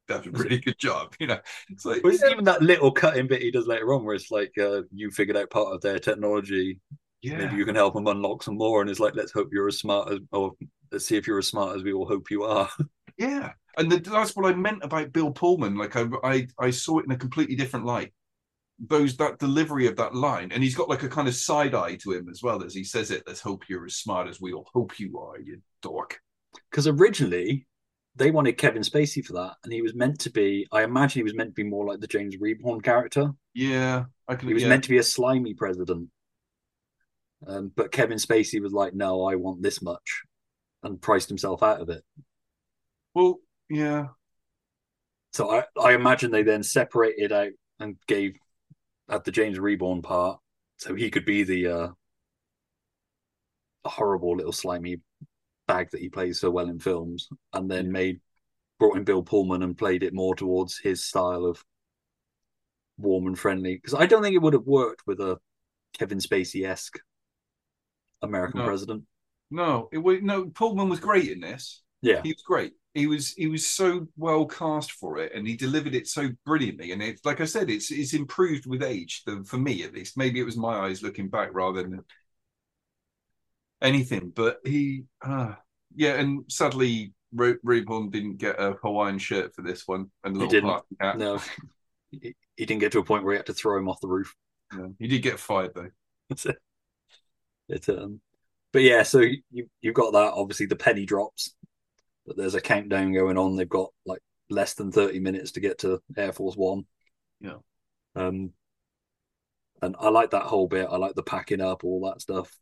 [0.08, 1.40] that was a really good job." You know,
[1.70, 4.32] it's like But it's even that little cutting bit he does later on where it's
[4.32, 6.80] like, uh, you figured out part of their technology.
[7.22, 8.82] yeah, Maybe you can help them unlock some more.
[8.82, 10.54] And it's like, let's hope you're as smart as, or
[10.92, 12.70] let's see if you're as smart as we all hope you are.
[13.18, 13.54] yeah.
[13.78, 15.78] And the, that's what I meant about Bill Pullman.
[15.78, 18.14] Like I, I, I saw it in a completely different light.
[18.80, 21.96] Those that delivery of that line, and he's got like a kind of side eye
[21.98, 23.24] to him as well as he says it.
[23.26, 26.20] Let's hope you're as smart as we all hope you are, you dork.
[26.70, 27.66] Because originally
[28.16, 29.56] they wanted Kevin Spacey for that.
[29.64, 32.00] And he was meant to be, I imagine he was meant to be more like
[32.00, 33.32] the James Rebhorn character.
[33.54, 34.48] Yeah, I can.
[34.48, 34.70] He was yeah.
[34.70, 36.10] meant to be a slimy president.
[37.46, 40.22] Um, but Kevin Spacey was like, no, I want this much
[40.84, 42.04] and priced himself out of it.
[43.14, 44.08] Well, yeah,
[45.34, 48.36] So I, I imagine they then separated out and gave
[49.10, 50.40] at the James Rebhorn part
[50.78, 51.88] so he could be the uh,
[53.86, 55.02] horrible little slimy
[55.68, 58.20] bag that he plays so well in films, and then made
[58.80, 61.64] brought in Bill Pullman and played it more towards his style of
[62.98, 63.76] warm and friendly.
[63.76, 65.40] Because I don't think it would have worked with a
[65.98, 67.00] Kevin Spacey esque
[68.22, 68.66] American No.
[68.66, 69.04] president.
[69.52, 70.46] no, it was no.
[70.50, 71.82] Pullman was great in this.
[72.02, 72.74] Yeah, he was great.
[72.94, 76.92] He was he was so well cast for it, and he delivered it so brilliantly.
[76.92, 79.24] And it's like I said, it's it's improved with age.
[79.26, 82.04] The, for me, at least, maybe it was my eyes looking back rather than
[83.84, 84.32] anything.
[84.34, 85.54] But he, uh,
[85.96, 90.48] yeah, and sadly, Ro- Rebhorn didn't get a Hawaiian shirt for this one, and he
[90.48, 90.82] didn't.
[91.00, 91.40] No,
[92.10, 94.08] he, he didn't get to a point where he had to throw him off the
[94.08, 94.34] roof.
[94.72, 94.96] No.
[94.98, 95.92] He did get fired though.
[96.30, 96.58] That's it.
[97.70, 98.22] It's um,
[98.72, 100.34] but yeah, so you you've got that.
[100.34, 101.56] Obviously, the penny drops,
[102.26, 103.56] but there's a countdown going on.
[103.56, 106.86] They've got like less than thirty minutes to get to Air Force One.
[107.40, 107.58] Yeah.
[108.16, 108.52] Um,
[109.82, 110.88] and I like that whole bit.
[110.90, 112.56] I like the packing up, all that stuff.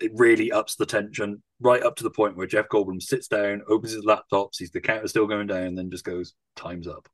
[0.00, 3.62] It really ups the tension right up to the point where Jeff Goldblum sits down,
[3.68, 7.08] opens his laptop, sees the counter still going down, then just goes, "Time's up."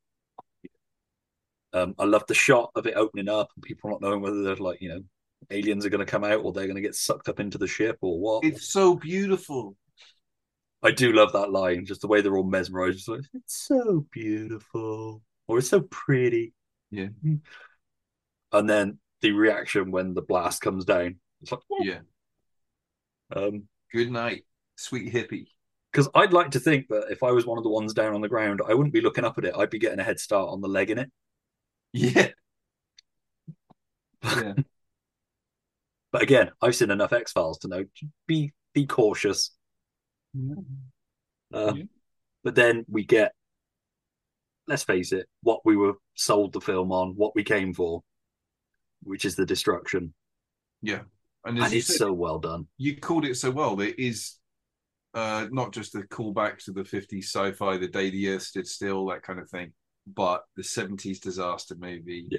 [1.72, 4.54] Um, I love the shot of it opening up and people not knowing whether they're
[4.56, 5.00] like, you know,
[5.50, 7.66] aliens are going to come out or they're going to get sucked up into the
[7.66, 8.44] ship or what.
[8.44, 9.76] It's so beautiful.
[10.84, 12.98] I do love that line, just the way they're all mesmerized.
[12.98, 16.52] It's, like, it's so beautiful, or it's so pretty.
[16.90, 17.08] Yeah.
[18.52, 21.16] And then the reaction when the blast comes down.
[21.42, 22.00] It's like, Yeah.
[23.34, 24.44] Um, Good night,
[24.76, 25.46] sweet hippie.
[25.92, 28.20] because I'd like to think that if I was one of the ones down on
[28.20, 29.54] the ground, I wouldn't be looking up at it.
[29.56, 31.10] I'd be getting a head start on the leg in it.
[31.92, 32.28] Yeah.
[34.22, 34.54] Yeah.
[36.12, 37.84] But again, I've seen enough X Files to know
[38.26, 39.50] be be cautious.
[41.52, 41.82] Uh, Yeah.
[42.42, 43.32] But then we get,
[44.66, 48.02] let's face it, what we were sold the film on, what we came for,
[49.02, 50.14] which is the destruction,
[50.82, 51.02] yeah.
[51.44, 52.66] And, and it's said, so well done.
[52.78, 53.78] you called it so well.
[53.80, 54.36] It is
[55.12, 59.06] uh, not just a callback to the 50s sci-fi, the day the Earth stood still,
[59.06, 59.72] that kind of thing,
[60.06, 62.26] but the 70s disaster movie.
[62.30, 62.38] Yeah.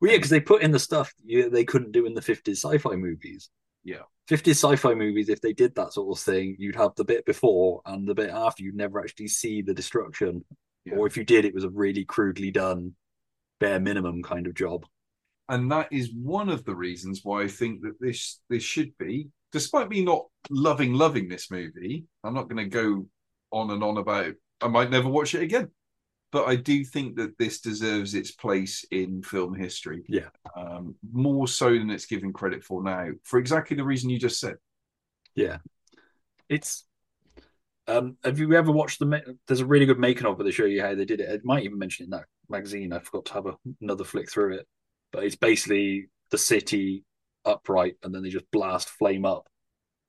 [0.00, 2.96] Well, yeah, because they put in the stuff they couldn't do in the 50s sci-fi
[2.96, 3.50] movies.
[3.84, 4.02] Yeah.
[4.30, 7.80] 50s sci-fi movies, if they did that sort of thing, you'd have the bit before
[7.86, 8.62] and the bit after.
[8.64, 10.44] You'd never actually see the destruction,
[10.84, 10.94] Yeah.
[10.96, 12.94] or if you did, it was a really crudely done,
[13.60, 14.84] bare minimum kind of job.
[15.48, 19.28] And that is one of the reasons why I think that this this should be,
[19.52, 22.04] despite me not loving loving this movie.
[22.22, 23.06] I'm not going to go
[23.50, 24.26] on and on about.
[24.26, 24.36] It.
[24.60, 25.70] I might never watch it again,
[26.32, 30.04] but I do think that this deserves its place in film history.
[30.08, 30.28] Yeah.
[30.56, 34.40] um, more so than it's given credit for now, for exactly the reason you just
[34.40, 34.56] said.
[35.34, 35.58] Yeah,
[36.48, 36.86] it's.
[37.86, 39.36] Um, have you ever watched the?
[39.46, 40.44] There's a really good making of it.
[40.44, 41.28] They show you how they did it.
[41.28, 42.94] It might even mention it in that magazine.
[42.94, 44.66] I forgot to have a, another flick through it,
[45.14, 47.04] but it's basically the city
[47.44, 49.46] upright, and then they just blast flame up.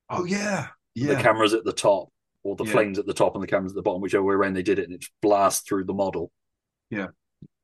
[0.09, 1.13] Oh yeah, Yeah.
[1.15, 2.09] The camera's at the top,
[2.43, 2.71] or the Yeah.
[2.71, 4.79] flames at the top, and the camera's at the bottom, whichever way around they did
[4.79, 6.31] it, and it just blasts through the model.
[6.89, 7.07] Yeah.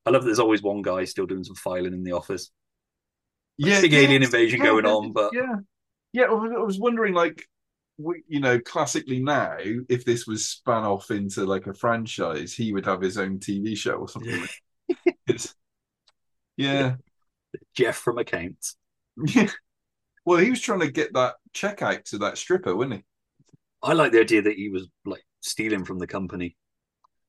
[0.06, 2.52] I love that there's always one guy still doing some filing in the office.
[3.58, 5.56] yeah, big yeah, alien invasion yeah, going on, but yeah,
[6.14, 6.24] yeah.
[6.24, 7.46] I was, wondering, like,
[7.98, 9.58] we, you know, classically now,
[9.90, 13.78] if this was spun off into like a franchise, he would have his own TV
[13.78, 14.48] show or something.
[15.28, 15.54] It's-
[16.58, 16.96] yeah,
[17.76, 18.76] Jeff from accounts.
[19.18, 19.50] yeah.
[20.26, 23.04] Well, he was trying to get that check out to that stripper, wasn't he?
[23.84, 26.56] I like the idea that he was like stealing from the company.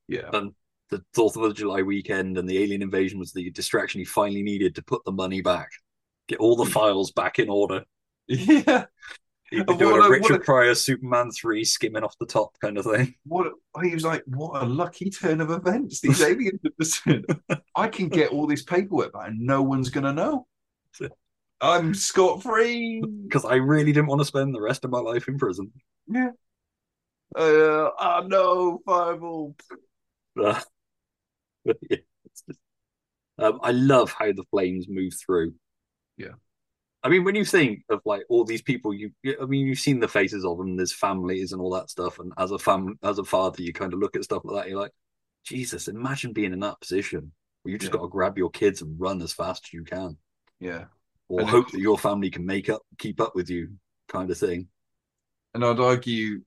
[0.09, 0.29] Yeah.
[0.33, 0.53] And
[0.91, 4.75] the Fourth of July weekend and the alien invasion was the distraction he finally needed
[4.75, 5.71] to put the money back,
[6.29, 7.85] get all the files back in order.
[8.29, 8.85] Yeah.
[9.53, 12.79] He'd been doing a a- Richard a- Pryor Superman three skimming off the top kind
[12.79, 13.15] of thing.
[13.25, 13.53] What
[13.83, 16.01] he was like, what a lucky turn of events.
[16.01, 16.61] These aliens
[17.05, 17.25] have
[17.77, 20.47] I can get all this paperwork back and no one's gonna know.
[21.61, 23.03] I'm scot free.
[23.25, 25.71] Because I really didn't want to spend the rest of my life in prison.
[26.09, 26.31] Yeah.
[27.37, 29.55] Uh, oh no, fireball.
[30.41, 30.61] Uh,
[31.65, 31.99] but yeah,
[32.49, 32.59] just-
[33.39, 35.55] um, I love how the flames move through.
[36.17, 36.33] Yeah.
[37.05, 39.11] I mean, when you think of like all these people, you,
[39.41, 40.77] I mean, you've seen the faces of them.
[40.77, 42.19] There's families and all that stuff.
[42.21, 44.71] And as a fam, as a father, you kind of look at stuff like that.
[44.71, 44.93] You're like,
[45.45, 47.99] Jesus, imagine being in that position where you just Yeah.
[47.99, 50.17] got to grab your kids and run as fast as you can,
[50.61, 50.85] Yeah.
[51.29, 53.73] or And hope that your family can make up, keep up with you,
[54.09, 54.69] kind of thing.
[55.55, 56.43] And I'd argue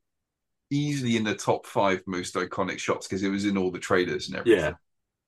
[0.69, 4.27] easily in the top five most iconic shots because it was in all the trailers
[4.30, 4.64] and everything.
[4.64, 4.73] Yeah.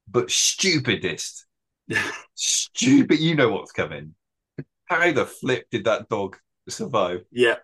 [0.07, 1.45] But stupidest.
[2.35, 3.19] Stupid.
[3.19, 4.15] You know what's coming.
[4.87, 6.37] How the flip did that dog
[6.69, 7.23] survive?
[7.31, 7.55] Yeah.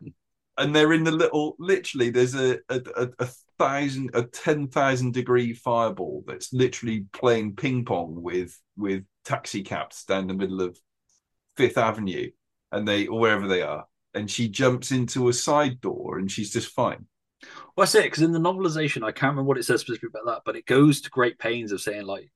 [0.58, 3.28] and they're in the little literally there's a a, a, a
[3.60, 10.04] thousand a ten thousand degree fireball that's literally playing ping pong with with taxi cabs
[10.06, 10.78] down the middle of
[11.58, 12.30] Fifth Avenue
[12.72, 16.52] and they or wherever they are and she jumps into a side door and she's
[16.52, 17.06] just fine
[17.76, 18.04] Well, that's it.
[18.04, 20.66] Because in the novelization, I can't remember what it says specifically about that, but it
[20.66, 22.32] goes to great pains of saying like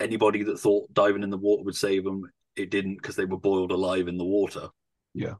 [0.00, 3.38] anybody that thought diving in the water would save them, it didn't because they were
[3.38, 4.68] boiled alive in the water.
[5.14, 5.34] yeah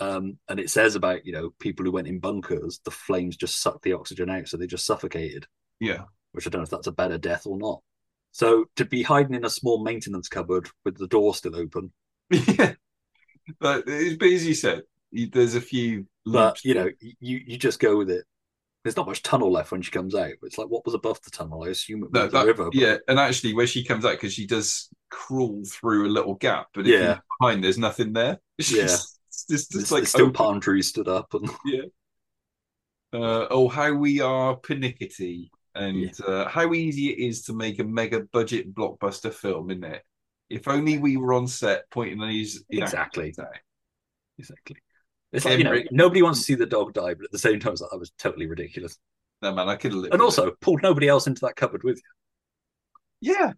[0.00, 3.60] Um, and it says about you know people who went in bunkers, the flames just
[3.60, 5.46] sucked the oxygen out, so they just suffocated.
[5.80, 7.80] yeah Which I don't know if that's a better death or not.
[8.32, 11.92] So to be hiding in a small maintenance cupboard with the door still open,
[12.30, 12.74] yeah
[13.60, 17.80] but, but as you said you- there's a few but you know you you just
[17.80, 18.24] go with it.
[18.88, 20.30] There's not much tunnel left when she comes out.
[20.42, 21.62] It's like what was above the tunnel?
[21.64, 22.64] I assume it was No, the river.
[22.64, 26.34] but- yeah, and actually, where she comes out because she does crawl through a little
[26.36, 27.08] gap, but if you Yeah.
[27.08, 28.38] look behind, there's nothing there.
[28.58, 28.84] It's Yeah.
[28.84, 29.18] it's
[29.50, 30.32] just, just like still open.
[30.32, 31.82] palm trees stood up and Yeah.
[33.12, 37.84] Uh, oh, how we are pernickety, and uh, how easy it is to make a
[37.84, 40.02] mega budget blockbuster film, isn't it?
[40.50, 43.34] If only we were on set pointing these Exactly.
[44.38, 44.76] Exactly.
[45.32, 47.60] It's like, you know, nobody wants to see the dog die, but at the same
[47.60, 48.98] time, it's like, that was totally ridiculous.
[49.42, 50.14] No man, I could have lived.
[50.14, 52.00] And also, pulled nobody else into that cupboard with
[53.20, 53.34] you.
[53.34, 53.52] yeah,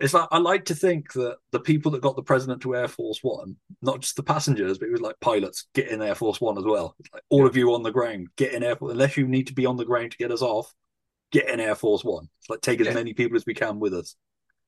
[0.00, 2.88] It's like, I like to think that the people that got the president to Air
[2.88, 6.40] Force One, not just the passengers, but it was like pilots, get in Air Force
[6.40, 6.96] One as well.
[7.12, 9.54] Like all of you on the ground, get in Air Force, unless you need to
[9.54, 10.72] be on the ground to get us off,
[11.32, 12.28] get in Air Force One.
[12.40, 12.94] It's like, take as Yeah.
[12.94, 14.16] many people as we can with us.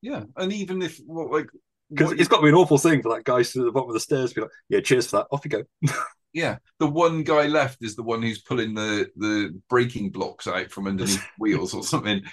[0.01, 1.47] yeah, and even if well, like
[1.95, 3.93] Because it's got to be an awful thing for that guy to the bottom of
[3.93, 5.27] the stairs to be like, yeah, cheers for that.
[5.31, 5.63] Off you go.
[6.35, 10.71] Yeah, the one guy left is the one who's pulling the the braking blocks out
[10.71, 12.23] from underneath wheels or something.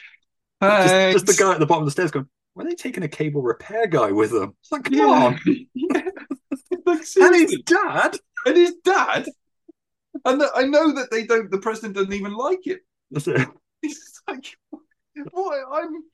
[0.62, 3.08] Just, just the guy at the bottom of the stairs going, were they taking a
[3.08, 4.56] cable repair guy with them?
[4.62, 5.04] It's like, come Yeah.
[5.04, 5.38] on.
[5.74, 6.00] Yeah.
[6.86, 8.16] Like, And his dad.
[8.46, 9.26] and his dad.
[10.24, 11.50] And that- I know that they don't.
[11.50, 12.80] The president doesn't even like it.
[13.10, 13.46] That's it.
[13.82, 14.56] He's like,
[15.30, 15.58] "What?
[15.72, 16.04] I'm."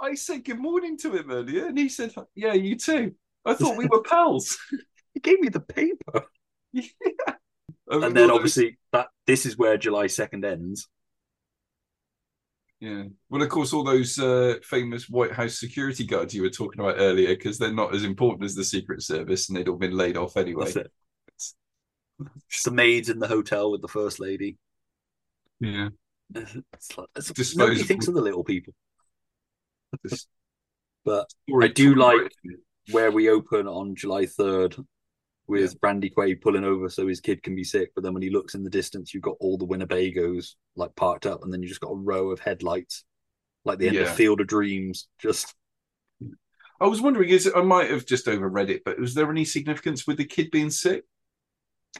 [0.00, 3.14] I said good morning to him earlier, and he said, "Yeah, you too."
[3.44, 4.58] I thought we were pals.
[5.14, 6.26] He gave me the paper.
[6.72, 6.82] yeah.
[7.88, 10.88] And then obviously that this is where July 2nd ends.
[12.80, 13.04] yeah.
[13.30, 16.96] Well, of course, all those uh, famous White House security guards you were talking about
[16.98, 20.16] earlier, because they're not as important as the Secret Service, and they'd all been laid
[20.16, 20.64] off anyway.
[20.64, 20.92] That's it.
[22.50, 24.56] Just the maids in the hotel with the first lady.
[25.60, 25.90] Yeah.
[26.34, 28.74] It's like, it's, nobody thinks of the little people.
[30.02, 30.26] This
[31.04, 31.26] But
[31.62, 32.32] I do like
[32.90, 34.84] where we open on July 3rd
[35.46, 37.92] with Randy Quaid pulling over so his kid can be sick.
[37.94, 41.26] But then when he looks in the distance, you've got all the Winnebagos like parked
[41.26, 43.04] up, and then you just got a row of headlights,
[43.64, 45.08] like the end of Field of Dreams.
[45.18, 45.54] Just
[46.80, 49.44] I was wondering, is it, I might have just overread it, but was there any
[49.44, 51.04] significance with the kid being sick?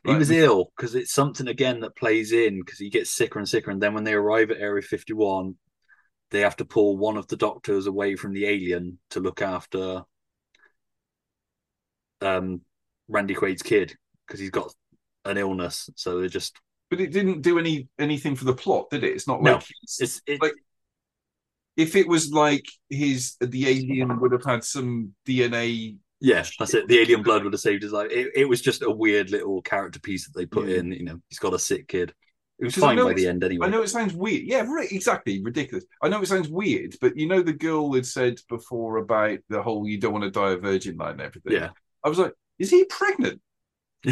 [0.04, 3.48] he was ill because it's something again that plays in because he gets sicker and
[3.48, 5.54] sicker, and then when they arrive at Area 51,
[6.30, 10.04] they have to pull one of the doctors away from the alien to look after
[12.20, 12.60] um
[13.08, 13.94] Randy Quaid's kid
[14.26, 14.72] because he's got
[15.24, 15.90] an illness.
[15.96, 16.58] So they just
[16.90, 19.12] But it didn't do any anything for the plot, did it?
[19.12, 19.64] It's not No, like
[19.98, 20.54] It's it, like
[21.76, 25.96] if it was like his the alien would have had some DNA.
[26.20, 26.88] yeah, that's it.
[26.88, 28.10] The alien blood would have saved his life.
[28.10, 30.76] It, it was just a weird little character piece that they put Yeah.
[30.78, 30.92] in.
[30.92, 32.14] You know, he's got a sick kid.
[32.58, 33.66] It was fine know by the end anyway.
[33.66, 34.44] I know it sounds weird.
[34.44, 35.42] Yeah, right, exactly.
[35.42, 35.84] Ridiculous.
[36.00, 39.60] I know it sounds weird, but you know the girl had said before about the
[39.60, 41.52] whole "you don't want to die a virgin" line and everything.
[41.52, 41.70] Yeah.
[42.04, 43.40] I was like, is he pregnant?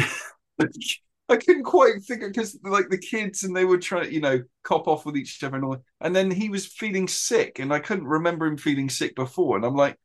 [1.29, 4.87] I couldn't quite figure because like the kids and they were trying, you know, cop
[4.87, 5.83] off with each other and all.
[6.01, 9.55] And then he was feeling sick, and I couldn't remember him feeling sick before.
[9.55, 9.97] And I'm like,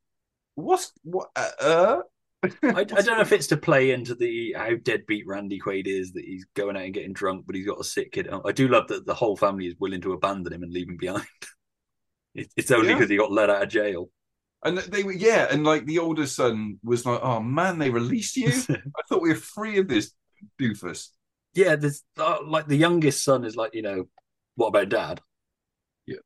[0.54, 1.28] what's what?
[1.34, 2.00] Uh, uh?
[2.44, 6.12] I, I don't know if it's to play into the how deadbeat Randy Quaid is
[6.12, 8.28] that he's going out and getting drunk, but he's got a sick kid.
[8.44, 10.96] I do love that the whole family is willing to abandon him and leave him
[10.96, 11.26] behind.
[12.34, 12.94] It- It's only Yeah.
[12.94, 14.10] because he got let out of jail.
[14.62, 18.36] And they were, yeah, and like the older son was like, "Oh man, they released
[18.36, 18.48] you.
[18.70, 20.12] I thought we were free of this
[20.60, 21.08] doofus."
[21.54, 24.08] Yeah, there's uh, like the youngest son is like, you know,
[24.56, 25.20] what about dad?
[26.06, 26.16] Yeah.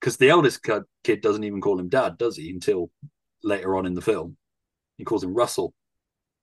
[0.00, 0.60] Because the eldest
[1.04, 2.50] kid doesn't even call him dad, does he?
[2.50, 2.90] Until
[3.44, 4.36] later on in the film,
[4.98, 5.74] he calls him Russell.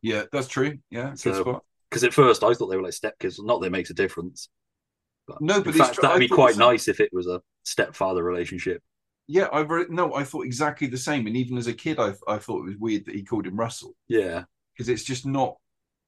[0.02, 0.80] Yeah, that's true.
[0.90, 3.36] Yeah, So, because at first I thought they were like stepkids.
[3.44, 4.50] Not that it makes a difference.
[5.28, 7.28] But No, in but it's fact, tr- that'd I be quite nice if it was
[7.28, 8.82] a stepfather relationship.
[9.28, 11.26] Yeah, I re- no, I thought exactly the same.
[11.28, 13.58] And even as a kid, I I thought it was weird that he called him
[13.60, 15.58] Russell Yeah, because it's just not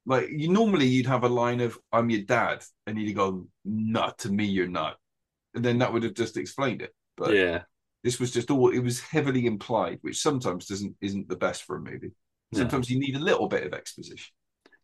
[0.06, 4.14] like you normally you'd have a line of "I'm your dad," and he'd go, "No,
[4.20, 4.98] to me you're not,"
[5.56, 6.94] and then that would have just explained it.
[7.18, 7.64] But yeah.
[8.04, 11.78] this was just all it was heavily implied, which sometimes doesn't isn't the best for
[11.78, 12.14] a movie.
[12.54, 14.34] Sometimes you need a little bit of exposition.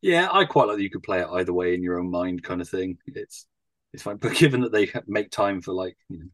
[0.01, 2.43] Yeah, I quite like that you could play it either way in your own mind,
[2.43, 2.97] kind of thing.
[3.07, 3.47] It's
[3.93, 6.25] it's fine, but given that they make time for like you know,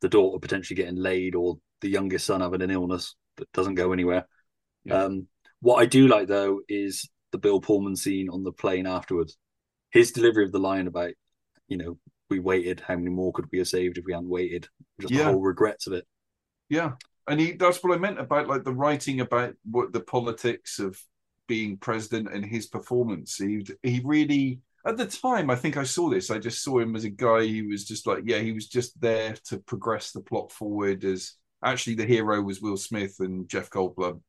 [0.00, 3.92] the daughter potentially getting laid or the youngest son having an illness that doesn't go
[3.92, 4.26] anywhere.
[4.84, 5.04] Yeah.
[5.04, 5.26] Um,
[5.60, 9.36] what I do like though is the Bill Pullman scene on the plane afterwards.
[9.90, 11.12] His delivery of the line about,
[11.68, 11.98] you know,
[12.30, 12.80] we waited.
[12.80, 14.68] How many more could we have saved if we hadn't waited?
[15.00, 15.24] Just the Yeah.
[15.24, 16.06] whole regrets of it.
[16.70, 16.92] Yeah,
[17.28, 20.98] and he that's what I meant about like the writing about what the politics of
[21.48, 23.36] being president and his performance.
[23.36, 26.30] He he really at the time I think I saw this.
[26.30, 29.00] I just saw him as a guy who was just like yeah, he was just
[29.00, 31.04] there to progress the plot forward.
[31.04, 31.34] As
[31.64, 34.20] actually the hero was Will Smith and Jeff Goldblum,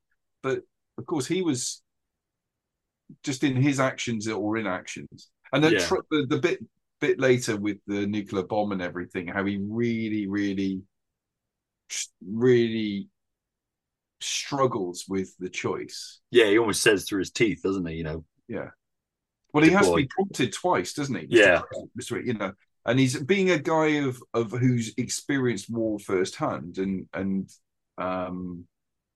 [0.41, 0.61] but
[0.97, 1.81] of course he was
[3.23, 5.29] just in his actions or inactions.
[5.51, 5.85] And then Yeah.
[5.85, 6.59] tr- the, the bit
[6.99, 10.81] bit later with the nuclear bomb and everything, how he really really
[12.25, 13.09] really
[14.21, 16.19] struggles with the choice.
[16.31, 17.95] Yeah, he almost says through his teeth, doesn't he?
[17.95, 18.69] You know, Yeah.
[19.53, 21.27] Well, he has to be prompted twice, doesn't he?
[21.27, 21.29] Mr.
[21.29, 21.61] Yeah.
[21.99, 22.25] Mr.
[22.25, 22.53] You know,
[22.85, 27.49] and he's being a guy of of who's experienced war firsthand and and
[27.97, 28.65] um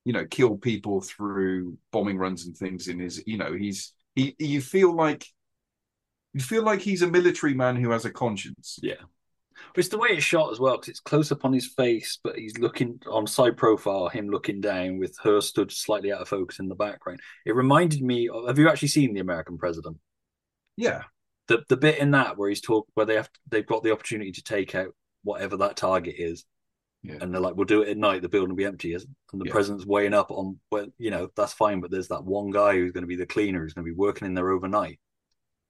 [0.04, 4.34] you know kill people through bombing runs and things in his you know he's he
[4.38, 5.26] you feel like
[6.32, 9.02] you feel like he's a military man who has a conscience Yeah.
[9.74, 12.18] But it's the way it's shot as well, because it's close up on his face,
[12.22, 16.28] but he's looking on side profile, him looking down with her stood slightly out of
[16.28, 17.20] focus in the background.
[17.44, 19.98] It reminded me of have you actually seen The American President?
[20.76, 21.04] yeah
[21.48, 24.32] The the bit in that where he's talk where they have they've got the opportunity
[24.32, 24.94] to take out
[25.24, 26.44] whatever that target is.
[27.02, 27.18] Yeah.
[27.20, 28.92] And they're like, we'll do it at night, the building will be empty.
[28.94, 29.52] And the Yeah.
[29.52, 32.92] president's weighing up on well, you know, that's fine, but there's that one guy who's
[32.92, 34.98] going to be the cleaner, who's going to be working in there overnight.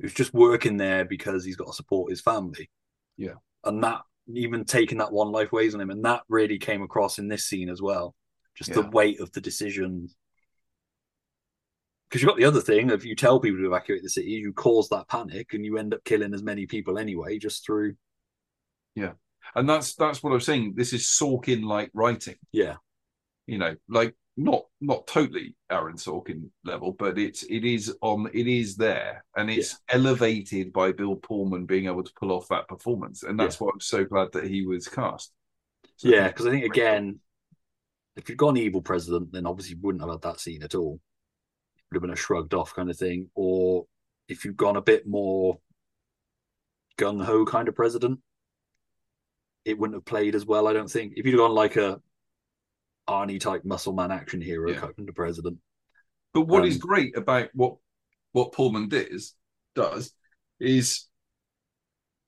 [0.01, 2.71] Who's just working there because he's got to support his family
[3.17, 3.35] yeah
[3.65, 4.01] and that
[4.35, 7.47] even taking that one life weighs on him, and that really came across in this
[7.47, 8.15] scene as well.
[8.55, 10.09] Just the weight of the decision.
[12.09, 14.53] Because you've got the other thing of you tell people to evacuate the city, you
[14.53, 17.95] cause that panic, and you end up killing as many people anyway, just through
[18.99, 19.13] yeah.
[19.55, 20.75] And that's that's what i'm saying.
[20.77, 22.37] This is sorkin like writing.
[22.53, 22.77] Yeah,
[23.47, 28.47] you know, like not not totally Aaron Sorkin level, but it's it is on it
[28.47, 33.25] is there and it's elevated by Bill Pullman being able to pull off that performance,
[33.25, 35.33] and that's why I'm so glad that he was cast.
[35.97, 36.29] So yeah.
[36.29, 37.19] Because I think again,
[38.17, 41.01] if you'd gone evil president, then obviously you wouldn't have had that scene at all.
[41.77, 43.31] It would have been a shrugged off kind of thing.
[43.35, 43.87] Or
[44.29, 45.59] if you'd gone a bit more
[46.97, 48.21] gung ho kind of president,
[49.65, 50.69] it wouldn't have played as well.
[50.69, 51.15] I don't think.
[51.17, 52.01] If you'd gone like a
[53.09, 54.81] Arnie type muscle man action hero Yeah.
[54.81, 55.59] kind of president,
[56.35, 57.77] But what is Um, great about what
[58.33, 59.35] what Pullman does
[59.75, 60.13] does
[60.61, 61.07] is,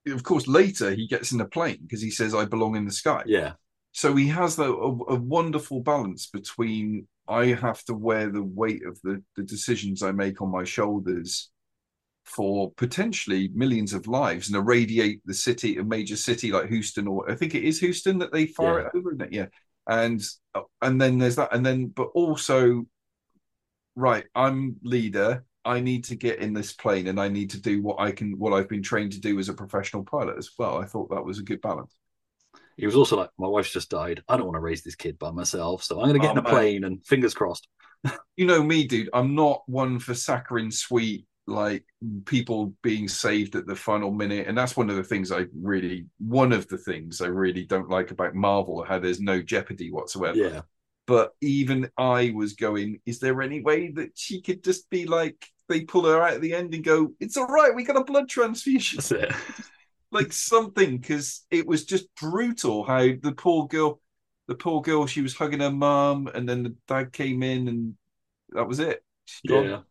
[0.07, 2.93] of course, later he gets in the plane because he says, "I belong in the
[2.93, 3.53] sky." yeah,
[3.93, 8.85] So he has the, a, a wonderful balance between I have to wear the weight
[8.87, 11.51] of the, the decisions I make on my shoulders
[12.25, 17.31] for potentially millions of lives and irradiate the city, a major city like Houston, or
[17.31, 18.87] I think it is Houston that they fire Yeah.
[18.87, 19.33] it over, isn't it?
[19.33, 19.47] Yeah.
[19.89, 20.23] And
[20.83, 22.87] and then there's that, and then but also,
[23.97, 25.45] right, I'm leader.
[25.65, 28.39] I need to get in this plane and I need to do what I can,
[28.39, 30.79] what I've been trained to do as a professional pilot as well.
[30.79, 31.95] I thought that was a good balance.
[32.79, 34.23] He was also like, my wife's just died.
[34.27, 36.33] I don't want to raise this kid by myself, so I'm going to get Oh,
[36.33, 36.51] in a man.
[36.51, 37.69] plane and fingers crossed.
[38.37, 39.11] You know me, dude.
[39.13, 41.85] I'm not one for saccharine sweet, like
[42.27, 44.47] people being saved at the final minute.
[44.47, 47.89] And that's one of the things I really, one of the things I really don't
[47.89, 50.37] like about Marvel, how there's no jeopardy whatsoever.
[50.37, 50.63] Yeah,
[51.07, 55.45] But even I was going, is there any way that she could just be like,
[55.69, 58.05] they pull her out at the end and go, it's all right, we got a
[58.05, 58.99] blood transfusion.
[58.99, 59.33] that's it.
[60.13, 64.01] like something because it was just brutal how the poor girl
[64.49, 67.95] the poor girl she was hugging her mom and then the dad came in and
[68.51, 69.05] that was it.
[69.45, 69.83] Yeah,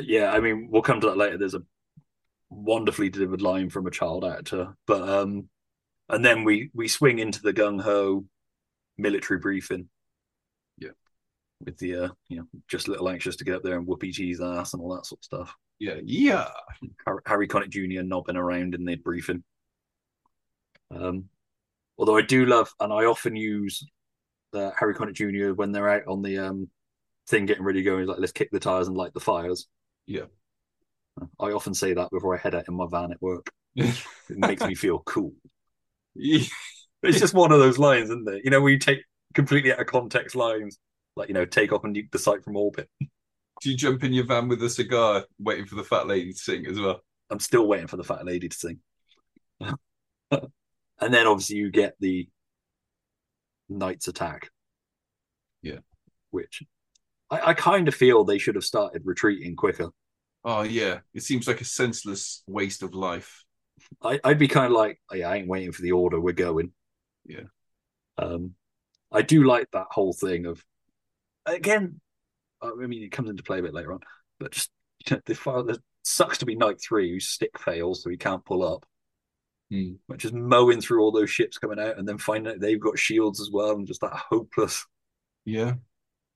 [0.00, 0.32] yeah.
[0.32, 1.38] I mean, we'll come to that later.
[1.38, 1.62] There's a
[2.50, 5.48] wonderfully delivered line from a child actor, but um,
[6.08, 8.24] and then we we swing into the gung ho
[8.98, 9.88] military briefing.
[10.78, 10.90] Yeah.
[11.64, 14.04] with the uh, you know, just a little anxious to get up there and whoop
[14.04, 15.56] E.T.s ass and all that sort of stuff.
[15.78, 16.48] yeah yeah
[17.06, 18.02] Har- Harry Connick Jr.
[18.02, 19.42] knobbing around in the briefing.
[20.90, 21.24] Um,
[21.98, 23.86] although I do love, and I often use
[24.52, 25.54] uh, Harry Connick Jr.
[25.54, 26.68] when they're out on the um
[27.28, 27.98] thing getting ready to go.
[27.98, 29.66] He's like, let's kick the tires and light the fires.
[30.06, 30.24] Yeah.
[31.38, 33.50] I often say that before I head out in my van at work.
[34.30, 35.32] It makes me feel cool.
[36.14, 36.44] Yeah.
[37.02, 38.40] It's just one of those lines, isn't it?
[38.44, 39.00] You know, you take
[39.34, 40.78] completely out of context lines,
[41.16, 42.88] like you know, take off and nuke the site from orbit.
[43.60, 46.38] do you jump in your van with a cigar waiting for the fat lady to
[46.38, 47.00] sing as well
[47.30, 48.78] I'm still waiting for the fat lady to sing.
[49.60, 49.78] and
[50.98, 52.28] then obviously you get the
[53.68, 54.50] Knight's attack.
[55.62, 55.78] Yeah.
[56.30, 56.62] Which
[57.30, 59.90] I, I kind of feel they should have started retreating quicker.
[60.44, 63.44] oh yeah it seems like a senseless waste of life
[64.02, 66.20] I, I'd be kind of like, oh, yeah, I ain't waiting for the order.
[66.20, 66.72] We're going.
[67.24, 67.44] Yeah.
[68.18, 68.54] Um,
[69.10, 70.64] I do like that whole thing of,
[71.46, 72.00] again,
[72.62, 74.00] I mean, it comes into play a bit later on,
[74.40, 74.70] but just
[75.06, 75.72] you know, the.
[75.72, 78.86] It sucks to be Knight Three, whose stick fails, so he can't pull up.
[80.08, 82.98] But just mowing through all those ships coming out, and then finding out they've got
[82.98, 84.86] shields as well, and just that hopeless.
[85.44, 85.74] yeah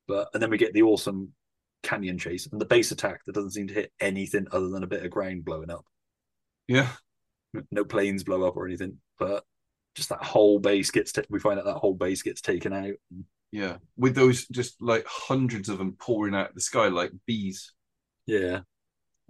[0.09, 1.33] But and then we get the awesome
[1.85, 4.87] canyon chase and the base attack that doesn't seem to hit anything other than a
[4.89, 5.85] bit of ground blowing up.
[6.67, 6.89] yeah
[7.71, 9.43] no planes blow up or anything, but
[9.95, 11.13] just that whole base gets.
[11.13, 12.95] ta- we find out that whole base gets taken out.
[13.53, 17.73] yeah with those just like hundreds of them pouring out of the sky like bees
[18.27, 18.61] Yeah,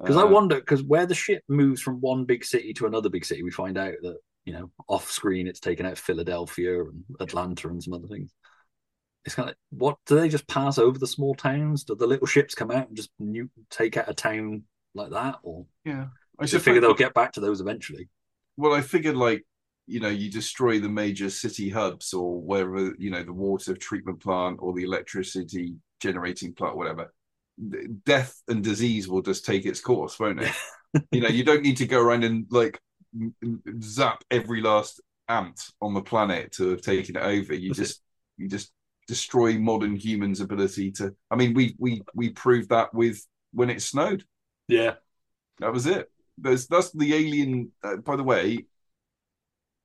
[0.00, 3.08] because I Uh, wonder because where the ship moves from one big city to another
[3.08, 7.04] big city, we find out that you know off screen it's taken out Philadelphia and
[7.20, 8.34] Atlanta and some other things.
[9.24, 11.84] It's kind of like, what do they just pass over the small towns?
[11.84, 13.10] Do the little ships come out and just
[13.70, 14.62] take out a town
[14.94, 16.06] like that, or yeah
[16.38, 18.08] I just just figure they'll get back to those eventually?
[18.56, 19.44] Well, I figured like
[19.86, 24.20] you know you destroy the major city hubs or wherever you know the water treatment
[24.20, 27.12] plant or the electricity generating plant, whatever.
[28.04, 30.54] Death and disease will just take its course, won't it?
[31.12, 32.80] you know, you don't need to go around and like
[33.82, 37.54] zap every last ant on the planet to have taken it over.
[37.54, 37.82] You That's it.
[37.82, 38.02] just
[38.36, 38.70] you just
[39.08, 41.14] destroy modern humans' ability to.
[41.30, 44.24] I mean, we we we proved that with when it snowed.
[44.68, 44.96] Yeah,
[45.58, 46.10] That was it.
[46.36, 47.72] There's that's the alien.
[47.82, 48.66] Uh, by the way,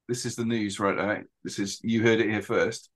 [0.08, 1.22] this is the news right now.
[1.44, 2.90] This is you heard it here first.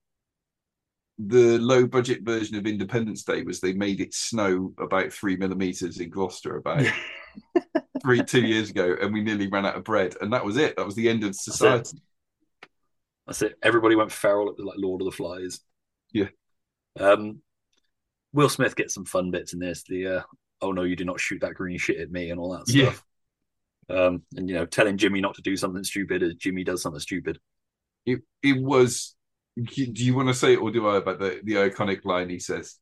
[1.19, 5.99] The low budget version of Independence Day was they made it snow about three millimeters
[5.99, 6.85] in Gloucester about
[8.03, 10.75] three two years ago, and we nearly ran out of bread, and that was it.
[10.75, 11.97] That was the end of society.
[13.25, 13.57] That's it.
[13.61, 14.49] Everybody went feral.
[14.49, 15.59] It was like Lord of the Flies.
[16.17, 16.27] Yeah.
[16.99, 17.41] Um,
[18.33, 19.83] Will Smith gets some fun bits in this.
[19.87, 20.21] The uh,
[20.61, 22.85] oh no, you do not shoot that green shit at me and all that Yeah.
[22.91, 23.03] stuff.
[23.89, 26.99] Um, and you know, telling Jimmy not to do something stupid as Jimmy does something
[26.99, 27.39] stupid.
[28.05, 29.15] It it was.
[29.57, 29.65] Do
[30.03, 32.75] you want to say it or do I about the the iconic line he says?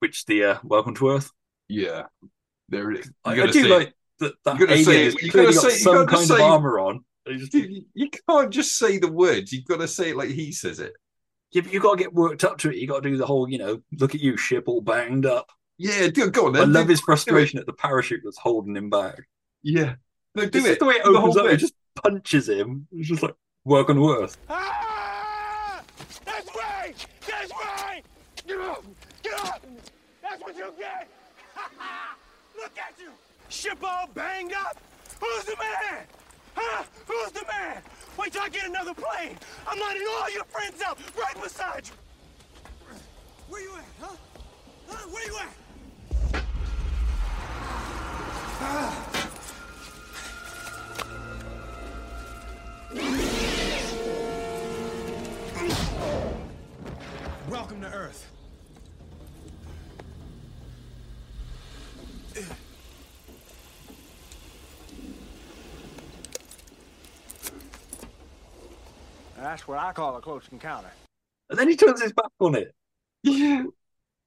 [0.00, 1.30] Which the uh, Welcome to Earth.
[1.68, 2.04] Yeah,
[2.68, 3.10] there it is.
[3.24, 3.94] I, I do like it.
[4.20, 4.34] that.
[4.44, 5.22] That You gotta say alien it.
[5.22, 7.04] You clearly gotta got say- some kind of armor on.
[7.26, 9.52] You can't just say the words.
[9.52, 10.94] You've got to say it like he says it.
[11.52, 12.76] Yeah, but you got to get worked up to it.
[12.76, 15.50] You got to do the whole, you know, look at you, ship all banged up.
[15.78, 16.72] Yeah, do, go on I then.
[16.72, 19.18] love his frustration at the parachute that's holding him back.
[19.62, 19.94] Yeah.
[20.34, 20.70] No, do This it.
[20.72, 21.52] is the way it Do the opens whole up.
[21.52, 22.86] It just punches him.
[22.92, 24.36] It's just like welcome to Earth.
[24.48, 25.82] Ah!
[26.24, 26.94] That's right!
[27.26, 28.02] That's right!
[28.46, 28.84] Get up!
[29.22, 29.66] Get up!
[30.22, 31.08] That's what you get!
[32.56, 33.10] Look at you!
[33.48, 34.76] Ship all banged up!
[35.20, 36.04] Who's the man?
[36.62, 36.84] Huh?
[37.06, 37.80] Who's the man?
[38.18, 39.38] Wait till I get another plane!
[39.66, 41.94] I'm lining all your friends up right beside you!
[43.48, 44.16] Where you at, huh?
[44.88, 45.08] Huh?
[45.08, 45.48] Where you at?
[48.60, 49.06] Ah.
[57.48, 58.26] Welcome to Earth.
[69.40, 70.90] That's what I call a close encounter.
[71.48, 72.74] And then he turns his back on it.
[73.22, 73.64] Yeah.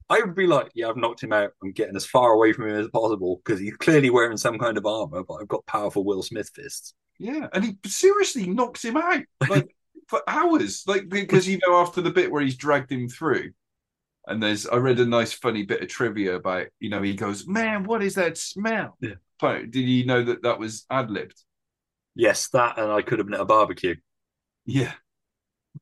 [0.10, 1.52] I would be like, yeah, I've knocked him out.
[1.64, 4.78] I'm getting as far away from him as possible because he's clearly wearing some kind
[4.78, 6.94] of armor, but I've got powerful Will Smith fists.
[7.20, 9.74] Yeah, and he seriously knocks him out like
[10.08, 13.52] for hours, like because you know after the bit where he's dragged him through,
[14.28, 17.48] and there's I read a nice funny bit of trivia about you know he goes,
[17.48, 18.98] man, what is that smell?
[19.00, 19.16] Yeah.
[19.40, 21.42] But Did you know that that was ad libbed?
[22.16, 23.96] Yes, that and I could have been at a barbecue,
[24.66, 24.94] Yeah,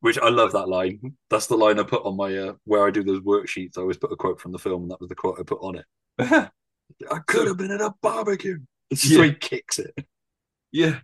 [0.02, 0.99] which I love that line.
[1.30, 3.78] That's the line I put on my uh, where I do those worksheets.
[3.78, 5.61] I always put a quote from the film, and that was the quote I put
[5.61, 5.86] on it.
[7.11, 8.60] I could have been at a barbecue.
[8.90, 9.22] It's just Yeah.
[9.22, 9.94] way he kicks it.
[10.72, 10.99] yeah.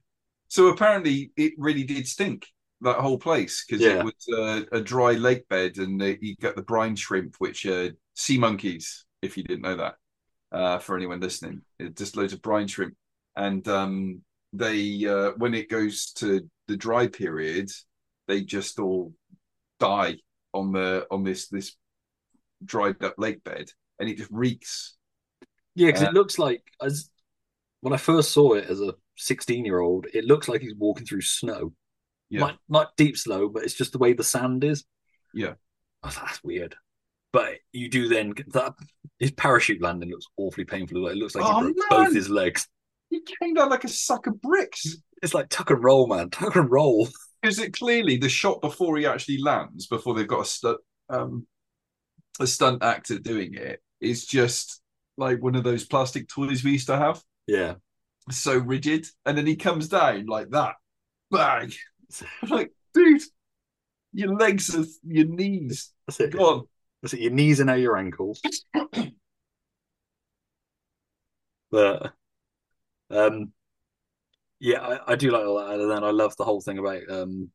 [0.50, 2.48] So apparently it really did stink
[2.82, 4.00] that whole place because Yeah.
[4.00, 7.66] it was uh, a dry lake bed, and uh, you got the brine shrimp, which
[7.66, 9.06] are sea monkeys.
[9.22, 9.96] If you didn't know that,
[10.52, 12.96] uh, for anyone listening, it just loads of brine shrimp,
[13.36, 14.22] and um,
[14.54, 17.70] they uh, when it goes to the dry period,
[18.28, 19.14] they just all
[19.80, 20.18] die
[20.54, 21.76] on the on this this
[22.64, 24.96] dried up lake bed, and it just reeks.
[25.76, 27.10] Yeah, because Uh, it looks like as
[27.82, 31.06] when I first saw it as a 16 year old, it looks like he's walking
[31.06, 31.74] through snow.
[32.30, 32.40] Yeah.
[32.42, 34.84] Not not deep snow, but it's just the way the sand is.
[35.34, 35.54] Yeah.
[36.04, 36.76] Thought that's weird.
[37.34, 38.74] But you do then that
[39.20, 41.08] his parachute landing looks awfully painful.
[41.08, 42.06] It looks like Oh, he broke man.
[42.06, 42.68] both his legs.
[43.10, 44.98] He came down like a sack of bricks.
[45.22, 46.30] It's like tuck and roll, man.
[46.30, 47.08] Tuck and roll.
[47.44, 51.48] Is it clearly the shot before he actually lands, before they've got a stunt, um,
[52.40, 54.82] a stunt actor doing it, is just
[55.18, 57.76] like one of those plastic toys we used to have, Yeah.
[58.30, 60.76] so rigid, and then he comes down like that,
[61.32, 61.72] bang,
[62.42, 63.22] I'm like dude,
[64.14, 66.32] your legs are your knees That's it.
[66.32, 66.64] gone.
[67.02, 67.22] That's it.
[67.22, 68.42] Your knees and now your ankles.
[71.72, 72.14] but
[73.10, 73.52] um
[74.60, 75.80] yeah, I, I do like all that.
[75.80, 77.50] And then I love the whole thing about um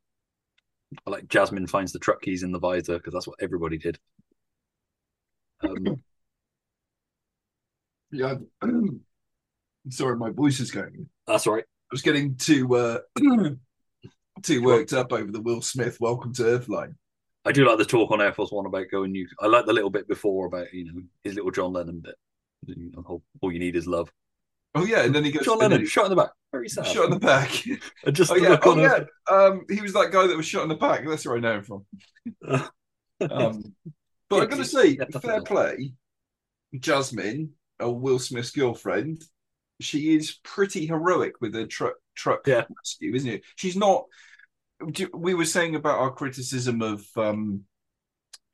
[1.07, 3.99] I like Jasmine finds the truck keys in the visor because that's what everybody did.
[5.63, 6.03] Um,
[8.13, 9.01] Yeah, I'm,
[9.89, 11.09] sorry, my voice is going.
[11.27, 11.65] that's all right.
[11.65, 12.99] I was getting too uh,
[14.43, 16.95] too worked up over the Will Smith "Welcome to Earth" line.
[17.45, 19.13] I do like the talk on Air Force One about going.
[19.13, 19.27] new.
[19.41, 22.15] I like the little bit before about you know his little John Lennon bit.
[22.67, 24.13] You know, all you need is love.
[24.75, 26.31] Oh yeah, and then he goes John Lennon shot in the back.
[26.51, 26.87] Very sad.
[26.87, 27.51] shot in the back.
[28.07, 29.05] And just oh yeah, look oh yeah.
[29.31, 31.07] Um, he was that guy that was shot in the back.
[31.07, 31.87] That's where I know him from.
[33.31, 33.75] Um,
[34.29, 35.93] but yeah, I'm going to say, fair play.
[36.77, 37.51] Jasmine,
[37.81, 39.23] uh, Will Smith's girlfriend,
[39.81, 42.65] she is pretty heroic with her truck truck Yeah.
[42.77, 43.43] rescue, isn't it?
[43.55, 44.07] She's not.
[45.15, 47.63] We were saying about our criticism of um,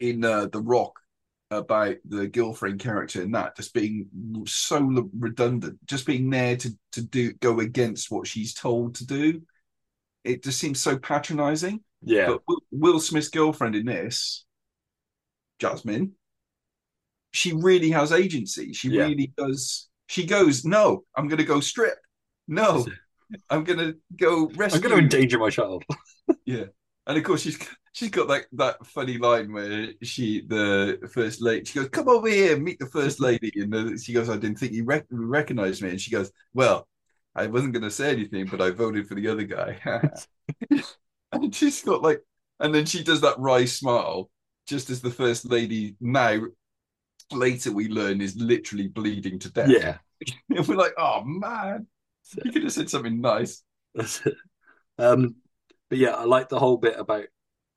[0.01, 0.99] in uh, the Rock
[1.51, 4.07] about the girlfriend character in that just being
[4.47, 9.43] so redundant, just being there to to do go against what she's told to do.
[10.25, 11.81] It just seems so patronizing.
[12.03, 14.45] Yeah, But Will, Will Smith's girlfriend in this,
[15.59, 16.13] Jasmine,
[17.33, 18.73] she really has agency.
[18.73, 19.05] She Yeah.
[19.05, 19.89] really does.
[20.07, 21.99] She goes, no, I'm going to go strip.
[22.47, 22.87] No,
[23.51, 24.77] I'm going to go rescue.
[24.77, 25.85] I'm going to endanger my child.
[26.45, 26.65] Yeah,
[27.07, 27.59] and of course she's
[27.99, 32.29] she's got that that funny line where she the first lady she goes, "Come over
[32.29, 35.83] here, meet the first lady," and the, she goes, "I didn't think you rec- recognized
[35.83, 36.87] me," and she goes, "Well."
[37.35, 39.79] I wasn't going to say anything, but I voted for the other guy.
[41.33, 42.21] and she's got like,
[42.59, 44.29] and then she does that wry smile,
[44.67, 46.41] just as the first lady now,
[47.31, 49.69] later we learn is literally bleeding to death.
[49.69, 49.99] Yeah,
[50.57, 51.87] and we're like, oh man,
[52.45, 53.63] you could have said something nice.
[55.01, 55.37] Um,
[55.89, 57.27] but yeah, I like the whole bit about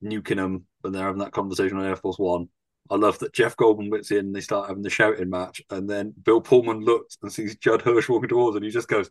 [0.04, 2.50] nuking them when they're having that conversation on Air Force One.
[2.90, 5.90] I love that Jeff Goldblum gets in and they start having the shouting match, and
[5.90, 9.10] then Bill Pullman looks and sees Judd Hirsch walking towards, and he just goes,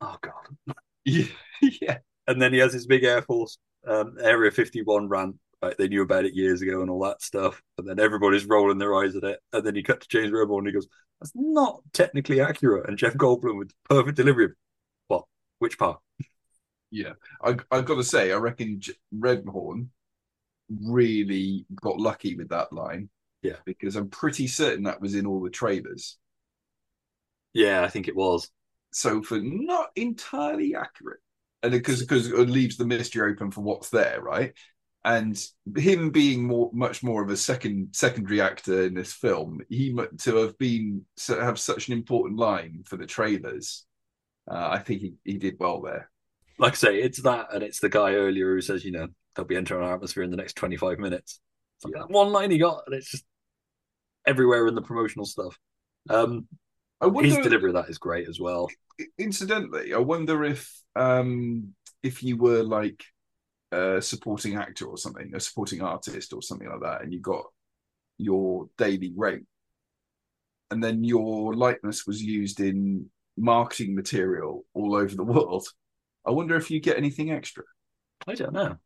[0.00, 0.74] "Oh God!"
[1.62, 1.98] Yeah.
[2.26, 5.36] And then he has his big Air Force um, Area 51 rant.
[5.62, 7.60] Like they knew about it years ago and all that stuff.
[7.76, 9.40] And then everybody's rolling their eyes at it.
[9.52, 10.88] And then he cut to James Rebhorn and he goes,
[11.20, 12.88] That's not technically accurate.
[12.88, 14.46] And Jeff Goldblum with perfect delivery.
[14.46, 14.52] of,
[15.08, 15.24] What?
[15.58, 16.00] Which part?
[16.90, 17.12] Yeah,
[17.42, 18.80] I I got to say, I reckon
[19.14, 19.88] Rebhorn
[20.84, 23.08] really got lucky with that line.
[23.42, 23.56] Yeah.
[23.64, 26.18] because I'm pretty certain that was in all the trailers.
[27.52, 28.50] Yeah, I think it was.
[28.92, 31.20] So for not entirely accurate,
[31.62, 34.52] and because because it leaves the mystery open for what's there, right?
[35.04, 35.42] And
[35.76, 40.36] him being more much more of a second secondary actor in this film, he to
[40.36, 43.86] have been to have such an important line for the trailers.
[44.50, 46.10] Uh, I think he, he did well there.
[46.58, 49.44] Like I say, it's that, and it's the guy earlier who says, you know, they'll
[49.44, 51.40] be entering our atmosphere in the next 25 minutes.
[51.84, 53.24] Like that one line he got, and it's just
[54.26, 55.58] everywhere in the promotional stuff.
[56.08, 56.46] Um,
[57.00, 58.68] I wonder, his delivery of that is great as well.
[59.18, 63.02] incidentally, I wonder if um if you were like
[63.72, 67.44] a supporting actor or something, a supporting artist or something like that, and you got
[68.18, 69.44] your daily rate,
[70.70, 73.08] and then your likeness was used in
[73.38, 75.66] marketing material all over the world.
[76.26, 77.64] I wonder if you get anything extra.
[78.26, 78.76] I don't know.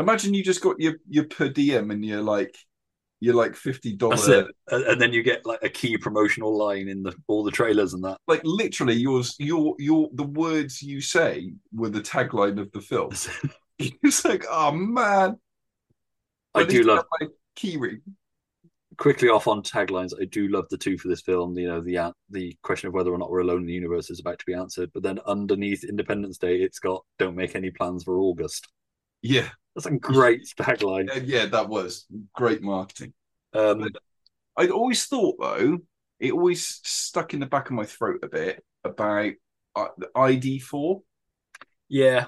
[0.00, 2.56] Imagine you just got your your per diem and you're like
[3.20, 4.26] you're like fifty dollars.
[4.68, 8.02] And then you get like a key promotional line in the all the trailers and
[8.04, 8.18] that.
[8.26, 13.12] Like literally, yours your your the words you say were the tagline of the film.
[13.78, 15.36] it's like, oh man,
[16.54, 18.00] I do love my keyring.
[18.96, 20.12] quickly off on taglines.
[20.18, 21.56] I do love the two for this film.
[21.58, 24.20] You know, the the question of whether or not we're alone in the universe is
[24.20, 24.90] about to be answered.
[24.94, 28.66] But then underneath Independence Day, it's got "Don't make any plans for August."
[29.22, 29.50] Yeah,
[29.82, 31.08] That's a great tagline.
[31.08, 33.12] yeah, yeah, that was great marketing.
[33.52, 33.88] Um,
[34.56, 35.78] I'd always thought though,
[36.18, 39.32] it always stuck in the back of my throat a bit about
[39.76, 41.02] uh, the ID four.
[41.88, 42.26] yeah,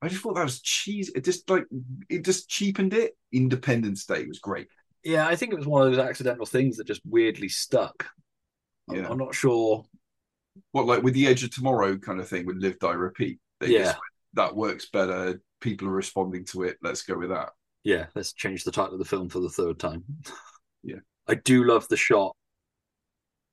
[0.00, 1.10] I just thought that was cheese.
[1.14, 1.64] It just like
[2.08, 3.16] it just cheapened it.
[3.32, 4.68] Independence Day was great.
[5.04, 5.26] yeah.
[5.26, 8.06] I think it was one of those accidental things that just weirdly stuck.
[8.90, 9.08] I'm, Yeah.
[9.08, 9.84] I'm not sure.
[10.72, 13.38] What like with the Edge of Tomorrow kind of thing with Live Die Repeat.
[13.60, 13.84] They Yeah.
[13.84, 13.98] just
[14.34, 15.40] that works better.
[15.62, 16.76] People are responding to it.
[16.82, 17.50] Let's go with that.
[17.84, 20.04] Yeah, let's change the title of the film for the third time.
[20.84, 20.96] Yeah.
[21.28, 22.34] I do love the shot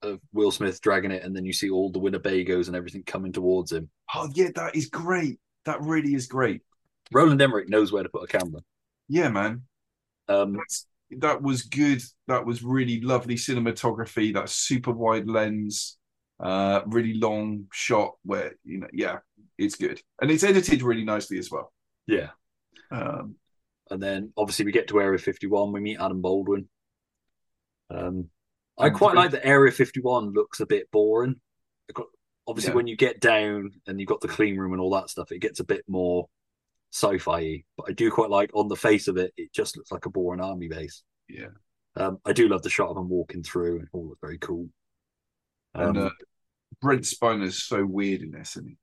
[0.01, 3.31] of Will Smith dragging it, and then you see all the Winnebagos and everything coming
[3.31, 3.87] towards him.
[4.15, 5.39] Oh yeah, that is great.
[5.65, 6.61] That really is great.
[7.11, 8.61] Roland Emmerich knows where to put a camera.
[9.07, 9.63] Yeah, man.
[10.27, 10.87] Um, That's,
[11.19, 12.01] that was good.
[12.27, 14.33] That was really lovely cinematography.
[14.33, 15.97] That super wide lens,
[16.39, 19.19] uh, really long shot where you know, yeah,
[19.57, 21.71] it's good, and it's edited really nicely as well.
[22.09, 22.29] Yeah.
[22.91, 23.35] Um,
[23.91, 25.71] And then obviously we get to Area 51.
[25.71, 26.67] We meet Adam Baldwin.
[27.89, 28.29] Um,
[28.77, 31.39] I quite like that Area 51 looks a bit boring.
[32.47, 32.75] Obviously, Yeah.
[32.75, 35.39] when you get down and you've got the clean room and all that stuff, it
[35.39, 36.27] gets a bit more
[36.91, 37.63] sci-fi.
[37.77, 40.09] But I do quite like on the face of it, it just looks like a
[40.09, 41.03] boring army base.
[41.27, 41.49] yeah,
[41.95, 44.39] Um, I do love the shot of him walking through, and it all looks very
[44.39, 44.67] cool.
[45.75, 46.09] Um, and uh,
[46.81, 48.77] Brent Spiner's so weird in this, and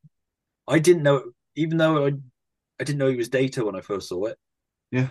[0.68, 2.12] I didn't know, even though I,
[2.80, 4.38] I didn't know he was Data when I first saw it.
[4.90, 5.08] Yeah.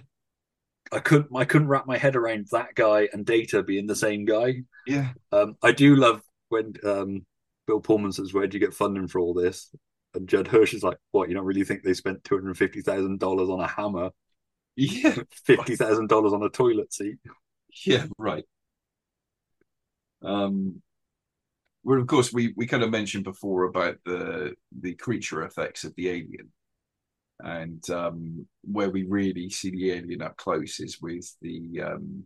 [0.92, 4.26] I couldn't, I couldn't wrap my head around that guy and Data being the same
[4.26, 4.64] guy.
[4.86, 7.26] yeah, Um, I do love when um,
[7.66, 9.74] Bill Pullman says, "Where would you get funding for all this?"
[10.14, 11.28] And Judd Hirsch is like, "What?
[11.28, 14.12] You don't really think they spent two hundred fifty thousand dollars on a hammer,
[14.76, 15.16] yeah,
[15.46, 17.18] fifty thousand dollars on a toilet seat?"
[17.86, 18.46] yeah, right.
[20.22, 20.82] Um,
[21.84, 25.94] well, of course, we we kind of mentioned before about the the creature effects of
[25.96, 26.52] the alien,
[27.44, 32.24] and um, where we really see the alien up close is with the um,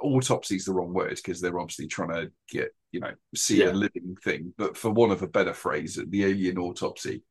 [0.00, 3.70] autopsy is the wrong word because they're obviously trying to get you know see Yeah.
[3.70, 7.22] a living thing, but for want of a better phrase, the alien autopsy.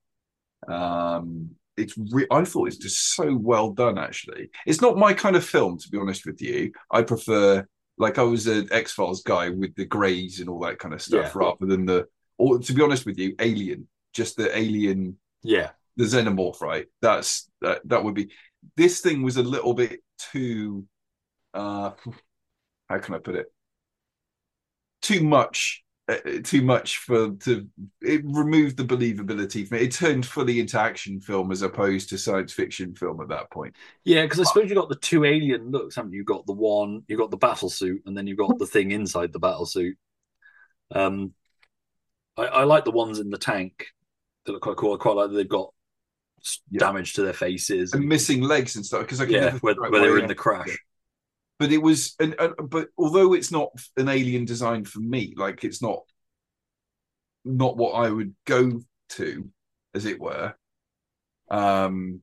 [0.68, 3.98] Um, it's re- I thought it's just so well done.
[3.98, 6.72] Actually, it's not my kind of film to be honest with you.
[6.92, 7.68] I prefer
[7.98, 11.02] like I was an X Files guy with the greys and all that kind of
[11.02, 11.40] stuff, Yeah.
[11.40, 16.06] rather than the or to be honest with you, Alien, just the Alien Yeah, the
[16.06, 16.88] xenomorph, right?
[17.02, 18.32] That's that that would be
[18.76, 20.02] this thing was a little bit
[20.32, 20.86] too
[21.54, 21.92] uh
[22.90, 23.48] how can I put it?
[25.02, 27.68] Too much uh, too much for to
[28.02, 29.84] it removed the believability from it.
[29.84, 33.76] It turned fully into action film as opposed to science fiction film at that point.
[34.04, 34.24] yeah.
[34.24, 36.20] Because I suppose you got the two alien looks, haven't you?
[36.20, 38.92] You got the one, you got the battle suit, and then you got the thing
[38.92, 39.98] inside the battle suit.
[40.92, 41.34] Um,
[42.38, 43.88] I, I like the ones in the tank.
[44.46, 44.94] They look quite cool.
[44.94, 45.74] I quite like that they've got
[46.70, 46.80] Yeah.
[46.80, 47.94] damage to their faces.
[47.94, 50.28] And missing legs and stuff because I can yeah, never where, where they were in
[50.28, 50.78] the crash.
[51.60, 55.64] but it was and, and but although it's not an alien design for me like
[55.64, 56.02] it's not
[57.46, 59.50] not what i would go to
[59.94, 60.54] as it were
[61.50, 62.22] um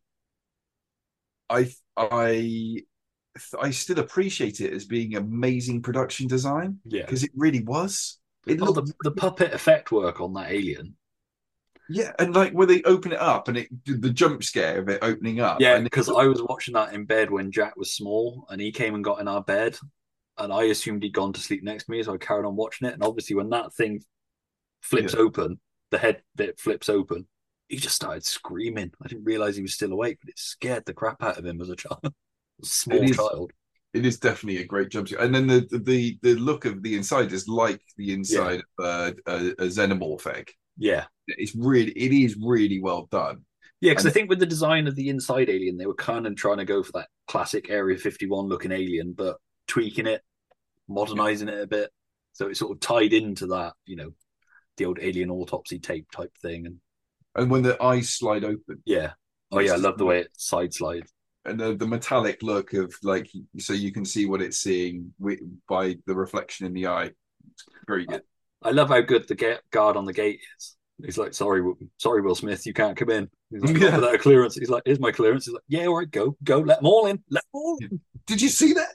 [1.49, 2.83] i i
[3.61, 7.03] i still appreciate it as being amazing production design Yeah.
[7.03, 10.97] because it really was it Oh, looked the, the puppet effect work on that alien.
[11.93, 14.99] Yeah and like when they open it up and it the jump scare of it
[15.03, 18.61] opening up Yeah, because I was watching that in bed when Jack was small, and
[18.61, 19.77] he came and got in our bed,
[20.39, 22.89] and I assumed he'd gone to sleep next to me, so I carried on watching
[22.89, 22.95] it.
[22.95, 24.03] And obviously, when that thing
[24.83, 25.17] flips Yeah.
[25.17, 25.61] open,
[25.91, 27.29] the head bit flips open,
[27.69, 28.93] he just started screaming.
[29.05, 31.61] I didn't realize he was still awake, but it scared the crap out of him
[31.63, 32.15] as a child,
[32.65, 33.31] small It is.
[33.33, 33.53] child.
[33.95, 36.97] It is definitely a great jump scare, and then the the the look of the
[36.97, 40.53] inside is like the inside of a, a, a xenomorph egg.
[40.77, 43.45] Yeah, It's really, it is really well done.
[43.81, 46.37] yeah, because I think with the design of the inside alien, they were kind of
[46.37, 49.37] trying to go for that classic Area Fifty One looking alien, but
[49.69, 50.23] tweaking it,
[50.89, 51.91] modernizing it a bit,
[52.33, 54.13] so it sort of tied into that, you know,
[54.77, 56.77] the old alien autopsy tape type thing, and
[57.35, 59.13] And when the eyes slide open, yeah,
[59.51, 61.13] Oh yeah, I love the way it side slides.
[61.45, 63.29] and the, the metallic look of like
[63.59, 65.13] so you can see what it's seeing
[65.69, 67.11] by the reflection in the eye.
[67.53, 68.23] It's very good.
[68.65, 70.77] I love how good the ga- guard on the gate is.
[71.05, 71.63] He's like, "Sorry,
[71.99, 73.97] sorry, Will Smith, you can't come in." He's like, Yeah.
[73.97, 76.59] Without a clearance." He's like, "Here's my clearance." He's like, "Yeah, all right, go, go,
[76.59, 78.95] let them all in, let them all in." Did you see that?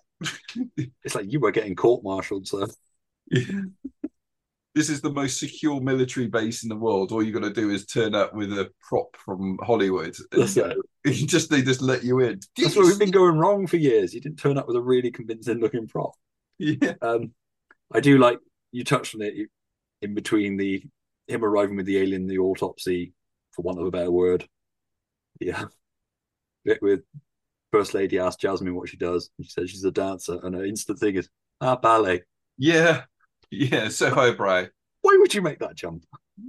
[1.04, 2.68] It's like you were getting court-martialed, so
[4.76, 7.12] this is the most secure military base in the world.
[7.12, 10.16] All you got to do is turn up with a prop from Hollywood.
[10.32, 10.66] And, That's it.
[10.66, 12.40] uh, just they just let you in.
[12.58, 14.14] that's where we've been going wrong for years.
[14.14, 16.12] You didn't turn up with a really convincing-looking prop.
[16.60, 16.94] Yeah.
[17.02, 17.32] Um,
[17.94, 18.40] I do like
[18.72, 19.48] you touched on it you-
[20.02, 20.84] in between the
[21.28, 23.14] him arriving with the alien, the autopsy,
[23.52, 24.48] for want of a better word.
[25.40, 25.66] Yeah,
[26.66, 27.02] bit with
[27.72, 29.30] First Lady asks Jasmine what she does.
[29.42, 31.30] She says she's a dancer, and her instant thing is
[31.62, 32.24] ah ballet.
[32.58, 33.04] Yeah.
[33.50, 33.88] Yeah.
[33.90, 34.66] So highbrow.
[35.02, 36.04] Why would you make that jump?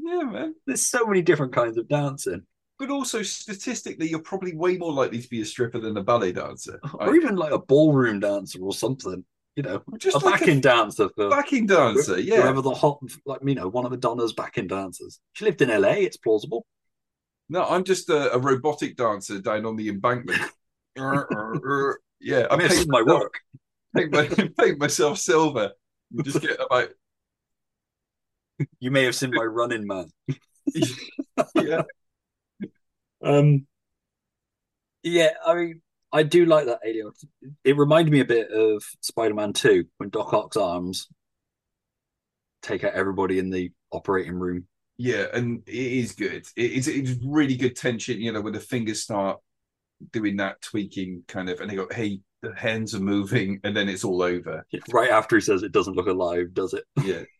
[0.04, 0.54] Yeah, man.
[0.66, 2.42] There's so many different kinds of dancing,
[2.78, 6.32] But also statistically, you're probably way more likely to be a stripper than a ballet
[6.32, 6.80] dancer.
[6.94, 9.24] or even like a ballroom dancer or something.
[9.58, 12.42] You know, Just a like a backing dancer for backing dancer, yeah.
[12.42, 15.18] whoever the hot, like you know, one of Madonna's backing dancers.
[15.32, 15.94] She lived in LA.
[16.06, 16.64] It's plausible.
[17.48, 20.40] No, I'm just a, a robotic dancer down on the embankment.
[22.20, 23.34] Yeah, I mean, it's my myself- work.
[23.96, 24.28] Paint, my,
[24.60, 25.72] paint myself silver.
[26.16, 26.90] and Just get about
[28.80, 30.08] You may have seen my running man.
[31.56, 31.82] yeah.
[33.22, 33.66] Um,
[35.02, 35.82] yeah, I mean,
[36.12, 37.10] I do like that alien.
[37.64, 41.08] It reminded me a bit of Spider-Man Two when Doc Ock's arms
[42.62, 44.66] take out everybody in the operating room.
[44.96, 46.46] Yeah, and it is good.
[46.56, 49.38] It's it's really good tension, you know, when the fingers start
[50.12, 53.88] doing that tweaking kind of, and they go, "Hey, the hands are moving," and then
[53.88, 54.66] it's all over.
[54.90, 56.84] Right after he says it doesn't look alive, does it?
[57.04, 57.22] Yeah.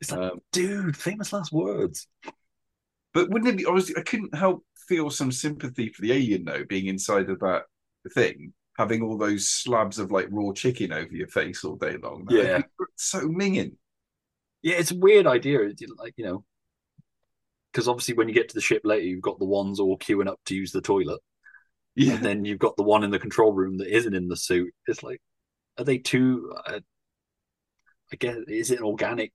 [0.00, 2.08] It's like, Um, dude, famous last words.
[3.14, 3.70] But wouldn't it be?
[3.70, 7.64] Was I couldn't help feel some sympathy for the alien though, being inside of that
[8.12, 12.26] thing, having all those slabs of like raw chicken over your face all day long.
[12.30, 12.62] Yeah.
[12.96, 13.76] so minging.
[14.62, 15.58] Yeah, it's a weird idea.
[15.98, 16.44] Like you know,
[17.72, 20.28] because obviously when you get to the ship later, you've got the ones all queuing
[20.28, 21.20] up to use the toilet.
[21.94, 22.14] Yeah.
[22.14, 24.72] and then you've got the one in the control room that isn't in the suit.
[24.86, 25.20] It's like,
[25.78, 26.54] are they too?
[26.66, 26.80] Uh,
[28.12, 29.32] I guess is it an organic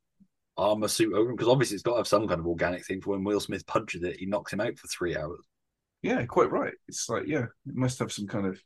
[0.58, 1.36] armor suit over him?
[1.36, 3.02] Because obviously it's got to have some kind of organic thing.
[3.02, 5.46] For when Will Smith punches it, he knocks him out for three hours.
[6.02, 6.74] Yeah, quite right.
[6.88, 8.62] It's like yeah, it must have some kind of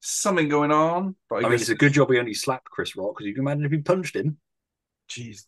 [0.00, 1.16] something going on.
[1.28, 3.34] But I, I, mean, it's a good job he only slapped Chris Rock because you
[3.34, 4.38] can imagine if he punched him.
[5.10, 5.44] Jeez.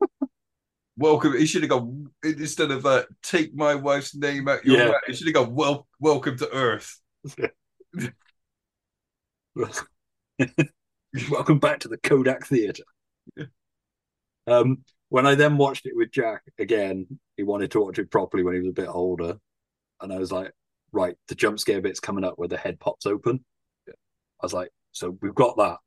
[0.96, 1.36] Welcome.
[1.36, 4.92] He should have gone instead of uh, take my wife's name out your Yeah.
[5.06, 5.86] He should have gone well.
[5.98, 7.00] Welcome to Earth.
[11.30, 12.84] Welcome back to the Kodak Theatre.
[14.50, 17.06] Um, when I then watched it with Jack again,
[17.36, 19.38] he wanted to watch it properly when he was a bit older,
[20.00, 20.52] and I was like,
[20.92, 23.44] right, the jump scare bit's coming up where the head pops open.
[23.88, 23.92] I
[24.42, 25.78] was like, so we've got that.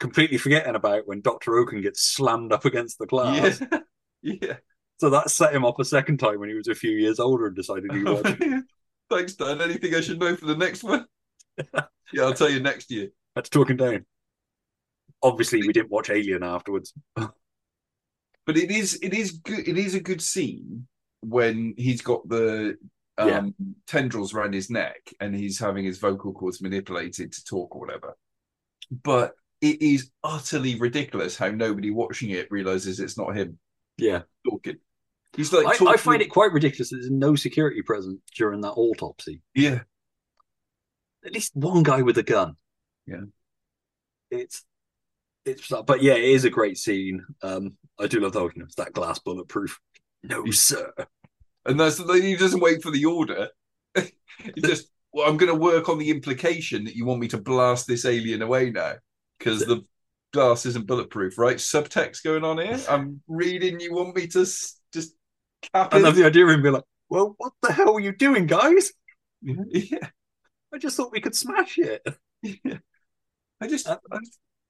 [0.00, 3.60] Completely forgetting about when Doctor Okun gets slammed up against the glass.
[3.60, 3.78] Yeah,
[4.42, 4.56] yeah.
[4.98, 7.46] So that set him off a second time when he was a few years older
[7.46, 8.64] and decided he'd it.
[9.10, 9.60] Thanks, Dan.
[9.60, 11.06] Anything I should know for the next one?
[12.12, 13.08] yeah, I'll tell you next year.
[13.34, 14.06] That's talking down.
[15.22, 16.92] Obviously, we didn't watch Alien afterwards.
[18.48, 19.68] But it is it is good.
[19.68, 20.88] It is a good scene
[21.20, 22.78] when he's got the
[23.18, 23.42] um, Yeah.
[23.86, 28.16] tendrils around his neck and he's having his vocal cords manipulated to talk or whatever.
[29.02, 33.58] But it is utterly ridiculous how nobody watching it realizes it's not him
[33.98, 34.22] Yeah.
[34.48, 34.78] talking.
[35.36, 38.70] He's like, I, I find it quite ridiculous that there's no security present during that
[38.72, 39.42] autopsy.
[39.54, 39.80] yeah,
[41.22, 42.56] At least one guy with a gun.
[43.06, 43.24] Yeah.
[44.30, 44.64] It's
[45.48, 47.24] it's but yeah, it is a great scene.
[47.42, 49.78] Um I do love that you know, it's that glass bulletproof.
[50.22, 50.92] No, sir.
[51.66, 53.48] and that's he doesn't wait for the order.
[53.94, 57.38] he just, well, I'm going to work on the implication that you want me to
[57.38, 58.94] blast this alien away now
[59.38, 59.82] because the
[60.32, 61.56] glass isn't bulletproof, right?
[61.56, 62.78] Subtext going on here.
[62.88, 63.80] I'm reading.
[63.80, 65.14] You want me to s- just
[65.72, 68.12] cap I love the idea of him being like, Well, what the hell are you
[68.12, 68.92] doing, guys?
[69.42, 70.08] yeah,
[70.72, 72.06] I just thought we could smash it.
[73.60, 73.98] I just, I,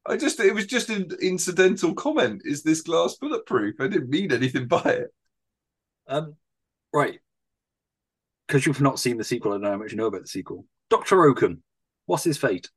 [0.06, 2.42] I just, it was just an incidental comment.
[2.44, 3.74] Is this glass bulletproof?
[3.80, 5.08] I didn't mean anything by it.
[6.06, 6.34] Um
[6.92, 7.18] right.
[8.46, 10.28] Because you've not seen the sequel, I don't know how much you know about the
[10.28, 10.64] sequel.
[10.88, 11.22] Dr.
[11.26, 11.62] Okun,
[12.06, 12.70] what's his fate?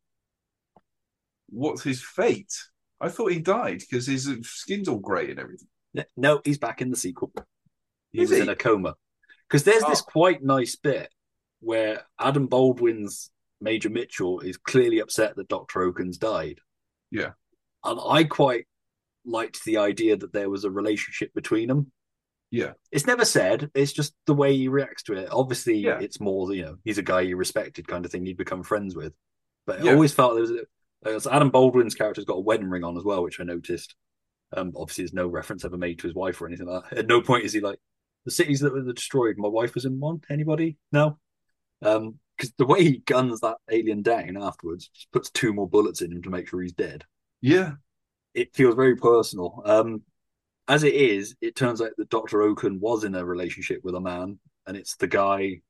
[1.50, 2.54] What's his fate?
[3.00, 5.68] I thought he died because his skin's all grey and everything.
[6.18, 7.32] No, he's back in the sequel.
[8.12, 8.44] He Is was he?
[8.44, 8.96] in a coma.
[9.48, 10.12] Because there's this Oh.
[10.12, 11.10] quite nice bit
[11.62, 13.32] where Adam Baldwin's
[13.62, 15.82] Major Mitchell is clearly upset that Dr.
[15.84, 16.60] Okun's died.
[17.12, 17.32] Yeah.
[17.84, 18.66] And I quite
[19.26, 21.92] liked the idea that there was a relationship between them.
[22.50, 22.74] Yeah.
[22.92, 23.70] It's never said.
[23.74, 25.30] It's just the way he reacts to it.
[25.32, 26.00] Obviously, Yeah.
[26.00, 28.26] it's more you know he's a guy you respected kind of thing.
[28.26, 29.14] You'd become friends with.
[29.66, 29.94] But I Yeah.
[29.94, 30.52] always felt there was,
[31.04, 33.96] there was Adam Baldwin's character's got a wedding ring on as well, which I noticed.
[34.54, 36.98] Um, obviously, there's no reference ever made to his wife or anything like that.
[37.00, 37.80] At no point is he like
[38.26, 39.38] the cities that were destroyed.
[39.38, 40.22] My wife was in one.
[40.30, 40.78] Anybody?
[40.92, 41.20] No.
[41.82, 46.02] Um, because the way he guns that alien down afterwards, just puts two more bullets
[46.02, 47.06] in him to make sure he's dead
[47.42, 47.74] Yeah.
[48.34, 49.62] it feels very personal.
[49.64, 50.02] Um,
[50.68, 54.00] as it is, it turns out that Doctor Okun was in a relationship with a
[54.02, 55.62] man, and it's the guy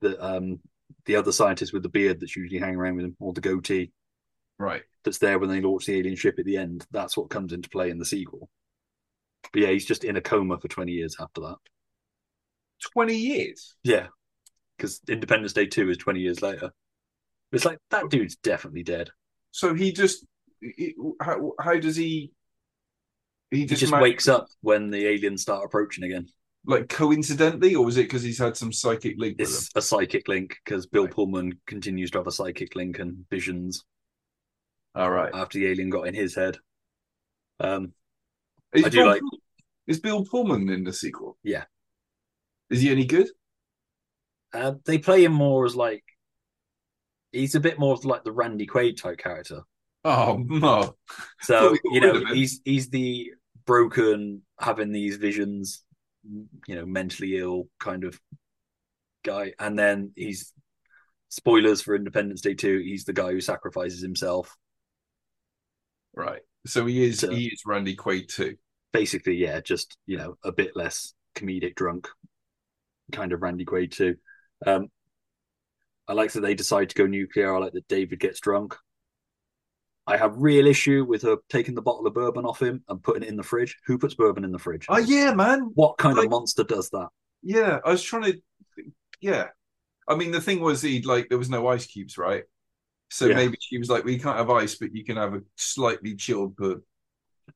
[0.00, 0.60] that um
[1.06, 3.90] the other scientist with the beard that's usually hanging around with him, or the goatee
[4.58, 4.82] Right.
[5.04, 6.86] that's there when they launch the alien ship at the end.
[6.92, 8.48] That's what comes into play in the sequel.
[9.52, 11.56] But yeah, he's just in a coma for twenty years after that.
[12.92, 13.74] 20 years.
[13.84, 14.08] Yeah,
[14.82, 16.72] because Independence Day two is twenty years later.
[17.52, 19.10] It's like that dude's definitely dead.
[19.52, 20.26] So he just
[20.60, 22.32] he- how how does he
[23.50, 26.26] he He just, just wakes up when the aliens start approaching again.
[26.64, 30.56] like coincidentally or was it because he's had some psychic link It's a psychic link
[30.64, 33.84] because Bill Pullman continues to have a psychic link and visions
[34.94, 35.30] All right.
[35.34, 36.56] after the alien got in his head.
[37.60, 37.92] Um,
[38.72, 39.22] Is I do Bill, like-
[39.86, 41.36] is Bill Pullman in the sequel?
[41.42, 41.64] Yeah.
[42.70, 43.28] Is he any good?
[44.52, 46.04] Uh, they play him more as like
[47.32, 49.62] he's a bit more of like the Randy Quaid type character.
[50.04, 50.96] Oh no.
[51.42, 52.36] So Thought we got you know rid of him.
[52.36, 53.32] he's he's the
[53.66, 55.84] broken, having these visions,
[56.66, 58.20] you know, mentally ill kind of
[59.24, 60.52] guy, and then he's
[61.28, 62.78] spoilers for Independence Day two.
[62.78, 64.56] He's the guy who sacrifices himself.
[66.14, 66.42] Right.
[66.66, 68.56] So he is So- he is Randy Quaid too.
[68.92, 72.08] basically, yeah, just you know, a bit less comedic drunk,
[73.12, 74.16] kind of Randy Quaid too.
[74.66, 74.88] Um,
[76.08, 77.54] I like that they decide to go nuclear.
[77.54, 78.76] I like that David gets drunk.
[80.06, 83.22] I have real issue with her taking the bottle of bourbon off him and putting
[83.22, 83.76] it in the fridge.
[83.86, 84.86] Who puts bourbon in the fridge?
[84.88, 85.70] Oh yeah, man.
[85.74, 87.08] What kind Like- of monster does that?
[87.42, 88.40] Yeah, I was trying to
[89.20, 89.48] yeah.
[90.08, 92.44] I mean the thing was he like there was no ice cubes, right?
[93.10, 93.36] So Yeah.
[93.36, 96.56] maybe she was like, "We can't have ice, but you can have a slightly chilled
[96.56, 96.82] bourbon."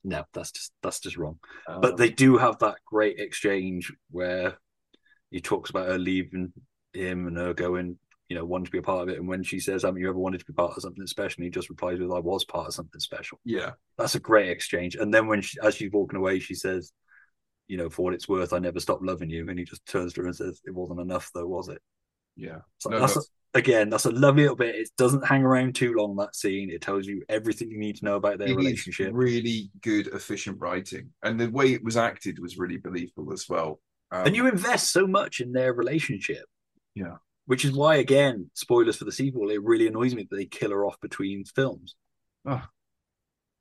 [0.05, 1.39] No, that's just that's just wrong.
[1.67, 4.59] Um, But they do have that great exchange where
[5.31, 6.53] he talks about her leaving
[6.97, 7.99] him and her going,
[8.29, 9.19] you know, wanting to be a part of it.
[9.19, 11.45] And when she says, "Haven't you ever wanted to be part of something special?" And
[11.45, 14.97] he just replies with, "I was part of something special." yeah, That's a great exchange.
[14.97, 16.93] And then when she, as she's walking away, she says,
[17.69, 20.13] "You know, for what it's worth, I never stopped loving you." And he just turns
[20.15, 21.81] to her and says, "It wasn't enough, though, was it?"
[22.37, 22.59] yeah.
[22.79, 24.75] So No, that's that's- again, that's a lovely little bit.
[24.75, 26.17] It doesn't hang around too long.
[26.17, 26.69] That scene.
[26.71, 29.11] It tells you everything you need to know about their It relationship.
[29.15, 33.81] really good, efficient writing, and the way it was acted was really believable as well.
[34.11, 36.45] Um, and you invest so much in their relationship.
[36.97, 37.19] Yeah.
[37.45, 40.73] Which is why, again, spoilers for the sequel, it really annoys me that they kill
[40.73, 41.95] her off between films.
[42.45, 42.67] Oh.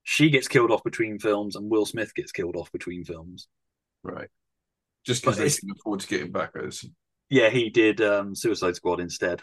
[0.01, 3.47] She gets killed off between films, and Will Smith gets killed off between films.
[4.03, 4.29] right,
[5.05, 6.55] just because they can afford to get him back.
[6.55, 6.95] Assume.
[7.29, 9.41] Yeah, he did um, Suicide Squad instead.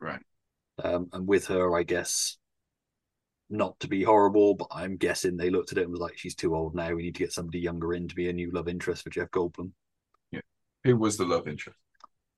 [0.00, 0.20] Right.
[0.82, 2.36] Um, and with her, I guess,
[3.48, 6.34] not to be horrible, but I'm guessing they looked at it and was like, she's
[6.34, 6.94] too old now.
[6.94, 9.30] We need to get somebody younger in to be a new love interest for Jeff
[9.30, 9.72] Goldblum.
[10.30, 10.40] Yeah.
[10.84, 11.78] Who was the love interest?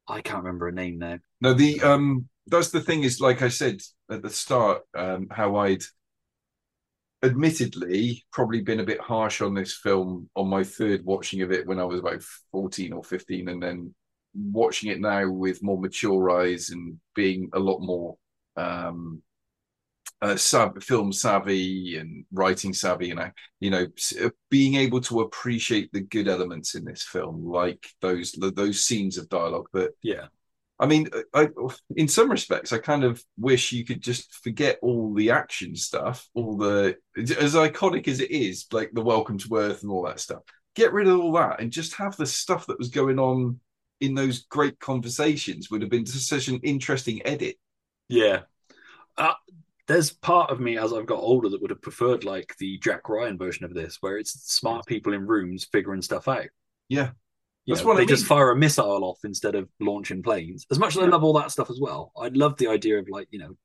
[0.08, 1.18] I can't remember a name now.
[1.40, 5.56] No, the um that's the thing is like I said at the start, um, how
[5.56, 5.82] I'd
[7.22, 11.66] admittedly probably been a bit harsh on this film on my third watching of it
[11.66, 12.22] when I was about
[12.52, 13.94] 14 or 15 and then
[14.34, 18.16] watching it now with more mature eyes and being a lot more
[18.56, 19.22] um
[20.24, 23.86] uh, sav- film savvy and writing savvy and I, you know
[24.22, 29.18] uh, being able to appreciate the good elements in this film like those those scenes
[29.18, 30.26] of dialogue that Yeah.
[30.80, 31.50] I mean, I,
[31.94, 36.28] in some respects, I kind of wish you could just forget all the action stuff,
[36.34, 40.18] all the as iconic as it is, like the Welcome to Earth and all that
[40.18, 40.42] stuff.
[40.74, 43.60] Get rid of all that and just have the stuff that was going on
[44.00, 45.70] in those great conversations.
[45.70, 47.56] Would have been such an interesting edit.
[48.08, 48.40] Yeah.
[49.16, 49.34] Uh,
[49.86, 53.08] there's part of me as I've got older that would have preferred like the Jack
[53.08, 56.46] Ryan version of this, where it's smart people in rooms figuring stuff out.
[56.88, 57.10] Yeah,
[57.66, 60.66] You That's know, what I they just fire a missile off instead of launching planes.
[60.70, 63.08] As much as I love all that stuff as well, I love the idea of
[63.08, 63.56] like, you know,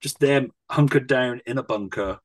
[0.00, 2.18] just them hunkered down in a bunker,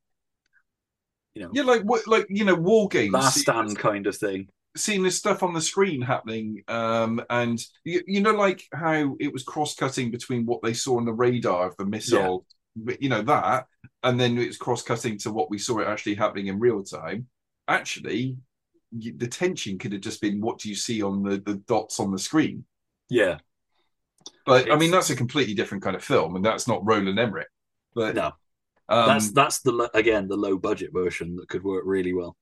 [1.35, 3.13] you know, yeah, like what, like you know, war games.
[3.13, 4.49] last stand kind of thing.
[4.75, 9.33] seeing this stuff on the screen happening um and you, you know like how it
[9.33, 12.45] was cross-cutting between what they saw on the radar of the missile
[12.99, 13.65] you know that
[14.03, 17.27] and then it's cross-cutting to what we saw it actually happening in real time
[17.67, 18.37] actually
[18.91, 22.11] the tension could have just been what do you see on the the dots on
[22.11, 22.63] the screen
[23.09, 23.37] Yeah.
[24.45, 27.47] but i mean that's a completely different kind of film and that's not roland emmerich
[27.93, 28.31] but No.
[28.87, 32.37] um, that's that's the again the low budget version that could work really well.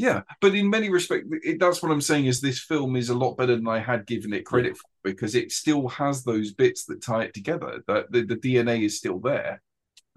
[0.00, 1.26] Yeah, but in many respects,
[1.58, 2.26] that's what I'm saying.
[2.26, 5.34] Is this film is a lot better than I had given it credit for because
[5.34, 7.82] it still has those bits that tie it together.
[7.88, 9.60] That the, the DNA is still there.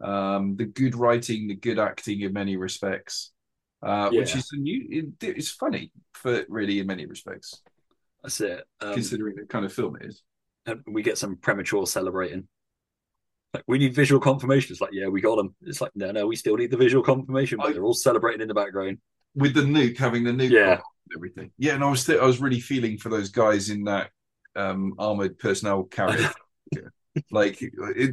[0.02, 3.32] Um, the good writing, the good acting in many respects,
[3.84, 4.86] uh, which is a new.
[5.22, 7.62] It, it's funny for really in many respects,
[8.24, 8.64] That's it.
[8.80, 10.24] Um, considering the kind of film it is.
[10.66, 12.48] and we get some premature celebrating.
[13.54, 14.72] Like we need visual confirmation.
[14.72, 15.54] It's like, yeah, we got them.
[15.64, 17.58] It's like, no, no, we still need the visual confirmation.
[17.58, 18.98] But I- they're all celebrating in the background.
[19.36, 20.80] with the nuke having the nuke Yeah.
[21.16, 21.52] everything.
[21.58, 24.10] Yeah, and I was th- I was really feeling for those guys in that
[24.56, 26.32] um armored personnel carrier.
[27.30, 27.60] Like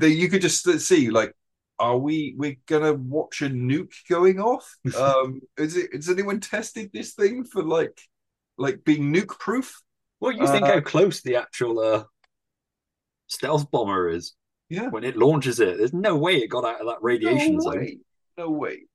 [0.01, 1.33] they, you could just see like
[1.79, 4.77] are we we're gonna watch a nuke going off?
[4.97, 8.01] Um is it has anyone tested this thing for like
[8.57, 9.81] like being nuke proof
[10.21, 12.05] Well, you think Uh, how close the actual uh,
[13.27, 14.35] stealth bomber is
[14.69, 14.89] yeah.
[14.89, 15.79] when it launches it?
[15.79, 17.79] There's no way it got out of that radiation no zone.
[17.79, 17.99] way.
[18.37, 18.87] No way.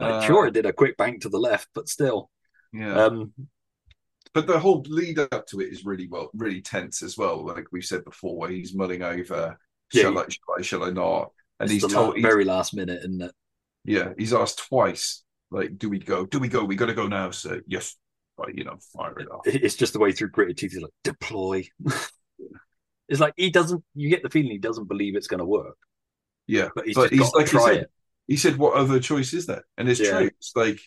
[0.00, 2.30] Uh, sure, it did a quick bank to the left, but still.
[2.72, 3.04] yeah.
[3.06, 3.32] Um,
[4.32, 7.66] but the whole lead up to it is really well really tense as well like
[7.70, 9.58] we've said before where he's mulling over
[9.92, 12.74] Yeah, shall I shall I shall I not and it's he's told la- very last
[12.74, 13.32] minute, isn't it?
[13.84, 16.24] Yeah, he's asked twice, like, do we go?
[16.26, 16.64] Do we go?
[16.64, 17.62] We got to go now, sir.
[17.66, 17.96] Yes.
[18.52, 19.42] You know, fire it off.
[19.46, 20.72] It's just the way through gritted teeth.
[20.72, 21.68] He's like, deploy.
[23.08, 23.84] it's like he doesn't.
[23.94, 25.76] You get the feeling he doesn't believe it's going to work,
[26.48, 26.68] Yeah.
[26.74, 27.90] but he's but just he's got to like he said, it.
[28.26, 29.64] he said, what other choice is there?
[29.78, 30.10] And it's Yeah.
[30.18, 30.26] true.
[30.26, 30.80] It's like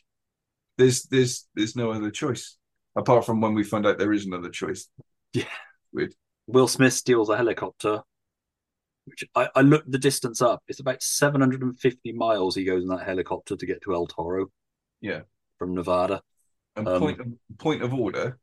[0.77, 2.57] there's there's there's no other choice.
[2.98, 4.89] Apart from when we find out there is another choice.
[5.34, 5.44] Yeah.
[5.94, 6.14] Weird.
[6.48, 8.02] Will Smith steals a helicopter,
[9.08, 10.62] which I, I looked the distance up.
[10.68, 14.48] It's about 750 miles he goes in that helicopter to get to El Toro
[15.02, 15.22] Yeah.
[15.58, 16.22] from Nevada.
[16.76, 17.28] And Um, point of
[17.58, 18.38] point of order.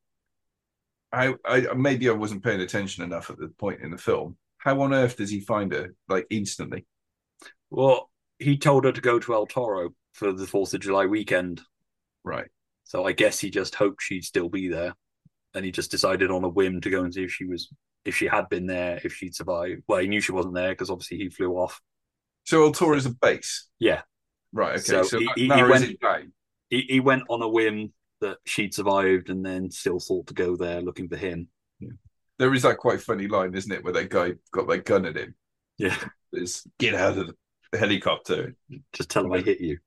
[1.12, 4.36] I, I maybe I wasn't paying attention enough at the point in the film.
[4.58, 6.86] How on earth does he find her like instantly?
[7.70, 11.60] Well, he told her to go to El Toro for the 4th of July weekend.
[12.24, 12.48] Right.
[12.84, 14.94] So I guess he just hoped she'd still be there.
[15.54, 17.68] And he just decided on a whim to go and see if she was,
[18.04, 19.82] if she had been there, if she'd survived.
[19.88, 21.80] Well, he knew she wasn't there because obviously he flew off.
[22.44, 23.68] So El Toro is a base.
[23.78, 24.02] Yeah.
[24.52, 24.72] Right.
[24.74, 24.80] Okay.
[24.80, 25.96] So So, he- he- went-.
[26.70, 30.56] He, he went on a whim that she'd survived and then still thought to go
[30.56, 31.48] there looking for him.
[32.38, 35.16] There is that quite funny line, isn't it, where that guy got that gun at
[35.16, 35.34] him.
[35.78, 35.96] Yeah.
[36.32, 37.30] Is get out of
[37.70, 38.54] the helicopter.
[38.92, 39.78] Just tell him I hit you.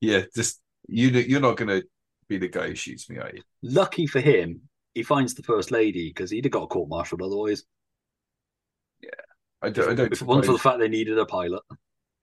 [0.00, 1.08] Yeah, just you.
[1.08, 1.86] You're not going to
[2.28, 3.42] be the guy who shoots me, are you?
[3.62, 4.60] Lucky for him,
[4.94, 7.64] he finds the first lady because he'd have got court martialed otherwise.
[9.02, 9.10] Yeah,
[9.62, 9.90] I don't.
[9.90, 11.62] I don't If it wasn't for the fact they needed a pilot.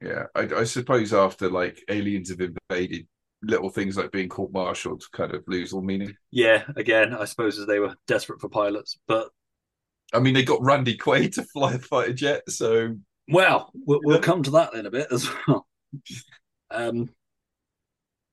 [0.02, 3.08] yeah, I, I suppose after like aliens have invaded,
[3.42, 6.16] little things like being court-martialed kind of lose all meaning.
[6.32, 8.98] Yeah, again, I suppose as they were desperate for pilots.
[9.08, 9.30] But
[10.14, 12.96] I mean, they got Randy Quaid to fly a fighter jet, so
[13.30, 15.68] well, we'll, we'll come to that in a bit as well.
[16.70, 17.10] Um,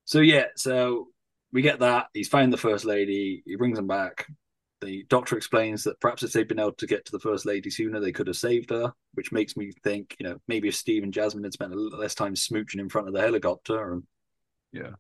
[0.04, 1.06] so yeah, so
[1.54, 3.42] we get that he's found the first lady.
[3.46, 4.26] He brings them back.
[4.80, 7.70] The doctor explains that perhaps if they'd been able to get to the first lady
[7.70, 8.92] sooner, they could have saved her.
[9.14, 11.98] Which makes me think, you know, maybe if Steve and Jasmine had spent a little
[11.98, 14.02] less time smooching in front of the helicopter and
[14.72, 14.90] yeah,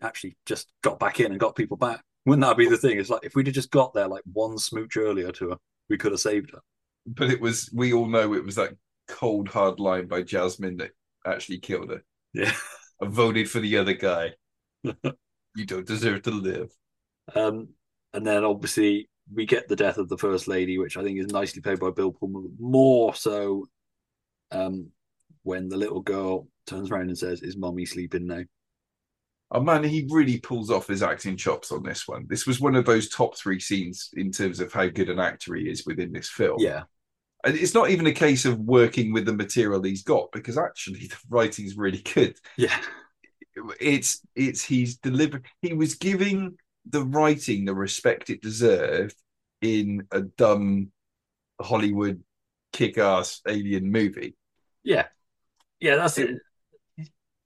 [0.00, 2.98] actually just got back in and got people back, wouldn't that be the thing?
[2.98, 5.56] It's like if we'd have just got there like one smooch earlier to her,
[5.90, 6.60] we could have saved her.
[7.04, 7.68] but it was.
[7.74, 8.76] We all know it was that
[9.08, 10.92] cold hard line by Jasmine that
[11.26, 12.02] actually killed her.
[12.32, 12.54] Yeah.
[13.02, 14.34] I voted for the other guy.
[15.54, 16.70] you don't deserve to live.
[17.34, 17.68] Um,
[18.12, 21.28] and then obviously we get the death of the first lady, which I think is
[21.28, 22.54] nicely played by Bill Pullman.
[22.58, 23.66] More so,
[24.50, 24.88] um,
[25.42, 28.42] when the little girl turns around and says, "Is mommy sleeping now?"
[29.50, 32.26] Oh man, he really pulls off his acting chops on this one.
[32.28, 35.54] This was one of those top three scenes in terms of how good an actor
[35.54, 36.58] he is within this film.
[36.58, 36.84] Yeah,
[37.44, 41.00] And it's not even a case of working with the material he's got because actually
[41.08, 42.36] the writing's really good.
[42.56, 42.76] yeah,
[43.80, 45.46] It's it's he's delivered.
[45.62, 46.56] He was giving
[46.88, 49.16] the writing the respect it deserved
[49.62, 50.90] in a dumb
[51.60, 52.22] Hollywood
[52.72, 54.36] kick-ass alien movie.
[54.82, 55.06] yeah,
[55.80, 55.96] yeah.
[55.96, 56.38] That's it.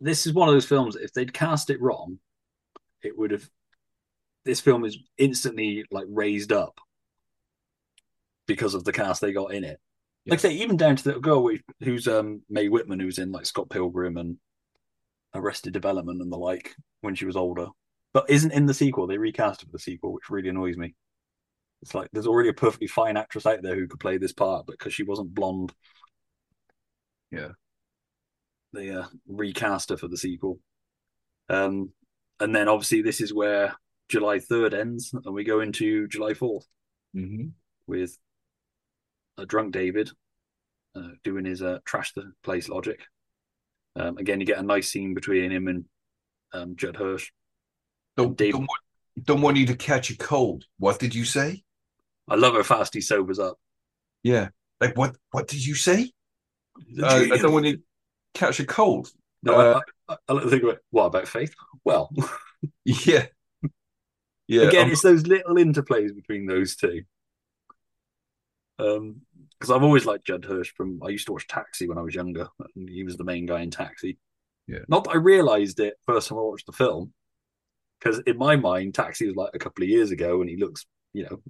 [0.01, 0.97] This is one of those films.
[0.97, 2.18] If they'd cast it wrong,
[3.02, 3.48] it would have.
[4.44, 6.80] This film is instantly like raised up
[8.47, 9.78] because of the cast they got in it.
[10.26, 11.51] Like say, even down to the girl
[11.82, 14.39] who's um Mae Whitman, who's in like Scott Pilgrim and
[15.34, 17.68] Arrested Development and the like when she was older,
[18.12, 19.06] but isn't in the sequel.
[19.06, 20.94] They recast her for the sequel, which really annoys me.
[21.82, 24.66] It's like there's already a perfectly fine actress out there who could play this part,
[24.66, 25.72] but because she wasn't blonde,
[27.30, 27.50] Yeah.
[28.72, 30.59] they uh, recast her for the sequel.
[31.48, 31.92] Um,
[32.40, 33.74] and then obviously this is where
[34.09, 36.64] July 3rd ends, and we go into July 4th
[37.16, 37.48] Mm-hmm.
[37.86, 38.18] with
[39.38, 40.10] a drunk David
[40.94, 43.00] uh, doing his uh, trash the place logic.
[43.97, 45.85] Um, again, you get a nice scene between him and
[46.52, 47.31] um, Judd Hirsch.
[48.16, 48.81] Don't, don't, want,
[49.23, 50.65] don't want you to catch a cold.
[50.78, 51.62] What did you say?
[52.28, 53.59] I love how fast he sobers up.
[54.23, 54.48] Yeah.
[54.81, 55.16] Like what?
[55.31, 56.12] What did you say?
[57.02, 57.82] Uh, I don't want you to
[58.35, 59.10] catch a cold.
[59.43, 61.55] No, Uh, I, I, I like think about what about faith?
[61.85, 62.10] Well,
[62.85, 63.27] yeah.
[64.47, 64.62] Yeah.
[64.62, 67.02] again, um, it's those little interplays between those two.
[68.78, 69.23] Um,
[69.59, 71.01] because I've always liked Judd Hirsch from.
[71.02, 73.60] I used to watch Taxi when I was younger, and he was the main guy
[73.60, 74.18] in Taxi.
[74.66, 74.80] Yeah.
[74.89, 77.12] Not that I realised it first time I watched the film,
[77.98, 80.86] because in my mind, Taxi was like a couple of years ago, and he looks,
[81.12, 81.43] you know,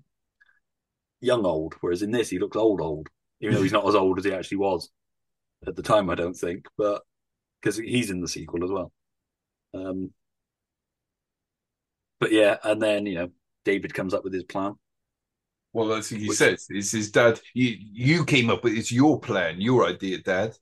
[1.20, 1.74] young old.
[1.80, 3.08] Whereas in this, he looks old old,
[3.40, 4.90] even though he's not as old as he actually was
[5.66, 6.08] at the time.
[6.08, 7.02] I don't think, but
[7.60, 8.92] because he's in the sequel as well.
[9.74, 10.12] Um,
[12.20, 13.28] but yeah, and then you know,
[13.64, 14.74] David comes up with his plan.
[15.78, 16.66] Well, that's what he Which- says.
[16.70, 17.40] It's his dad.
[17.54, 20.56] You you came up with it's your plan, your idea, Dad.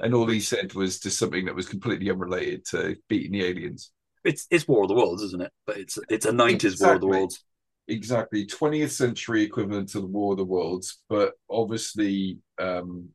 [0.00, 3.90] And all he said was just something that was completely unrelated to beating the aliens.
[4.24, 5.50] It's it's War of the Worlds, isn't it?
[5.66, 7.18] But it's it's a nineties War of the Exactly.
[7.18, 7.44] Worlds.
[7.88, 13.08] Exactly, twentieth century equivalent to the War of the Worlds, but obviously um,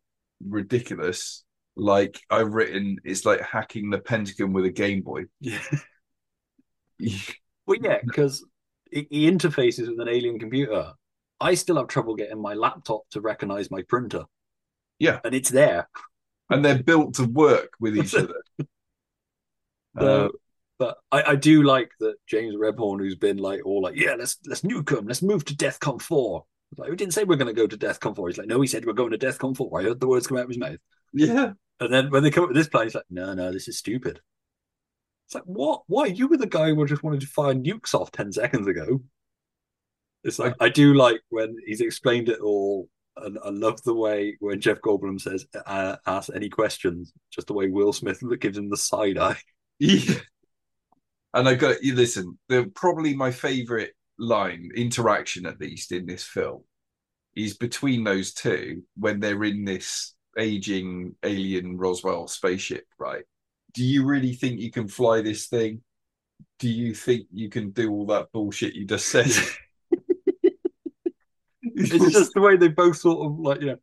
[0.46, 1.46] ridiculous.
[1.78, 5.26] Like I've written, it's like hacking the Pentagon with a Game Boy.
[5.40, 5.60] Yeah.
[7.68, 8.46] Well, yeah, because
[8.92, 10.94] he interfaces with an alien computer.
[11.40, 14.24] I still have trouble getting my laptop to recognize my printer,
[15.00, 15.90] Yeah, and it's there.
[16.50, 18.42] and they're built to work with each other.
[19.98, 20.30] Uh,
[20.78, 24.38] but I, I do like that James Rebhorn, who's been like all like, yeah, let's
[24.46, 26.46] let's nuke them, let's move to Death DEFCON four.
[26.78, 28.28] Like we didn't say we're going to go to Death DEFCON four.
[28.28, 29.80] He's like, no, he said we're going to Death DEFCON four.
[29.80, 30.78] I heard the words come out of his mouth.
[31.14, 33.68] yeah, And then when they come up with this plan, he's like, no, no, this
[33.70, 34.20] is stupid.
[35.28, 35.84] It's like, what?
[35.88, 36.06] Why?
[36.08, 39.02] You were the guy who just wanted to fire nukes off 10 seconds ago.
[40.26, 42.90] It's like, I do like when he's explained it all.
[43.18, 47.54] And I love the way when Jeff Goldblum says, uh, ask any questions, just the
[47.54, 49.38] way Will Smith gives him the side eye.
[49.80, 50.16] Yeah.
[51.34, 56.24] And I got you listen, the probably my favorite line, interaction at least in this
[56.24, 56.64] film,
[57.36, 63.26] is between those two when they're in this aging alien Roswell spaceship, right?
[63.74, 65.82] Do you really think you can fly this thing?
[66.60, 69.30] Do you think you can do all that bullshit you just said?
[71.94, 73.78] It's just the way they both sort of like, you know,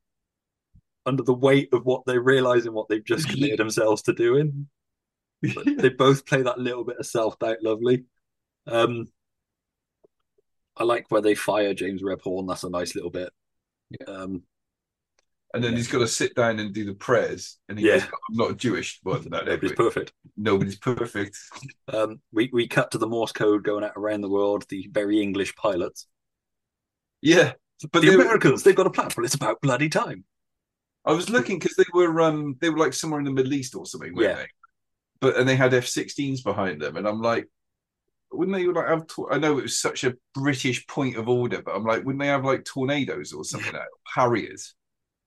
[1.04, 4.68] under the weight of what they realize and what they've just committed themselves to doing.
[5.54, 8.04] But they both play that little bit of self doubt lovely.
[8.66, 9.08] Um,
[10.76, 12.48] I like where they fire James Rebhorn.
[12.48, 13.30] That's a nice little bit.
[14.06, 14.42] Um,
[15.54, 17.58] and then he's got to sit down and do the prayers.
[17.68, 17.98] And he Yeah.
[17.98, 20.12] goes, I'm not Jewish, but no, nobody's perfect.
[20.36, 21.36] Nobody's perfect.
[21.88, 24.64] Um, we we cut to the Morse code going out around the world.
[24.68, 26.06] The very English pilots.
[27.20, 27.52] Yeah.
[27.90, 29.24] But the they were- Americans, they've got a platform.
[29.24, 30.24] It's about bloody time.
[31.04, 33.74] I was looking because they were um they were like somewhere in the Middle East
[33.74, 34.34] or something, weren't Yeah.
[34.36, 34.48] they?
[35.20, 37.48] But and they had F-16s behind them, and I'm like,
[38.32, 39.06] wouldn't they like have?
[39.30, 42.28] I know it was such a British point of order, but I'm like, wouldn't they
[42.28, 43.82] have like tornadoes or something like
[44.14, 44.74] Harriers?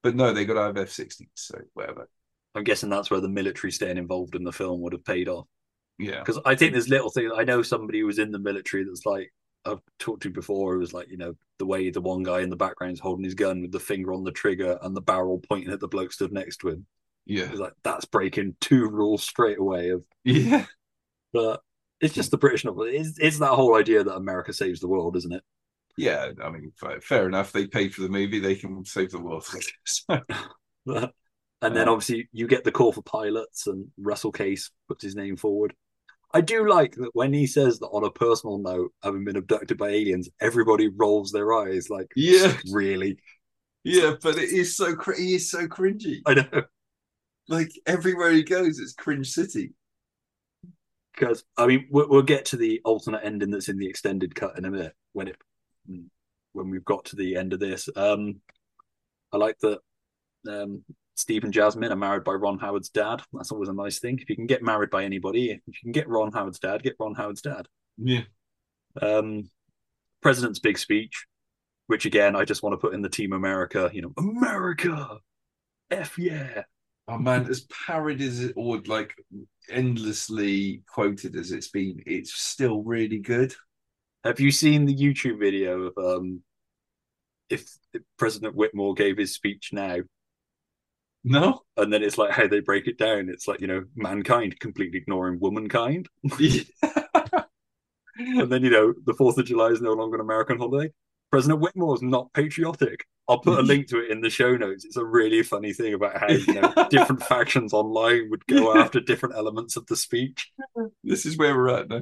[0.03, 2.07] But no, they got to have F-16s, so whatever.
[2.53, 5.47] I'm guessing that's where the military staying involved in the film would have paid off.
[5.97, 7.31] Yeah, Because I think there's little things.
[7.35, 9.33] I know somebody who was in the military that's like
[9.65, 10.75] I've talked to before.
[10.75, 13.23] It was like you know the way the one guy in the background is holding
[13.25, 16.11] his gun with the finger on the trigger and the barrel pointing at the bloke
[16.13, 16.85] stood next to him.
[17.25, 19.89] yeah, like that's breaking two rules straight away.
[19.89, 20.65] Of yeah.
[21.33, 21.61] but
[22.01, 22.83] it's just the British novel.
[22.83, 25.43] It's, it's that whole idea that America saves the world, isn't it?
[25.97, 27.51] Yeah, I mean, fair, enough.
[27.53, 29.45] They paid for the movie; they can save the world.
[30.87, 31.09] So,
[31.61, 35.15] and then Uh, obviously you get the call for pilots, and Russell Case puts his
[35.15, 35.73] name forward.
[36.35, 39.77] I do like that when he says that on a personal note, having been abducted
[39.77, 42.55] by aliens, everybody rolls their eyes like, Yeah.
[42.71, 43.17] really?
[43.83, 46.19] yeah, but it is so cr- he is so cringy.
[46.25, 46.63] I know
[47.47, 49.73] Like everywhere he goes, it's cringe city.
[51.13, 54.57] because I mean we'll, we'll get to the alternate ending that's in the extended cut
[54.57, 55.37] in a minute when it
[56.53, 57.87] when we've got to the end of this.
[57.95, 58.41] Um,
[59.31, 59.79] I like that
[60.49, 60.83] um,
[61.15, 63.21] Steve and Jasmine are married by Ron Howard's dad.
[63.33, 64.19] That's always a nice thing.
[64.21, 66.97] If you can get married by anybody, if you can get Ron Howard's dad, get
[66.99, 67.67] Ron Howard's dad.
[67.97, 68.23] Yeah,
[69.01, 69.49] Um,
[70.21, 71.25] President's big speech,
[71.87, 73.89] which again I just want to put in the Team America.
[73.93, 75.19] You know, America,
[75.89, 76.63] f yeah.
[77.07, 79.13] Oh man, as parodied as it or like
[79.69, 83.53] endlessly quoted as it's been, it's still really good.
[84.23, 86.41] Have you seen the YouTube video of um,
[87.49, 89.97] if, if President Whitmore gave his speech now,
[91.27, 93.29] No, and then it's like how they break it down?
[93.29, 96.67] It's like you know, mankind completely ignoring womankind, and
[98.51, 100.93] then you know, the Fourth of July is no longer an American holiday.
[101.31, 103.07] President Whitmore is not patriotic.
[103.27, 104.85] I'll put a link to it in the show notes.
[104.85, 108.99] It's a really funny thing about how you know different factions online would go after
[108.99, 110.51] different elements of the speech.
[111.03, 112.01] this is where we're at now.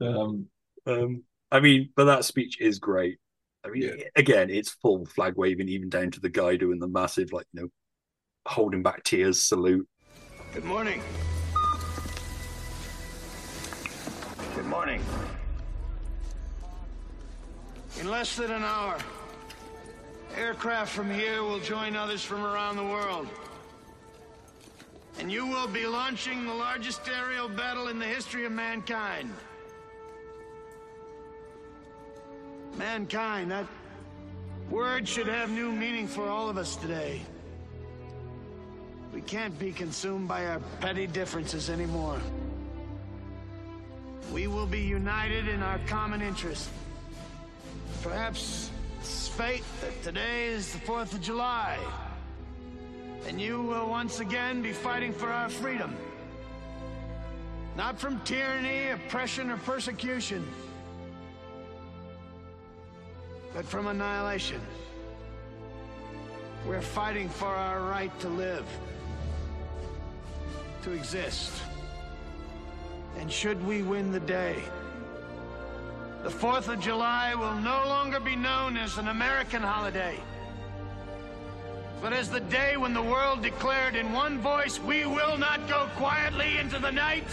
[0.00, 0.48] Um,
[0.86, 3.18] um, I mean, but that speech is great.
[3.64, 4.04] I mean, Yeah.
[4.16, 7.62] again, it's full flag waving, even down to the guy doing the massive, like, you
[7.62, 7.68] know,
[8.46, 9.88] holding back tears salute.
[10.52, 11.02] Good morning.
[14.54, 15.02] Good morning.
[18.00, 18.98] In less than an hour,
[20.36, 23.28] aircraft from here will join others from around the world.
[25.18, 29.32] And you will be launching the largest aerial battle in the history of mankind.
[32.76, 33.66] Mankind, that
[34.70, 37.20] word should have new meaning for all of us today.
[39.12, 42.20] We can't be consumed by our petty differences anymore.
[44.32, 46.68] We will be united in our common interest.
[48.02, 48.70] Perhaps
[49.00, 51.78] it's fate that today is the 4th of July.
[53.28, 55.96] And you will once again be fighting for our freedom.
[57.76, 60.46] Not from tyranny, oppression, or persecution,
[63.54, 64.60] but from annihilation.
[66.66, 68.66] We're fighting for our right to live,
[70.82, 71.52] to exist.
[73.18, 74.56] And should we win the day,
[76.24, 80.18] the 4th of July will no longer be known as an American holiday,
[82.00, 85.88] but as the day when the world declared in one voice, we will not go
[85.96, 87.26] quietly into the night.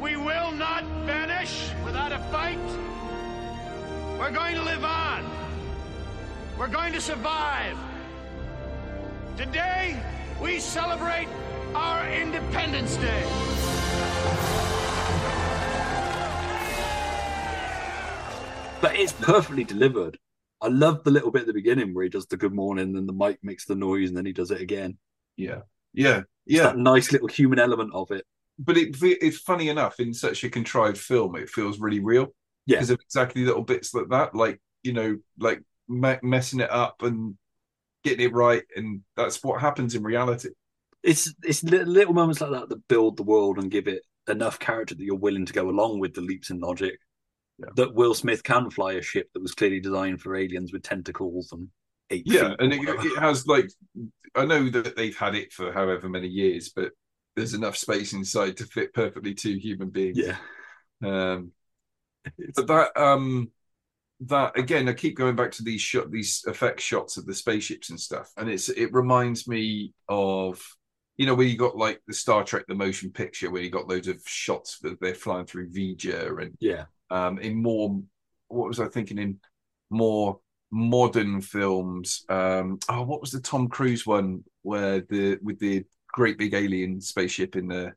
[0.00, 2.58] We will not vanish without a fight.
[4.18, 5.24] We're going to live on.
[6.58, 7.78] We're going to survive.
[9.36, 10.02] Today,
[10.42, 11.28] we celebrate
[11.74, 13.22] our Independence Day.
[18.80, 20.18] But it's perfectly delivered.
[20.60, 23.06] I love the little bit at the beginning where he does the good morning, then
[23.06, 24.98] the mic makes the noise, and then he does it again.
[25.36, 25.60] yeah,
[25.94, 26.64] yeah, It's yeah.
[26.64, 28.24] that nice little human element of it.
[28.58, 32.34] But it it's funny enough in such a contrived film, it feels really real.
[32.68, 32.76] Yeah.
[32.76, 37.02] because of exactly little bits like that, like you know, like me- messing it up
[37.02, 37.36] and
[38.04, 40.50] getting it right, and that's what happens in reality.
[41.02, 44.94] It's it's little moments like that that build the world and give it enough character
[44.94, 46.98] that you're willing to go along with the leaps in logic.
[47.58, 47.70] Yeah.
[47.74, 51.50] That Will Smith can fly a ship that was clearly designed for aliens with tentacles
[51.52, 51.68] and
[52.10, 53.70] eight Yeah, and it, it has like
[54.36, 56.92] I know that they've had it for however many years, but
[57.34, 60.18] there's enough space inside to fit perfectly two human beings.
[60.18, 60.36] yeah,
[61.04, 61.52] Um,
[62.54, 63.50] but that um
[64.20, 67.90] that again, I keep going back to these shot these effect shots of the spaceships
[67.90, 70.60] and stuff, and it's it reminds me of
[71.16, 73.88] you know where you got like the Star Trek the motion picture where you got
[73.88, 78.00] loads of shots that they're flying through V'Ger and yeah, um in more
[78.48, 79.38] what was I thinking in
[79.90, 80.40] more
[80.70, 86.38] modern films um oh what was the Tom Cruise one where the with the great
[86.38, 87.94] big alien spaceship in the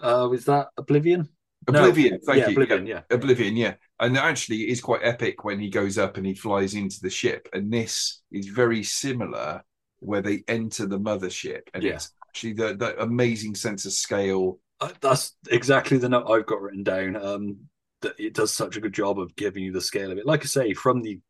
[0.00, 1.28] uh, was that Oblivion?
[1.68, 1.80] No.
[1.80, 2.86] Oblivion thank yeah, you Oblivion.
[2.86, 3.74] Yeah, Oblivion, yeah.
[3.98, 7.10] And actually, it is quite epic when he goes up and he flies into the
[7.10, 7.48] ship.
[7.52, 9.62] And this is very similar,
[9.98, 11.94] where they enter the mothership, and Yeah.
[11.94, 14.58] it's actually the, the amazing sense of scale.
[14.80, 17.14] Uh, that's exactly the note I've got written down.
[17.16, 17.58] Um,
[18.00, 20.24] that it does such a good job of giving you the scale of it.
[20.24, 21.20] Like I say, from the,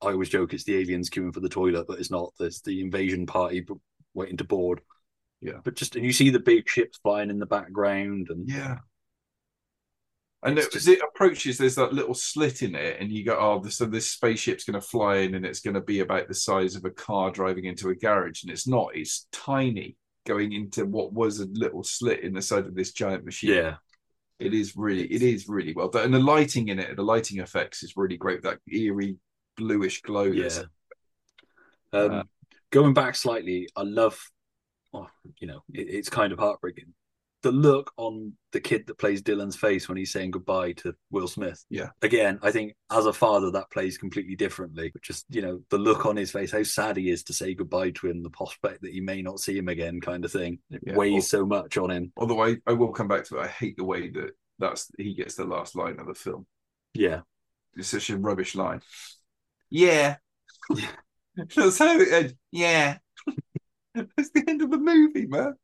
[0.00, 2.32] I always joke it's the aliens queuing for the toilet, but it's not.
[2.38, 3.66] It's the invasion party
[4.14, 4.80] waiting to board.
[5.40, 5.58] Yeah.
[5.64, 8.78] But just and you see the big ships flying in the background, and Yeah.
[10.42, 13.36] And it- just- as it approaches, there's that little slit in it, and you go,
[13.38, 16.34] "Oh, so this spaceship's going to fly in, and it's going to be about the
[16.34, 19.96] size of a car driving into a garage." And it's not; it's tiny,
[20.26, 23.50] going into what was a little slit in the side of this giant machine.
[23.50, 23.76] yeah,
[24.38, 27.40] It is really, it is really well done, and the lighting in it, the lighting
[27.40, 28.42] effects is really great.
[28.42, 29.16] That eerie
[29.56, 30.24] bluish glow.
[30.24, 30.62] yeah.
[31.92, 32.22] Um, Uh,
[32.70, 34.22] going back slightly, I love.
[34.92, 35.08] Oh,
[35.38, 36.94] you know, it, it's kind of heartbreaking.
[37.42, 41.28] The look on the kid that plays Dylan's face when he's saying goodbye to Will
[41.28, 41.64] Smith.
[41.70, 41.90] Yeah.
[42.02, 44.90] Again, I think as a father, that plays completely differently.
[44.92, 47.54] But just you know, the look on his face, how sad he is to say
[47.54, 50.58] goodbye to him, the prospect that he may not see him again, kind of thing.
[50.70, 50.96] It Yeah.
[50.96, 52.12] weighs so much on him.
[52.16, 53.42] Although I, I will come back to it.
[53.42, 56.44] I hate the way that that's he gets the last line of the film.
[56.94, 57.20] Yeah,
[57.76, 58.80] It's such a rubbish line.
[59.70, 60.16] Yeah.
[61.54, 62.34] That's how it ends.
[62.50, 62.98] Yeah.
[63.94, 65.54] That's the end of the movie, man.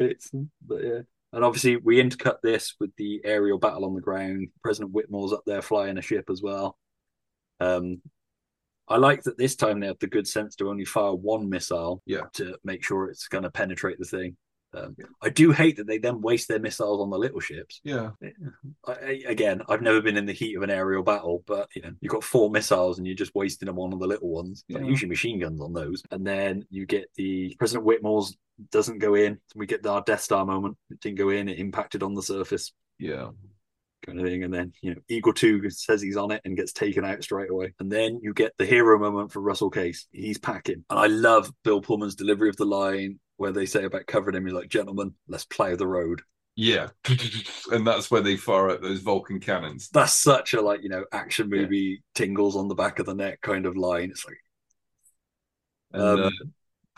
[0.00, 0.30] it's
[0.66, 1.00] but yeah.
[1.32, 4.48] And obviously, we intercut this with the aerial battle on the ground.
[4.62, 6.76] President Whitmore's up there flying a ship as well.
[7.60, 8.00] Um,
[8.88, 12.02] I like that this time they have the good sense to only fire one missile
[12.06, 12.22] Yeah.
[12.34, 14.36] to make sure it's going to penetrate the thing.
[14.72, 17.80] Um, I do hate that they then waste their missiles on the little ships.
[17.82, 18.10] Yeah.
[18.86, 21.82] I, I- again, I've never been in the heat of an aerial battle, but you
[21.82, 24.64] know, you've got four missiles and you're just wasting them on the little ones.
[24.68, 28.36] Like, usually machine guns on those, and then you get the President Whitmore's
[28.70, 29.38] doesn't go in.
[29.54, 30.76] We get our Death Star moment.
[30.90, 31.48] It didn't go in.
[31.48, 32.72] It impacted on the surface.
[32.98, 33.30] Yeah.
[34.04, 34.44] kind of thing.
[34.44, 37.50] And then, you know, Eagle 2 says he's on it and gets taken out straight
[37.50, 37.72] away.
[37.80, 40.06] And then you get the hero moment for Russell Case.
[40.12, 40.84] He's packing.
[40.90, 44.44] And I love Bill Pullman's delivery of the line where they say about covering him.
[44.44, 46.20] He's like, gentlemen, let's plow the road.
[46.56, 46.88] Yeah.
[47.72, 49.88] and that's where they fire out those Vulcan cannons.
[49.88, 53.40] That's such a, like, you know, action movie tingles on the back of the neck
[53.40, 54.10] kind of line.
[54.10, 54.36] It's like,
[55.94, 56.30] And Um, uh,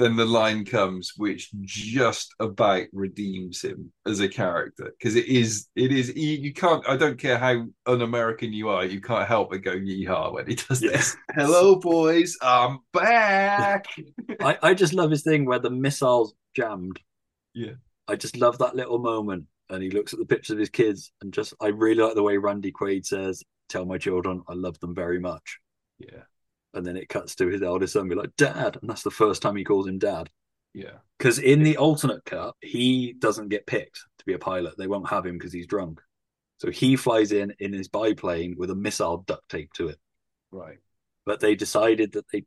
[0.02, 5.68] then the line comes, which just about redeems him as a character because it is,
[5.76, 6.14] it is.
[6.14, 6.86] You, can't.
[6.88, 10.54] I don't care how un-American you are, you can't help but go yeehaw when he
[10.56, 10.92] does Yeah.
[10.92, 11.16] this.
[11.34, 13.86] Hello, boys, I'm back.
[14.40, 17.00] I, I just love his thing where the missile's jammed.
[17.54, 17.72] Yeah.
[18.08, 19.46] I just love that little moment.
[19.70, 22.22] And he looks at the pictures of his kids and just, I really like the
[22.22, 25.58] way Randy Quaid says, Tell my children I love them very much.
[25.98, 26.24] Yeah,
[26.74, 28.78] And then it cuts to his eldest son be like, Dad.
[28.80, 30.30] And that's the first time he calls him dad.
[30.72, 34.76] yeah, Because in the alternate cut, he doesn't get picked to be a pilot.
[34.78, 36.00] They won't have him because he's drunk.
[36.58, 39.98] So he flies in in his biplane with a missile duct taped to it.
[40.50, 40.78] right.
[41.26, 42.44] But they decided that they,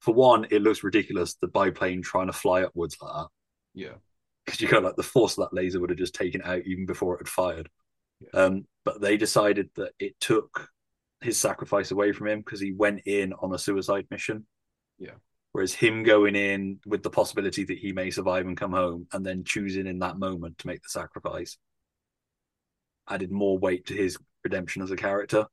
[0.00, 3.28] for one, it looks ridiculous the biplane trying to fly upwards like that.
[3.74, 3.94] Yeah,
[4.44, 6.84] because you go like the force of that laser would have just taken out even
[6.84, 7.68] before it had fired.
[8.34, 10.68] Um, but they decided that it took
[11.22, 14.46] his sacrifice away from him because he went in on a suicide mission.
[14.98, 15.14] Yeah.
[15.52, 19.24] Whereas him going in with the possibility that he may survive and come home, and
[19.24, 21.58] then choosing in that moment to make the sacrifice,
[23.08, 25.46] added more weight to his redemption as a character.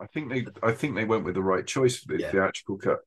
[0.00, 2.30] I think they, I think they went with the right choice for the Yeah.
[2.30, 3.00] theatrical cut.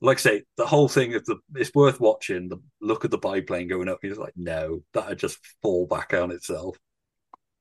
[0.00, 2.48] Like I say, the whole thing of the it's worth watching.
[2.48, 6.32] The look of the biplane going up, you're like, no, that'd just fall back on
[6.32, 6.76] itself.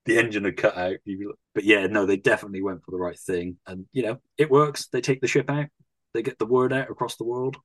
[0.05, 0.97] The engine had cut out.
[1.05, 3.57] You'd be like- But yeah, no, they definitely went for the right thing.
[3.67, 4.87] And you know, it works.
[4.87, 5.67] They take the ship out,
[6.13, 7.57] they get the word out across the world.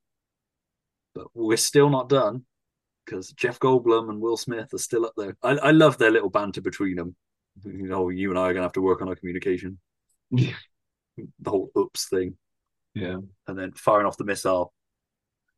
[1.15, 2.45] But we're still not done
[3.05, 5.37] because Jeff Goldblum and Will Smith are still up there.
[5.43, 7.17] I, I love their little banter between them.
[7.65, 9.79] You know, you and I are gonna have to work on our communication.
[10.31, 10.55] Yeah.
[11.41, 12.37] The whole oops thing
[12.95, 14.75] Yeah, and then firing off the missile,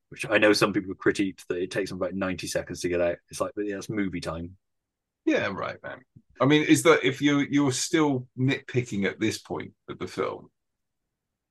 [0.08, 3.00] which I know some people critiqued that it takes them about 90 seconds to get
[3.00, 3.16] out.
[3.28, 4.56] It's like, but yeah, it's movie time.
[5.28, 6.00] Yeah, right, man.
[6.40, 10.50] I mean, is that if you you're still nitpicking at this point of the film,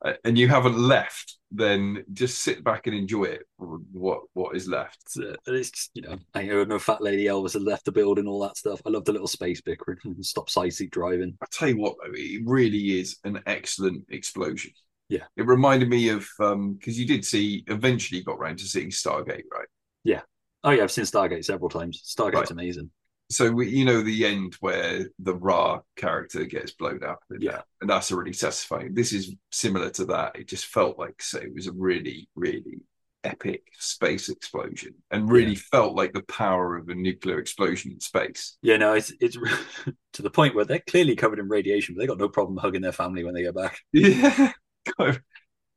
[0.05, 3.43] uh, and you haven't left, then just sit back and enjoy it.
[3.57, 4.97] What what is left?
[5.05, 7.91] It's, uh, it's just, you know, I heard no fat lady Elvis had left the
[7.91, 8.81] building, all that stuff.
[8.85, 11.37] I love the little space bickering and stop side driving.
[11.41, 14.71] I tell you what, though, it really is an excellent explosion.
[15.09, 15.23] Yeah.
[15.35, 19.43] It reminded me of um because you did see eventually got round to seeing Stargate,
[19.51, 19.67] right?
[20.03, 20.21] Yeah.
[20.63, 22.01] Oh, yeah, I've seen Stargate several times.
[22.05, 22.51] Stargate's Right.
[22.51, 22.91] amazing.
[23.29, 27.61] So we, you know the end where the Ra character gets blown up, and, Yeah.
[27.81, 28.93] and that's already satisfying.
[28.93, 30.37] This is similar to that.
[30.37, 32.79] It just felt like say it was a really, really
[33.23, 38.57] epic space explosion, and really felt like the power of a nuclear explosion in space.
[38.61, 39.35] Yeah, no, it's it's
[40.13, 42.81] to the point where they're clearly covered in radiation, but they got no problem hugging
[42.81, 43.79] their family when they get back.
[43.91, 44.53] Yeah,
[44.95, 45.19] quite,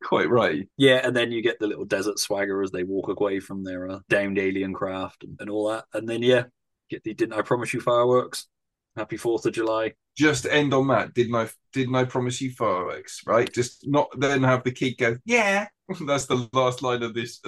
[0.04, 0.68] quite right.
[0.76, 3.90] Yeah, and then you get the little desert swagger as they walk away from their
[3.90, 5.84] uh, downed alien craft and, and all that.
[5.92, 6.44] And then yeah,
[6.90, 8.48] get the didn't I promise you fireworks?
[8.96, 9.94] Happy Fourth of July.
[10.16, 11.14] Just end on that.
[11.14, 11.48] Didn't I?
[11.72, 13.20] Didn't I promise you fireworks?
[13.26, 13.50] Right.
[13.52, 15.16] Just not then have the kid go.
[15.24, 15.68] Yeah,
[16.06, 17.40] that's the last line of this.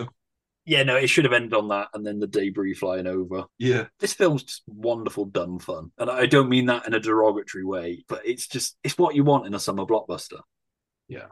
[0.64, 3.46] Yeah, no, it should have ended on that, and then the debris flying over.
[3.58, 7.64] yeah, This film's just wonderful, dumb fun, and I don't mean that in a derogatory
[7.64, 10.40] way, but it's just it's what you want in a summer blockbuster.
[11.08, 11.26] yeah.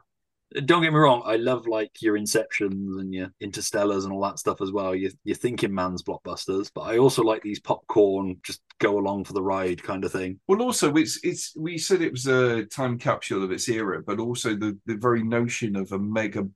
[0.64, 4.40] Don't get me wrong, I love like your Inceptions and your Interstellars and all that
[4.40, 4.94] stuff as well.
[4.94, 9.42] You're thinking man's blockbusters, but I also like these popcorn, just go along for the
[9.42, 10.40] ride kind of thing.
[10.48, 14.18] Well, also it's it's we said it was a time capsule of its era, but
[14.18, 16.48] also the the very notion of a mega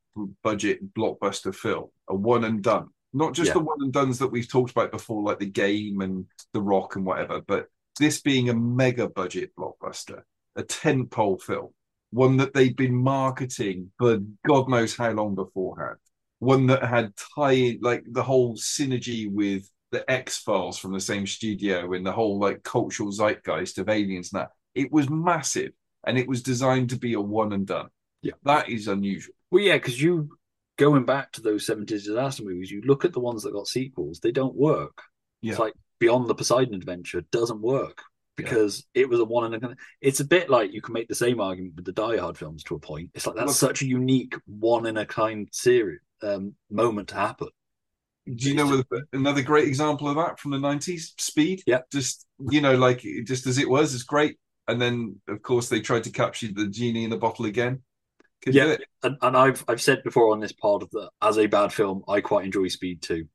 [0.42, 3.54] budget blockbuster film, a one and done, not just Yeah.
[3.54, 6.96] the one and duns that we've talked about before, like the game and the Rock
[6.96, 7.68] and whatever, but
[8.00, 10.22] this being a mega budget blockbuster,
[10.56, 11.70] a tentpole film,
[12.14, 15.96] one that they'd been marketing for God knows how long beforehand,
[16.38, 21.26] one that had tie like the whole synergy with the X Files from the same
[21.26, 24.50] studio and the whole like cultural zeitgeist of aliens and that.
[24.76, 25.72] It was massive
[26.06, 27.88] and it was designed to be a one and done.
[28.22, 28.34] Yeah.
[28.44, 29.34] That is unusual.
[29.50, 30.30] Well, yeah, because you
[30.78, 34.20] going back to those 70s disaster movies, you look at the ones that got sequels,
[34.20, 35.02] they don't work.
[35.42, 35.52] Yeah.
[35.52, 38.02] It's like Beyond the Poseidon Adventure doesn't work
[38.36, 39.76] because it was a one and a kind.
[40.00, 42.62] it's a bit like you can make the same argument with the Die Hard films
[42.64, 43.10] to a point.
[43.14, 47.16] It's like that's Look- such a unique one in a kind series um, moment to
[47.16, 47.48] happen.
[48.26, 48.82] Do you know
[49.12, 51.20] another great example of that from the 90s?
[51.20, 51.62] Speed.
[51.66, 51.80] Yeah.
[51.92, 54.38] Just, you know, like just as it was, it's great.
[54.66, 57.82] And then, of course, they tried to capture the genie in the bottle again.
[58.42, 61.46] Could yeah, and, and I've I've said before on this part of that as a
[61.46, 63.26] bad film, I quite enjoy Speed too.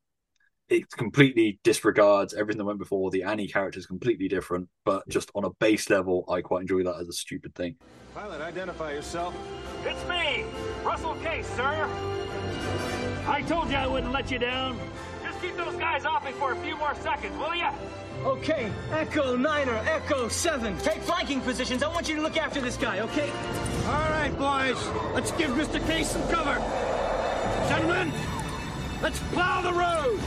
[0.70, 3.10] It completely disregards everything that went before.
[3.10, 6.84] The Annie character is completely different, but just on a base level, I quite enjoy
[6.84, 7.74] that as a stupid thing.
[8.14, 9.34] Pilot, identify yourself.
[9.84, 10.44] It's me,
[10.84, 11.88] Russell Case, sir.
[13.26, 14.78] I told you I wouldn't let you down.
[15.24, 17.72] Just keep those guys off me for a few more seconds, will ya?
[18.24, 20.76] Okay, Echo Niner, Echo Seven.
[20.78, 21.82] Take flanking positions.
[21.82, 23.30] I want you to look after this guy, okay?
[23.86, 24.76] All right, boys.
[25.14, 25.84] Let's give Mr.
[25.86, 26.54] Case some cover.
[27.68, 28.12] Gentlemen,
[29.02, 30.20] let's plow the road.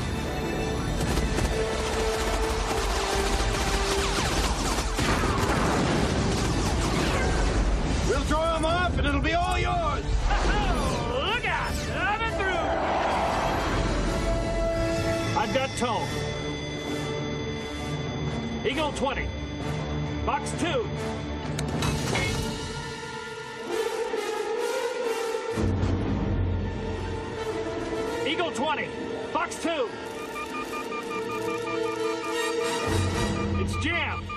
[8.33, 10.03] Throw him off, and it'll be all yours.
[11.23, 11.71] Look out!
[11.93, 12.67] Coming through!
[15.37, 16.03] I've got tow.
[18.67, 19.27] Eagle 20.
[20.25, 20.65] Box 2.
[28.27, 28.87] Eagle 20.
[29.31, 29.89] Box 2.
[33.61, 34.32] It's jammed.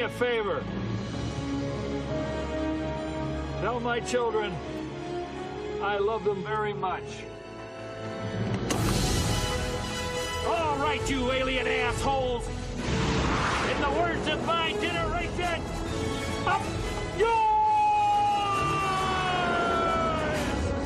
[0.00, 0.64] Me a favor.
[3.60, 4.54] Tell my children
[5.82, 7.02] I love them very much.
[10.46, 12.48] All right, you alien assholes.
[12.48, 15.62] In the words of my generation,
[16.46, 16.62] up
[17.18, 17.28] yours!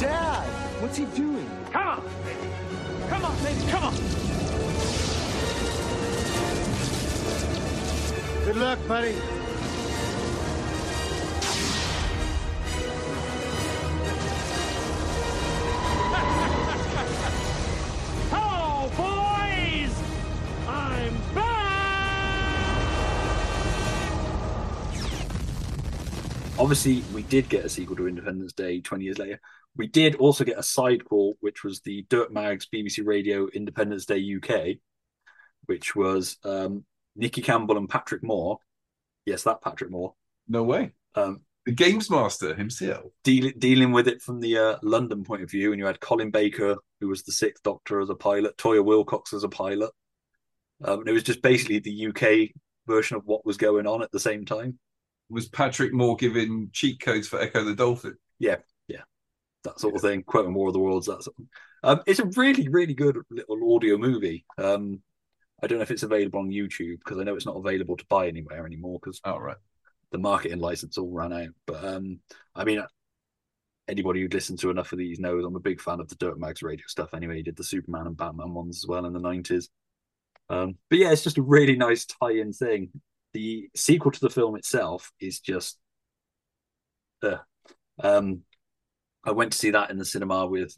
[0.00, 0.44] Dad,
[0.80, 1.48] what's he doing?
[1.70, 2.48] Come on, baby.
[3.08, 3.60] Come on, baby.
[3.70, 4.43] Come on.
[8.44, 9.14] Good luck, buddy.
[18.36, 19.94] Oh, boys!
[20.68, 21.74] I'm back!
[26.58, 29.40] Obviously, we did get a sequel to Independence Day 20 years later.
[29.74, 34.36] We did also get a sidequel, which was the Dirk Maggs BBC Radio Independence Day
[34.36, 34.76] UK,
[35.64, 36.84] which was um,
[37.16, 38.58] Nicky Campbell and Patrick Moore.
[39.26, 40.14] Yes, that Patrick Moore.
[40.48, 40.92] No way.
[41.14, 43.06] Um, the Games Master himself.
[43.22, 46.30] Deal, dealing with it from the uh, London point of view, and you had Colin
[46.30, 49.90] Baker, who was the Sixth Doctor as a pilot, Toyah Willcox as a pilot.
[50.82, 52.50] Um, and it was just basically the UK
[52.86, 54.78] version of what was going on at the same time.
[55.30, 58.16] Was Patrick Moore giving cheat codes for Ecco the Dolphin?
[58.38, 58.56] Yeah,
[58.88, 59.02] yeah,
[59.62, 60.22] that sort of thing.
[60.22, 61.06] Quoting War of the Worlds.
[61.06, 61.46] That sort of
[61.84, 64.46] um, it's a really, really good little audio movie.
[64.58, 65.02] Um,
[65.62, 68.06] I don't know if it's available on YouTube because I know it's not available to
[68.08, 69.56] buy anywhere anymore because oh, right.
[70.12, 71.48] the marketing license all ran out.
[71.66, 72.20] But um,
[72.54, 72.82] I mean,
[73.88, 76.38] anybody who'd listened to enough of these knows I'm a big fan of the Dirk
[76.38, 77.14] Maggs radio stuff.
[77.14, 79.70] Anyway, he did the Superman and Batman ones as well in the nineties.
[80.50, 82.90] Um, but yeah, it's just a really nice tie-in thing.
[83.32, 85.78] The sequel to the film itself is just,
[87.22, 87.38] uh,
[88.02, 88.42] um,
[89.24, 90.76] I went to see that in the cinema with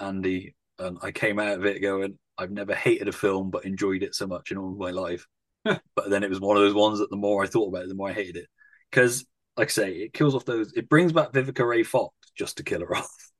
[0.00, 4.02] Andy, and I came out of it going, I've never hated a film but enjoyed
[4.02, 5.26] it so much in all of my life.
[5.64, 5.80] but
[6.10, 7.94] then it was one of those ones that the more I thought about it, the
[7.94, 8.46] more I hated it.
[8.90, 9.24] Because,
[9.56, 10.72] like I say, it kills off those.
[10.74, 11.82] It brings back Vivica A.
[11.84, 13.30] Fox just to kill her off.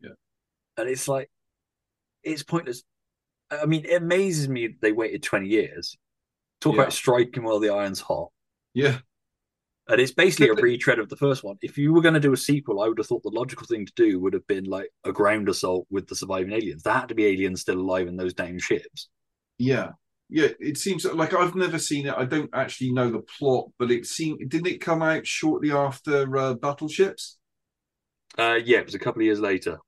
[0.00, 0.10] Yeah,
[0.76, 1.30] and it's like,
[2.22, 2.82] it's pointless.
[3.50, 5.96] I mean, it amazes me they waited twenty years.
[6.60, 6.82] Talk Yeah.
[6.82, 8.30] about striking while the iron's hot.
[8.74, 8.98] Yeah.
[9.90, 11.56] And it's basically a retread of the first one.
[11.62, 13.86] If you were going to do a sequel, I would have thought the logical thing
[13.86, 16.82] to do would have been like a ground assault with the surviving aliens.
[16.82, 19.08] There had to be aliens still alive in those damn ships.
[19.58, 19.90] Yeah.
[20.32, 22.14] Yeah, it seems like I've never seen it.
[22.16, 26.36] I don't actually know the plot, but it seemed didn't it come out shortly after
[26.36, 27.36] uh, Battleships?
[28.38, 29.78] Uh, yeah, it was a couple of years later.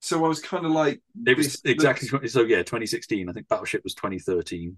[0.00, 2.42] So I was kind of like, It was this exactly so.
[2.42, 3.28] Yeah, 2016.
[3.28, 4.76] I think Battleship was 2013.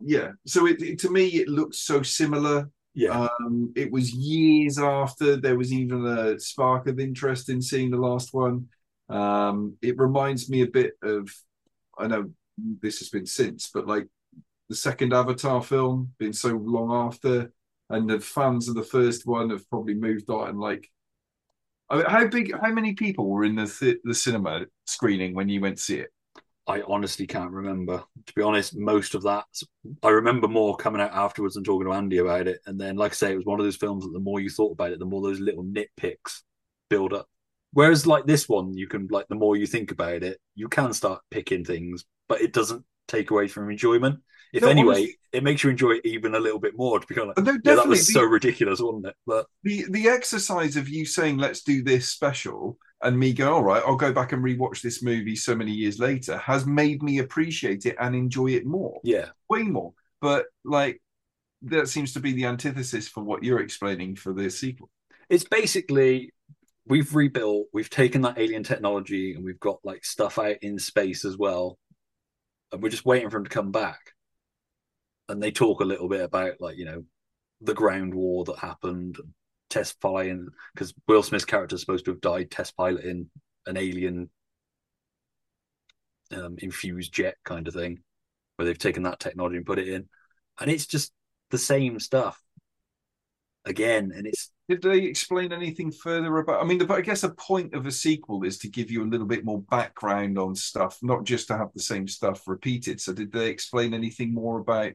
[0.00, 0.30] yeah.
[0.46, 2.70] So it, it- to me it looks so similar.
[2.94, 3.28] Yeah.
[3.40, 7.96] Um, it was years after there was even a spark of interest in seeing the
[7.96, 8.68] last one.
[9.08, 11.28] Um, it reminds me a bit of,
[11.98, 14.06] I know this has been since, but like
[14.68, 17.52] the second Avatar film, been so long after,
[17.90, 20.50] and the fans of the first one have probably moved on.
[20.50, 20.88] And like,
[21.90, 25.48] I mean, how big, how many people were in the th- the cinema screening when
[25.48, 26.13] you went to see it?
[26.66, 28.02] I honestly can't remember.
[28.26, 29.44] To be honest, most of that
[30.02, 32.60] I remember more coming out afterwards and talking to Andy about it.
[32.66, 34.48] And then, like I say, it was one of those films that the more you
[34.50, 36.42] thought about it, the more those little nitpicks
[36.88, 37.28] build up.
[37.72, 40.92] Whereas, like this one, you can like the more you think about it, you can
[40.92, 44.20] start picking things, but it doesn't take away from enjoyment.
[44.54, 47.00] If No, anyway, honestly- it makes you enjoy it even a little bit more.
[47.00, 48.12] To be kind of like, No, yeah, that was definitely.
[48.14, 49.16] so ridiculous, wasn't it?
[49.26, 53.62] But the the exercise of you saying let's do this special and me go, all
[53.62, 57.18] right, I'll go back and rewatch this movie so many years later has made me
[57.18, 59.00] appreciate it and enjoy it more.
[59.04, 59.28] Yeah.
[59.48, 59.92] Way more.
[60.20, 61.00] But like
[61.62, 64.90] that seems to be the antithesis for what you're explaining for the sequel.
[65.28, 66.32] It's basically
[66.86, 71.24] we've rebuilt, we've taken that alien technology and we've got like stuff out in space
[71.24, 71.78] as well.
[72.72, 74.12] And we're just waiting for them to come back.
[75.28, 77.04] And they talk a little bit about like, you know,
[77.60, 79.18] the ground war that happened,
[79.74, 83.28] test flying because Will Smith's character is supposed to have died test piloting
[83.66, 84.30] an alien
[86.32, 87.98] um, infused jet kind of thing,
[88.56, 90.08] where they've taken that technology and put it in,
[90.60, 91.12] and it's just
[91.50, 92.40] the same stuff
[93.64, 94.50] again, and it's.
[94.66, 96.62] Did they explain anything further about?
[96.62, 99.10] I mean, the, I guess the point of a sequel is to give you a
[99.10, 103.00] little bit more background on stuff, not just to have the same stuff repeated.
[103.00, 104.92] So, did they explain anything more about?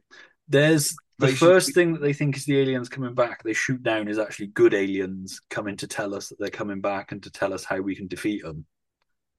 [0.49, 3.43] There's the They first thing that they think is the aliens coming back.
[3.43, 7.11] They shoot down is actually good aliens coming to tell us that they're coming back
[7.11, 8.65] and to tell us how we can defeat them.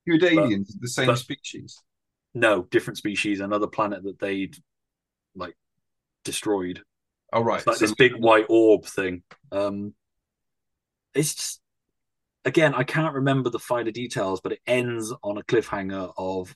[0.07, 1.83] Good But- aliens, the same but- species.
[2.33, 4.57] No, different species, another planet that they'd
[5.35, 5.57] like
[6.25, 6.83] destroyed.
[7.33, 9.23] Oh right, It's like so- this big white orb thing.
[9.51, 9.95] Um,
[11.15, 11.61] it's just
[12.45, 16.55] again, I can't remember the finer details, but it ends on a cliffhanger of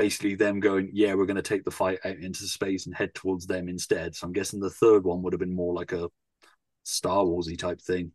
[0.00, 3.14] basically them going, "Yeah, we're going to take the fight out into space and head
[3.14, 6.08] towards them instead." So I'm guessing the third one would have been more like a
[6.84, 8.12] Star Warsy type thing.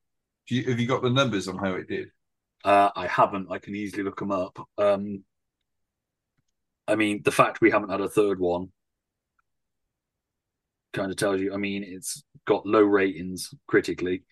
[0.48, 2.10] Do you, have you got the numbers on how it did?
[2.64, 3.52] Uh, I haven't.
[3.52, 4.58] I can easily look them up.
[4.80, 5.24] Um,
[6.88, 8.72] I mean, the fact we haven't had a third one
[10.94, 11.54] kind of tells you.
[11.54, 14.24] I mean, it's got low ratings critically.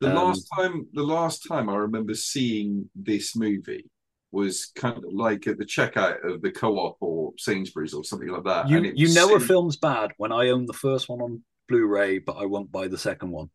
[0.00, 3.90] The Um, last time, the last time I remember seeing this movie
[4.36, 8.44] was kind of like at the checkout of the co-op or Sainsbury's or something like
[8.44, 8.68] that.
[8.68, 12.36] You you know a film's bad when I own the first one on Blu-ray, but
[12.36, 13.48] I won't buy the second one.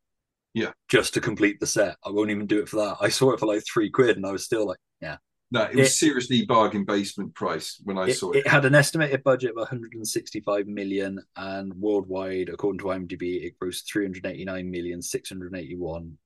[0.53, 0.71] Yeah.
[0.89, 1.95] Just to complete the set.
[2.03, 2.97] I won't even do it for that.
[2.99, 5.17] I saw it for like three quid and I was still like, yeah.
[5.53, 8.39] No, it was It- seriously bargain basement price when I It, saw it.
[8.39, 13.85] it had an estimated budget of 165 million and worldwide, according to IMDb, it grossed
[13.85, 16.17] 389 million, 681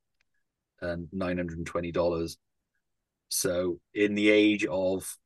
[0.82, 2.38] and 920 dollars.
[3.36, 5.18] So in the age of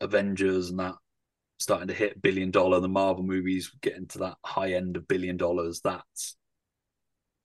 [0.00, 0.94] Avengers and that
[1.58, 5.36] starting to hit billion dollar, the Marvel movies getting to that high end of billion
[5.36, 6.36] dollars, that's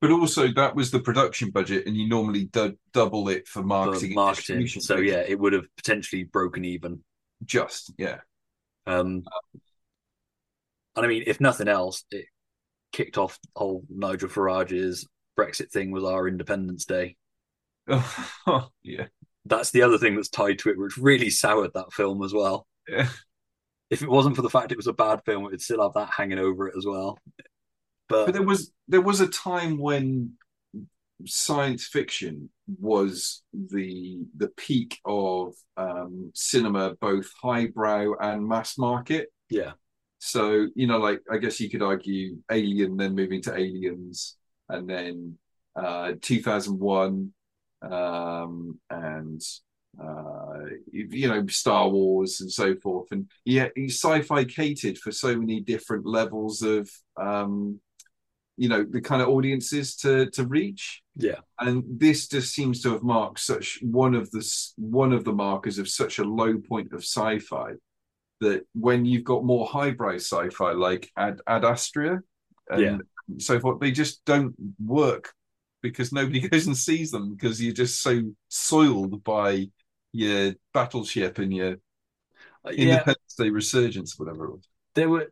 [0.02, 2.50] But also, that was the production budget, and you normally
[2.94, 4.10] double it for for marketing.
[4.10, 4.60] and marketing.
[4.60, 5.10] distribution So budget.
[5.12, 7.04] yeah, it would have potentially broken even.
[7.46, 8.20] just yeah.
[8.86, 9.24] Um,
[10.96, 12.26] and I mean, if nothing else, it
[12.92, 17.16] kicked off the whole Nigel Farage's Brexit thing was our Independence Day.
[18.84, 19.08] yeah.
[19.48, 22.68] That's the other thing that's tied to it, which really soured that film as well.
[22.88, 23.08] Yeah.
[23.90, 25.94] If it wasn't for the fact it was a bad film, it would still have
[25.94, 27.18] that hanging over it as well.
[28.10, 30.34] But, But there was there was a time when
[31.26, 39.30] science fiction was the the peak of um, cinema, both highbrow and mass market.
[39.50, 39.74] yeah,
[40.20, 44.38] So you know, like I guess you could argue Alien, then moving to Aliens,
[44.70, 45.38] and then
[45.76, 47.34] uh, 2001,
[47.82, 49.42] um, and
[50.02, 50.60] uh,
[50.92, 53.08] you know Star Wars and so forth.
[53.12, 57.80] And yeah, sci-fi catered for so many different levels of um,
[58.58, 61.02] you know the kind of audiences to to reach.
[61.16, 64.46] yeah, And this just seems to have marked such one of the
[64.78, 67.74] one of the markers of such a low point of sci-fi
[68.40, 72.22] that when you've got more highbrow sci-fi like Ad, Ad Astra
[72.70, 72.98] and Yeah.
[73.40, 75.34] so forth, they just don't work
[75.90, 79.68] because nobody goes and sees them because you're just so soiled by
[80.14, 81.78] your battleship and your
[82.66, 82.94] Uh, yeah.
[82.94, 84.70] Independence Day resurgence, whatever it was.
[84.96, 85.32] There were.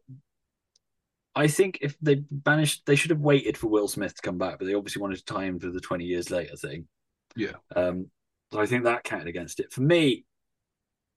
[1.35, 4.57] I think if they banished, they should have waited for Will Smith to come back,
[4.57, 6.87] but they obviously wanted to tie him to the twenty years later thing.
[7.35, 7.53] Yeah.
[7.75, 8.09] Um,
[8.53, 9.73] so I think that counted against it.
[9.73, 10.23] For me,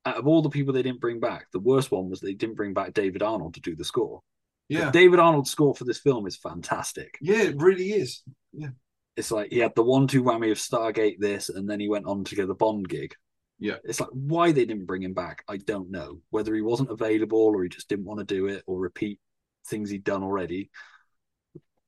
[0.04, 2.56] out of all the people they didn't bring back, the worst one was they didn't
[2.56, 4.22] bring back David Arnold to do the score.
[4.68, 4.86] Yeah.
[4.86, 7.16] But David Arnold's score for this film is fantastic.
[7.20, 8.22] Yeah, it really is.
[8.52, 8.70] Yeah.
[9.18, 12.22] It's like he had the one-two whammy of Stargate this, and then he went on
[12.22, 13.14] to get the Bond gig.
[13.58, 13.78] Yeah.
[13.82, 16.20] It's like why they didn't bring him back, I don't know.
[16.30, 19.18] Whether he wasn't available or he just didn't want to do it or repeat
[19.66, 20.70] things he'd done already.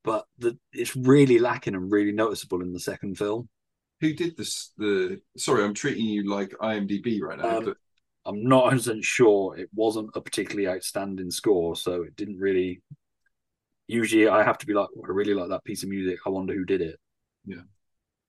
[0.03, 3.47] But the, it's really lacking and really noticeable in the second film.
[4.01, 4.73] Who did this?
[4.77, 7.77] The sorry, I'm treating you like IMDb right now, Um, but
[8.25, 12.81] I'm not 100 sure it wasn't a particularly outstanding score, so it didn't really.
[13.87, 16.19] Usually, I have to be like, "Oh, I really like that piece of music.
[16.25, 16.99] I wonder who did it.
[17.45, 17.61] Yeah.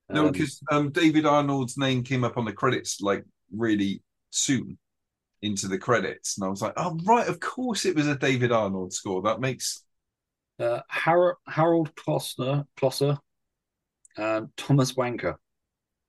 [0.09, 3.25] No, Um, because um, David Arnold's name came up on the credits like
[3.55, 4.79] really soon
[5.41, 8.53] into the credits, and I was like, "Oh, right, of course it was a David
[8.53, 9.23] Arnold score.
[9.23, 9.85] That makes
[10.59, 13.19] uh, Harold, Harold Kloser
[14.17, 15.37] and Thomas Wanker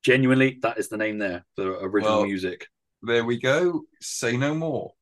[0.03, 2.67] Genuinely, that is the name there for original Well- music.
[3.05, 3.83] There we go.
[4.01, 4.93] Say no more.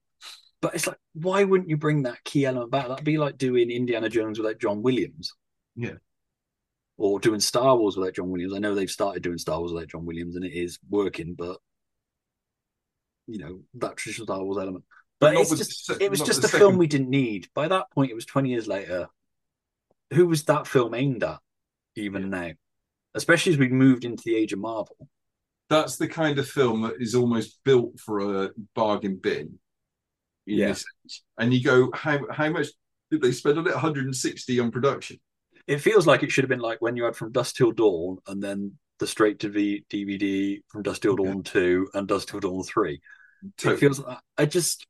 [0.60, 2.88] But it's like, why wouldn't you bring that key element back?
[2.88, 5.34] That'd be like doing Indiana Jones without John Williams.
[5.76, 5.96] Yeah.
[7.02, 8.54] Or doing Star Wars without John Williams.
[8.54, 11.58] I know they've started doing Star Wars without John Williams and it is working, but
[13.26, 14.86] you know, that traditional Star Wars element.
[15.20, 17.48] But But it's just the it was just a film we didn't need.
[17.56, 19.08] By that point it was twenty years later.
[20.14, 21.40] Who was that film aimed at,
[21.96, 22.52] even now?
[23.16, 24.96] Especially as we moved into the age of Marvel.
[25.70, 29.58] That's the kind of film that is almost built for a bargain bin.
[30.46, 30.76] in Yeah.
[31.40, 32.68] And you go, how how much
[33.10, 33.74] did they spend on it?
[33.74, 35.20] 160 on production.
[35.72, 38.18] It feels like it should have been like when you had From Dusk Till Dawn
[38.28, 42.40] and then the straight to V DVD From Dusk Till Dawn 2 and Dusk Till
[42.42, 43.00] Dawn 3.
[43.58, 43.76] Totally.
[43.76, 44.86] It feels like I just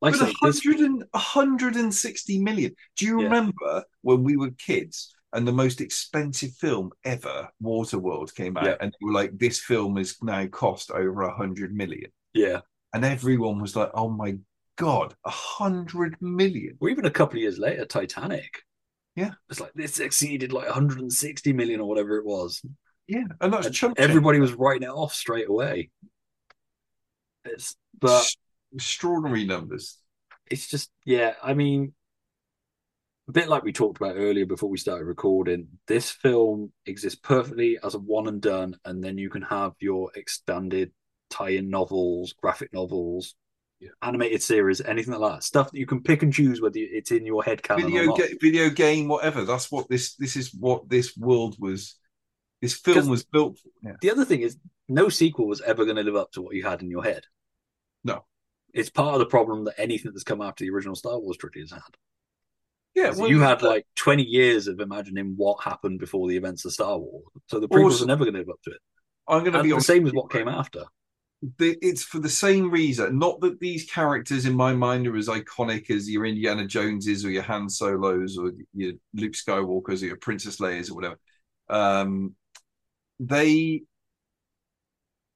[0.00, 2.74] like but I this- 100 and, 160 million.
[2.96, 3.24] Do you Yeah.
[3.24, 8.76] remember when we were kids and the most expensive film ever, Waterworld, came out, Yeah.
[8.80, 12.10] and they were like, "This film has now cost over a hundred million.
[12.34, 12.60] yeah.
[12.94, 14.36] and everyone was like, "Oh my
[14.76, 16.76] god, a hundred million!
[16.80, 18.62] Or even a couple of years later, Titanic.
[19.14, 19.32] Yeah.
[19.50, 22.62] It's like this exceeded like 160 million or whatever it was.
[23.06, 25.90] Yeah, and that's And everybody was writing it off straight away.
[27.44, 28.26] It's but
[28.74, 29.98] extraordinary numbers.
[30.50, 31.92] it's just yeah i mean
[33.28, 37.78] a bit like we talked about earlier before we started recording this film exists perfectly
[37.84, 40.90] as a one and done and then you can have your extended
[41.30, 43.34] tie-in novels graphic novels
[44.02, 47.24] animated series anything like that stuff that you can pick and choose whether it's in
[47.26, 49.44] your head canon or Video ga- video game, whatever.
[49.44, 51.96] That's what this this is what this world was.
[52.60, 53.68] This film was built for.
[53.82, 53.96] Yeah.
[54.00, 54.56] the other thing is
[54.88, 57.24] no sequel was ever going to live up to what you had in your head
[58.04, 58.24] No.
[58.72, 61.60] it's part of the problem that anything that's come after the original star wars trilogy
[61.60, 61.80] has had
[62.94, 66.72] Yeah, well, you had like 20 years of imagining what happened before the events of
[66.72, 67.24] Star Wars.
[67.48, 68.80] So the prequels Also- are never going to live up to it.
[69.26, 70.84] I'm going to be the honest same as what came after.
[71.58, 73.18] The, it's for the same reason.
[73.18, 77.30] Not that these characters in my mind are as iconic as your Indiana Joneses or
[77.30, 81.18] your Han Solos or your Luke Skywalkers or your Princess Leia's or whatever.
[81.68, 82.36] Um,
[83.18, 83.82] they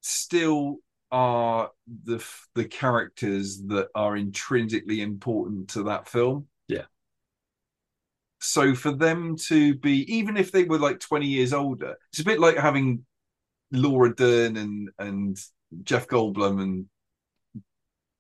[0.01, 0.77] still
[1.11, 1.71] are
[2.05, 6.47] the the characters that are intrinsically important to that film.
[6.69, 6.85] Yeah.
[8.41, 12.25] So for them to be, even if they were like 20 years older, it's a
[12.25, 13.05] bit like having
[13.73, 15.37] Laura Dern and and
[15.85, 16.87] Jeff Goldblum and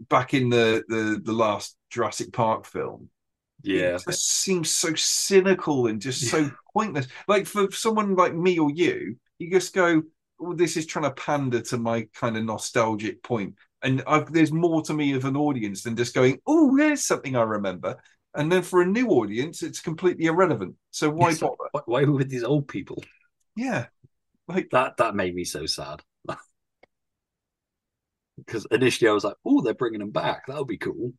[0.08, 3.10] back in the the the last Jurassic Park film.
[3.62, 3.98] Yeah.
[4.06, 7.08] It seems so cynical and just so pointless.
[7.26, 10.02] Like for someone like me or you, you just go,
[10.38, 13.54] well, this is trying to pander to my kind of nostalgic point.
[13.82, 17.36] And I've, there's more to me of an audience than just going, oh, here's something
[17.36, 17.96] I remember.
[18.34, 20.74] And then for a new audience, it's completely irrelevant.
[20.90, 21.56] So why bother?
[21.72, 23.02] Why, why with these old people?
[23.56, 23.86] Yeah.
[24.46, 26.02] Like that that made me so sad.
[28.36, 30.46] Because initially I was like, oh, they're bringing them back.
[30.46, 31.12] That would be cool.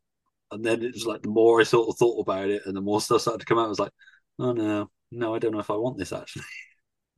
[0.52, 2.82] And then it was like the more I sort of thought about it and the
[2.82, 3.92] more stuff started to come out, I was like,
[4.40, 6.44] oh no, no, I don't know if I want this actually.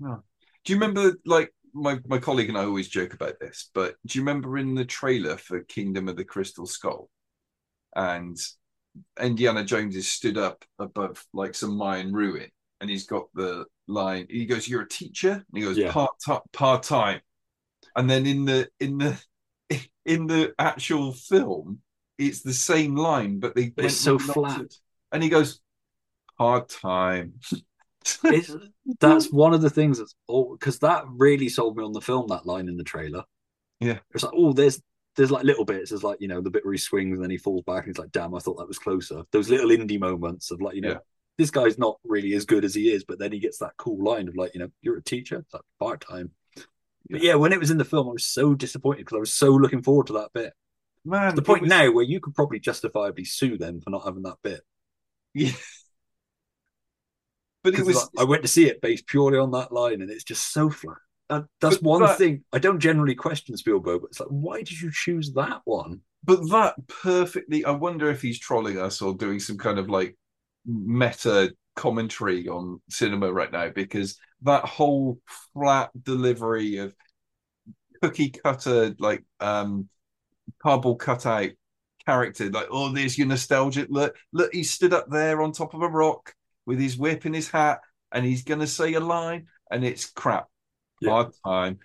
[0.01, 0.23] No.
[0.63, 4.17] Do you remember, like, my, my colleague and I always joke about this, but do
[4.17, 7.09] you remember in the trailer for Kingdom of the Crystal Skull?
[7.95, 8.37] And
[9.19, 14.27] Indiana Jones is stood up above, like, some Mayan ruin, and he's got the line,
[14.29, 15.31] he goes, You're a teacher?
[15.31, 15.91] And he goes, Yeah.
[15.91, 16.11] Part
[16.53, 17.19] part time.
[17.95, 19.21] And then in the, in the,
[20.05, 21.79] in the actual film,
[22.17, 24.65] it's the same line, but they But it's so flat.
[25.11, 25.59] And he goes,
[26.37, 27.33] Part time.
[28.23, 28.55] it's,
[28.99, 32.27] that's one of the things that's all because that really sold me on the film,
[32.27, 33.23] that line in the trailer.
[33.79, 33.99] Yeah.
[34.13, 34.81] It's like, oh, there's
[35.15, 35.89] there's like little bits.
[35.89, 37.87] There's like, you know, the bit where he swings and then he falls back and
[37.87, 39.23] he's like, damn, I thought that was closer.
[39.31, 40.97] Those little indie moments of like, you know, Yeah.
[41.37, 44.01] this guy's not really as good as he is, but then he gets that cool
[44.03, 46.31] line of like, you know, you're a teacher, it's like part time.
[47.09, 49.33] But yeah, when it was in the film, I was so disappointed because I was
[49.33, 50.53] so looking forward to that bit.
[51.05, 54.05] Man, To the point was- now where you could probably justifiably sue them for not
[54.05, 54.61] having that bit.
[55.33, 55.51] Yeah.
[57.63, 60.09] But it was like, I went to see it based purely on that line, and
[60.09, 60.97] it's just so flat.
[61.29, 64.59] That, that's But one that- thing I don't generally question Spielberg, but it's like, why
[64.59, 66.01] did you choose that one?
[66.21, 70.17] but that perfectly i wonder if he's trolling us or doing some kind of like
[70.65, 75.19] meta commentary on cinema right now because that whole
[75.53, 76.95] flat delivery of
[78.01, 79.89] cookie cutter like um
[80.61, 81.49] cardboard cutout
[82.05, 85.81] character like oh there's your nostalgic look look he stood up there on top of
[85.81, 86.33] a rock
[86.65, 87.79] with his whip and his hat
[88.11, 90.47] and he's gonna say a line and it's crap
[91.01, 91.09] Yeah.
[91.11, 91.79] hard time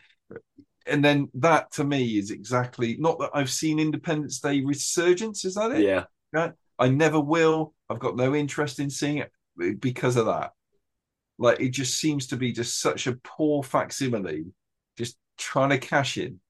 [0.87, 5.45] and then that to me is exactly not that I've seen Independence Day Resurgence.
[5.45, 5.83] Is that it?
[5.83, 6.05] Yeah.
[6.33, 6.53] Right?
[6.79, 7.75] I never will.
[7.89, 10.53] I've got no interest in seeing it because of that.
[11.39, 14.47] Like it just seems to be just such a poor facsimile,
[14.97, 16.41] just trying to cash in.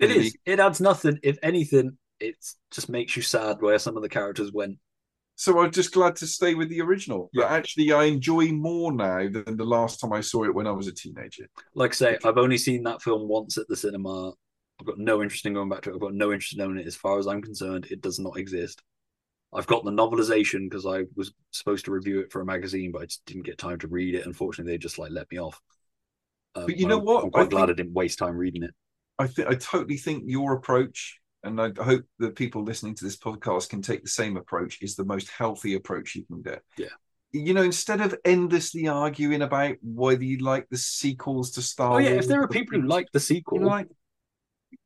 [0.00, 0.36] It is.
[0.46, 1.18] It adds nothing.
[1.22, 2.36] If anything, it
[2.70, 4.78] just makes you sad where some of the characters went.
[5.36, 7.28] So I'm just glad to stay with the original.
[7.34, 10.70] But actually, I enjoy more now than the last time I saw it when I
[10.70, 11.48] was a teenager.
[11.74, 14.32] Like I say, I've only seen that film once at the cinema.
[14.80, 15.94] I've got no interest in going back to it.
[15.94, 16.86] I've got no interest in knowing it.
[16.86, 18.80] As far as I'm concerned, it does not exist.
[19.54, 23.02] I've got the novelization because I was supposed to review it for a magazine, but
[23.02, 24.26] I just didn't get time to read it.
[24.26, 25.60] Unfortunately, they just like let me off.
[26.56, 27.24] Um, But you know I'm- what?
[27.24, 28.74] I'm quite I glad think- I didn't waste time reading it.
[29.18, 33.16] I think I totally think your approach, and I hope that people listening to this
[33.16, 36.62] podcast can take the same approach, is the most healthy approach you can get.
[36.76, 36.88] Yeah.
[37.32, 41.98] You know, instead of endlessly arguing about whether you like the sequels to Star Oh
[41.98, 43.88] yeah, if there are people who like the sequel, like,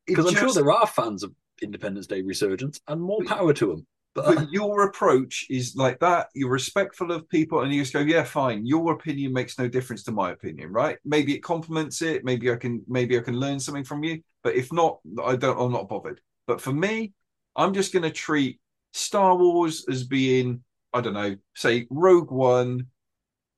[0.05, 3.87] because I'm sure there are fans of Independence Day Resurgence, and more power to them.
[4.15, 6.27] But, but your approach is like that.
[6.33, 8.65] You're respectful of people, and you just go, "Yeah, fine.
[8.65, 10.97] Your opinion makes no difference to my opinion, right?
[11.05, 12.25] Maybe it complements it.
[12.25, 14.21] Maybe I can, maybe I can learn something from you.
[14.43, 15.59] But if not, I don't.
[15.59, 16.21] I'm not bothered.
[16.47, 17.13] But for me,
[17.55, 18.59] I'm just going to treat
[18.93, 20.63] Star Wars as being,
[20.93, 22.87] I don't know, say Rogue One,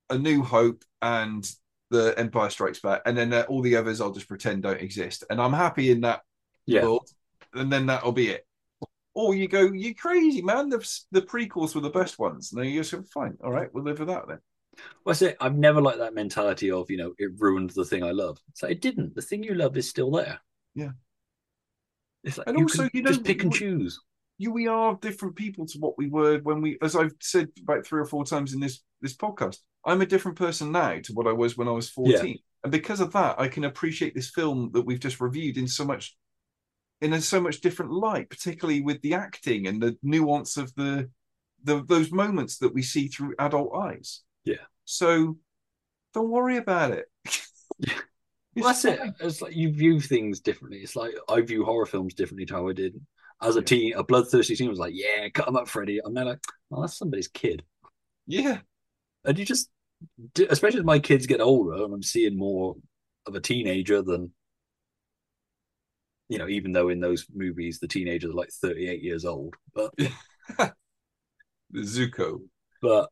[0.10, 1.50] A New Hope, and
[1.90, 5.24] the Empire Strikes Back, and then uh, all the others I'll just pretend don't exist,
[5.30, 6.22] and I'm happy in that
[6.66, 6.82] Yeah.
[6.82, 7.10] world,
[7.54, 8.46] and then that'll be it.
[9.14, 10.70] Or you go, you crazy man.
[10.70, 10.78] The
[11.12, 12.52] the prequels were the best ones.
[12.52, 14.40] And then you just go, fine, all right, we'll live with that then.
[15.04, 18.04] Well, I say I've never liked that mentality of you know it ruined the thing
[18.04, 18.38] I love.
[18.54, 19.16] So it didn't.
[19.16, 20.40] The thing you love is still there.
[20.76, 20.92] Yeah.
[22.24, 24.00] It's like And you also, you know, just pick and choose.
[24.38, 27.86] You, we are different people to what we were when we, as I've said about
[27.86, 29.58] three or four times in this this podcast.
[29.86, 33.00] I'm a different person now to what I was when I was 14, and because
[33.00, 36.16] of that, I can appreciate this film that we've just reviewed in so much,
[37.02, 41.10] in a so much different light, particularly with the acting and the nuance of the,
[41.64, 44.22] the those moments that we see through adult eyes.
[44.46, 44.66] Yeah.
[44.86, 45.38] So,
[46.14, 47.06] don't worry about it.
[48.56, 49.00] Well, that's it.
[49.22, 50.80] It's like you view things differently.
[50.80, 53.00] It's like I view horror films differently to how I did
[53.42, 53.94] as a teen.
[53.94, 56.40] A bloodthirsty teen was like, "Yeah, cut him up, Freddy." I'm now like,
[56.70, 57.64] "Oh, that's somebody's kid."
[58.28, 58.60] Yeah.
[59.24, 59.70] And you just,
[60.50, 62.76] especially as my kids get older, and I'm seeing more
[63.26, 64.34] of a teenager than,
[66.32, 69.92] you know, even though in those movies the teenagers are like 38 years old, but
[69.98, 70.10] the
[71.76, 72.40] Zuko.
[72.82, 73.10] but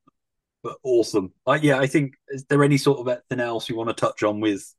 [0.63, 1.33] but awesome.
[1.45, 4.23] I, yeah, I think is there any sort of anything else you want to touch
[4.23, 4.73] on with?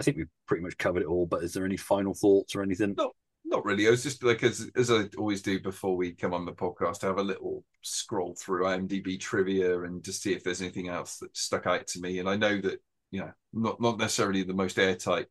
[0.00, 1.26] I think we've pretty much covered it all.
[1.26, 2.94] But is there any final thoughts or anything?
[2.96, 3.12] No,
[3.44, 3.86] not really.
[3.86, 7.00] I was just like as as I always do before we come on the podcast,
[7.00, 11.18] to have a little scroll through IMDb trivia and to see if there's anything else
[11.18, 12.18] that stuck out to me.
[12.18, 15.26] And I know that you know not not necessarily the most airtight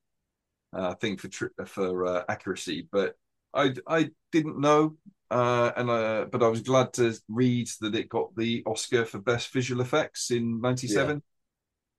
[0.75, 3.15] uh, thing for tri- for uh, accuracy, but
[3.53, 4.95] I I didn't know.
[5.31, 9.19] Uh, and uh, but I was glad to read that it got the Oscar for
[9.19, 11.21] best visual effects in '97.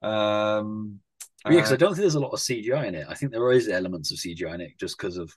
[0.03, 1.01] Um,
[1.47, 3.07] Yeah, because I don't think there's a lot of CGI in it.
[3.09, 5.35] I think there is elements of CGI in it just because of.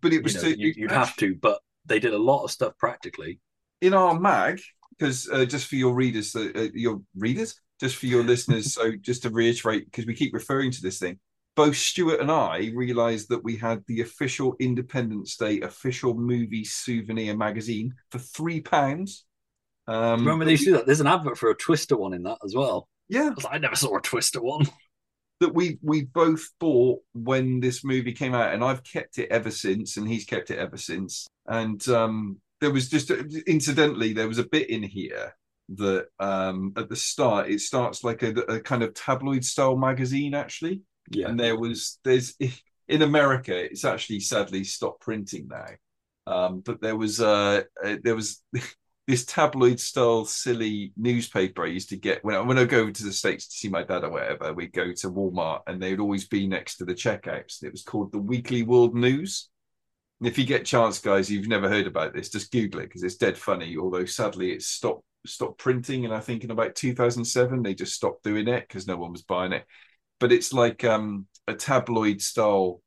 [0.00, 2.44] But it was you know, to- you, you'd have to, but they did a lot
[2.44, 3.40] of stuff practically.
[3.80, 4.60] in our mag
[4.98, 8.92] because uh, just for your readers uh, uh, your readers just for your listeners so
[8.96, 11.18] just to reiterate because we keep referring to this thing
[11.56, 17.36] both stuart and i realized that we had the official independence day official movie souvenir
[17.36, 19.24] magazine for three pounds
[19.88, 20.86] um Remember they used to do that?
[20.86, 22.88] There's an advert for a Twister one in that as well.
[23.08, 24.66] yeah I, like, I never saw a Twister one.
[25.40, 29.50] that we we both bought when this movie came out and i've kept it ever
[29.50, 34.38] since and he's kept it ever since and um there was just incidentally there was
[34.38, 35.34] a bit in here
[35.68, 40.32] that um at the start it starts like a, a kind of tabloid style magazine
[40.34, 41.28] actually Yeah.
[41.28, 42.34] and there was there's
[42.88, 48.14] in america it's actually sadly stopped printing now um but there was uh uh, there
[48.14, 48.42] was
[49.06, 53.04] this tabloid style silly newspaper I used to get when I, when I go to
[53.04, 54.52] the states to see my dad or whatever.
[54.52, 57.62] We'd go to Walmart and they'd always be next to the checkouts.
[57.62, 59.48] It was called the Weekly World News.
[60.20, 63.02] And if you get chance, guys, you've never heard about this, just Google it because
[63.02, 63.76] it's dead funny.
[63.76, 68.24] Although sadly, it stopped stopped printing, and I think in about 2007 they just stopped
[68.24, 69.66] doing it because no one was buying it.
[70.18, 72.80] But it's like um, a tabloid style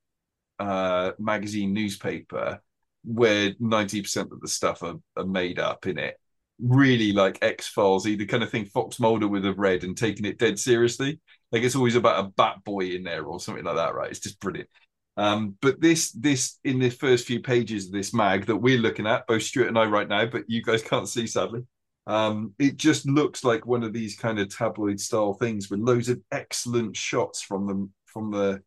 [0.59, 2.61] uh, magazine newspaper
[3.03, 6.19] where 90% of the stuff are, are made up in it.
[6.61, 10.25] Really like X Files, the kind of thing Fox Mulder would have read and taken
[10.25, 11.19] it dead seriously.
[11.51, 14.11] Like it's always about a bat boy in there or something like that, right?
[14.11, 14.69] It's just brilliant.
[15.15, 19.07] Um, but this, this in the first few pages of this mag that we're looking
[19.07, 21.65] at, both Stuart and I right now, but you guys can't see sadly.
[22.09, 26.09] Um, it just looks like one of these kind of tabloid style things with loads
[26.09, 28.63] of excellent shots from the from the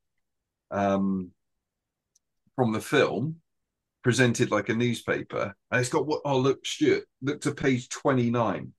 [0.70, 1.32] um,
[2.56, 3.36] from the film
[4.04, 5.54] presented like a newspaper.
[5.70, 8.72] And it's got what oh look, Stuart, look to page 29.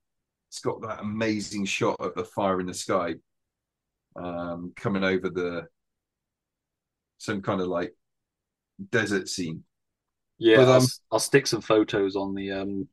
[0.50, 3.16] It's got that amazing shot of the fire in the sky.
[4.16, 5.68] um, coming over the
[7.18, 7.94] some kind of like
[8.92, 9.64] desert scene.
[10.38, 12.88] Yeah, But, I'll, um, s- I'll stick some photos on the um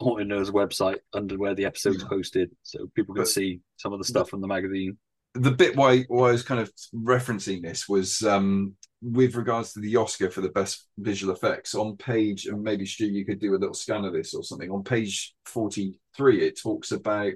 [0.00, 3.98] Haunted Nerds website under where the episode's posted, so people can But- see some of
[3.98, 4.98] the stuff from the magazine.
[5.34, 9.80] the bit why, why I was kind of referencing this was um, with regards to
[9.80, 13.54] the Oscar for the best visual effects on page, and maybe Stu, you could do
[13.54, 14.70] a little scan of this or something.
[14.70, 17.32] On page 43, it talks about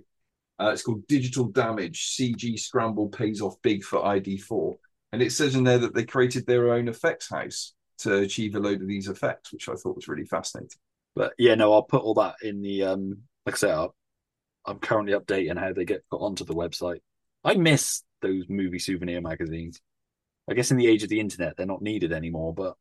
[0.59, 4.75] uh, it's called Digital Damage CG Scramble Pays Off Big for ID4.
[5.13, 8.61] And it says in there that they created their own effects house to achieve a
[8.61, 10.79] load of these effects, which I thought was really fascinating.
[11.15, 13.19] But yeah, no, I'll put all that in the um.
[13.47, 13.95] Like I said, I'll-
[14.67, 17.01] I'm currently updating how they get put onto the website.
[17.43, 19.81] I miss those movie souvenir magazines.
[20.49, 22.77] I guess in the age of the internet, they're not needed anymore, but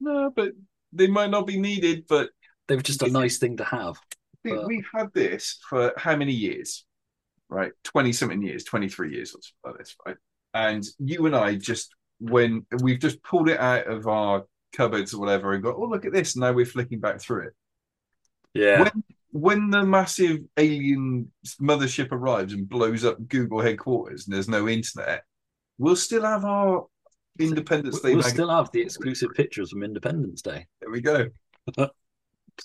[0.00, 0.52] No, but
[0.92, 2.30] they might not be needed, but
[2.66, 3.96] they were just a nice thing to have.
[4.42, 6.86] We- But- We've had this for how many years?
[7.48, 10.16] Right, twenty something years, twenty three years or something like this, right?
[10.54, 15.20] And you and I just when we've just pulled it out of our cupboards or
[15.20, 16.36] whatever and go, oh look at this.
[16.36, 17.54] Now we're flicking back through it.
[18.54, 21.30] Yeah, When when the massive alien
[21.60, 25.24] mothership arrives and blows up Google headquarters and there's no internet,
[25.78, 26.86] we'll still have our
[27.38, 28.34] Independence Day we'll magazine.
[28.34, 30.66] still have the exclusive pictures from Independence Day.
[30.80, 31.28] There we go.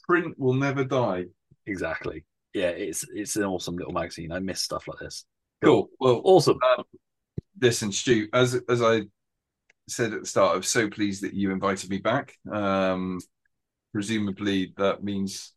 [0.08, 1.26] Print will never die.
[1.66, 2.24] Exactly.
[2.54, 4.32] Yeah, it's it's an awesome little magazine.
[4.32, 5.26] I miss stuff like this.
[5.62, 5.90] Cool.
[6.00, 6.58] Well, awesome.
[6.78, 6.86] Um,
[7.60, 9.02] listen, Stu, as as I
[9.92, 12.38] said at the start, I'm so pleased that you invited me back.
[12.52, 13.20] Um,
[13.94, 15.54] presumably, that means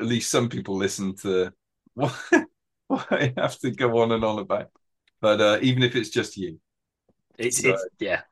[0.00, 1.52] at least some people listen to
[1.94, 2.14] what,
[2.88, 4.70] what I have to go on and on about.
[5.20, 6.60] But uh, even if it's just you,
[7.38, 8.22] It's So- it's yeah.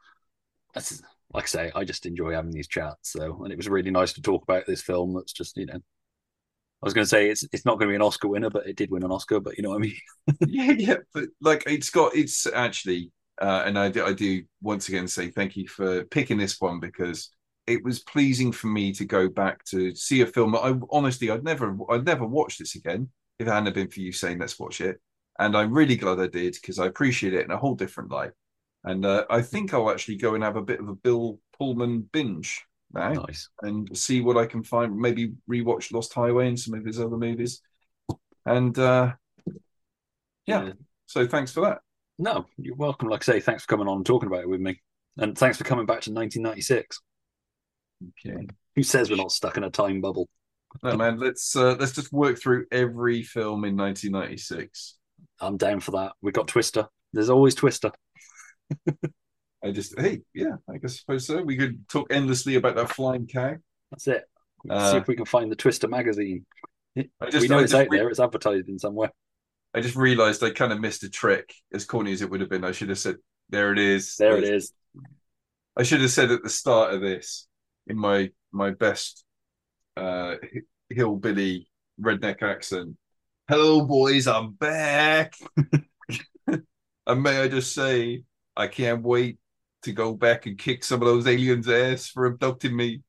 [0.74, 3.12] That's like I say, I just enjoy having these chats.
[3.12, 5.15] So, and it was really nice to talk about this film.
[5.15, 7.97] That's just you know, I was going to say it's it's not going to be
[7.97, 9.40] an Oscar winner, but it did win an Oscar.
[9.40, 9.97] But you know what I mean?
[10.44, 13.10] yeah, yeah, but like it's got it's actually,
[13.41, 16.81] uh, and I do, I do once again say thank you for picking this one
[16.81, 17.31] because
[17.67, 20.52] it was pleasing for me to go back to see a film.
[20.52, 24.00] that I honestly, I'd never, I'd never watch this again if it hadn't been for
[24.00, 25.00] you saying let's watch it,
[25.39, 28.33] and I'm really glad I did because I appreciate it in a whole different light.
[28.84, 32.08] And uh, I think I'll actually go and have a bit of a Bill Pullman
[32.12, 33.49] binge now Nice.
[33.62, 34.97] and see what I can find.
[34.97, 37.60] Maybe rewatch Lost Highway and some of his other movies.
[38.47, 39.12] And uh,
[40.47, 40.73] yeah,
[41.07, 41.78] so thanks for that.
[42.18, 43.08] No, you're welcome.
[43.08, 44.80] Like I say, thanks for coming on and talking about it with me,
[45.16, 47.00] and thanks for coming back to 1996.
[48.26, 48.47] Okay.
[48.76, 50.28] Who says we're not stuck in a time bubble?
[50.82, 54.97] No man, let's uh, let's just work through every film in 1996.
[55.40, 56.12] I'm down for that.
[56.20, 56.86] We've got Twister.
[57.12, 57.90] There's always Twister.
[59.64, 61.42] I just hey, yeah, I guess suppose so.
[61.42, 63.56] We could talk endlessly about that flying cow.
[63.90, 64.24] That's it.
[64.68, 66.44] Uh, see if we can find the Twister magazine.
[66.97, 68.08] I just- we know I it's out re- there.
[68.08, 69.10] It's advertised in somewhere.
[69.74, 71.55] I just realised I kind of missed a trick.
[71.72, 73.16] As corny as it would have been, I should have said,
[73.48, 74.72] "There it is." There it is.
[75.76, 77.47] I should have said at the start of this
[77.86, 79.24] in my my best
[79.97, 80.36] uh
[80.90, 81.68] hillbilly
[82.00, 82.97] redneck accent.
[83.48, 85.34] Hello, boys, I'm back.
[86.47, 88.24] and may I just say,
[88.56, 89.38] I can't wait
[89.82, 93.02] to go back and kick some of those aliens' ass for abducting me.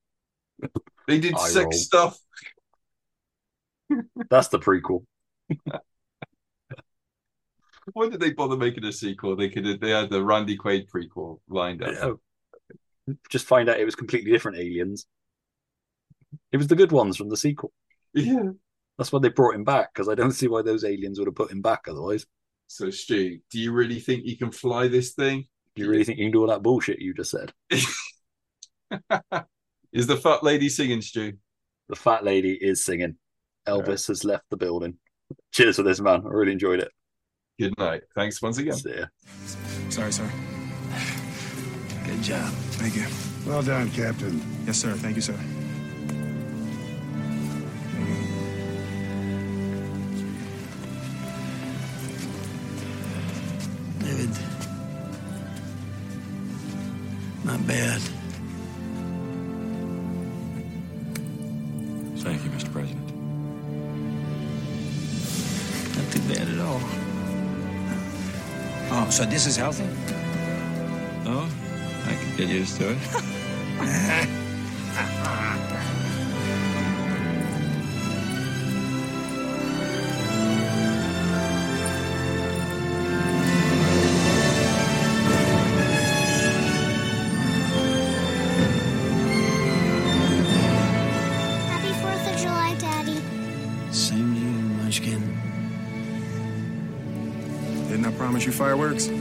[1.08, 1.72] They did Eye sex roll.
[1.72, 2.20] stuff.
[4.30, 5.06] That's the prequel.
[7.94, 9.36] Why did they bother making a sequel?
[9.36, 12.20] They could have, they had the Randy Quaid prequel lined up.
[13.08, 13.14] Yeah.
[13.30, 15.06] Just find out it was completely different aliens.
[16.52, 17.72] It was the good ones from the sequel.
[18.14, 18.52] Yeah.
[18.98, 21.36] That's why they brought him back because I don't see why those aliens would have
[21.36, 22.26] put him back otherwise.
[22.68, 25.46] So, Stu, do you really think you can fly this thing?
[25.76, 27.54] Do you really think you can do all that bullshit you just said?
[29.92, 31.34] Is the fat lady singing, Stu?
[31.88, 33.16] The fat lady is singing.
[33.68, 34.98] Elvis has left the building.
[35.52, 36.24] Cheers for this, man.
[36.26, 36.92] I really enjoyed it.
[37.60, 38.04] Good night.
[38.16, 38.76] Thanks once again.
[38.76, 39.08] See ya.
[39.90, 40.32] Sorry, sir.
[42.06, 42.50] Good job.
[42.80, 43.06] Thank you.
[43.46, 44.42] Well done, Captain.
[44.66, 44.94] Yes, sir.
[44.94, 45.36] Thank you, sir.
[54.00, 54.30] David.
[57.44, 58.19] Not bad.
[69.20, 69.84] So this is healthy?
[71.26, 71.52] Oh,
[72.06, 72.98] I can get used to it.
[98.60, 99.08] fireworks?
[99.08, 99.16] Yeah.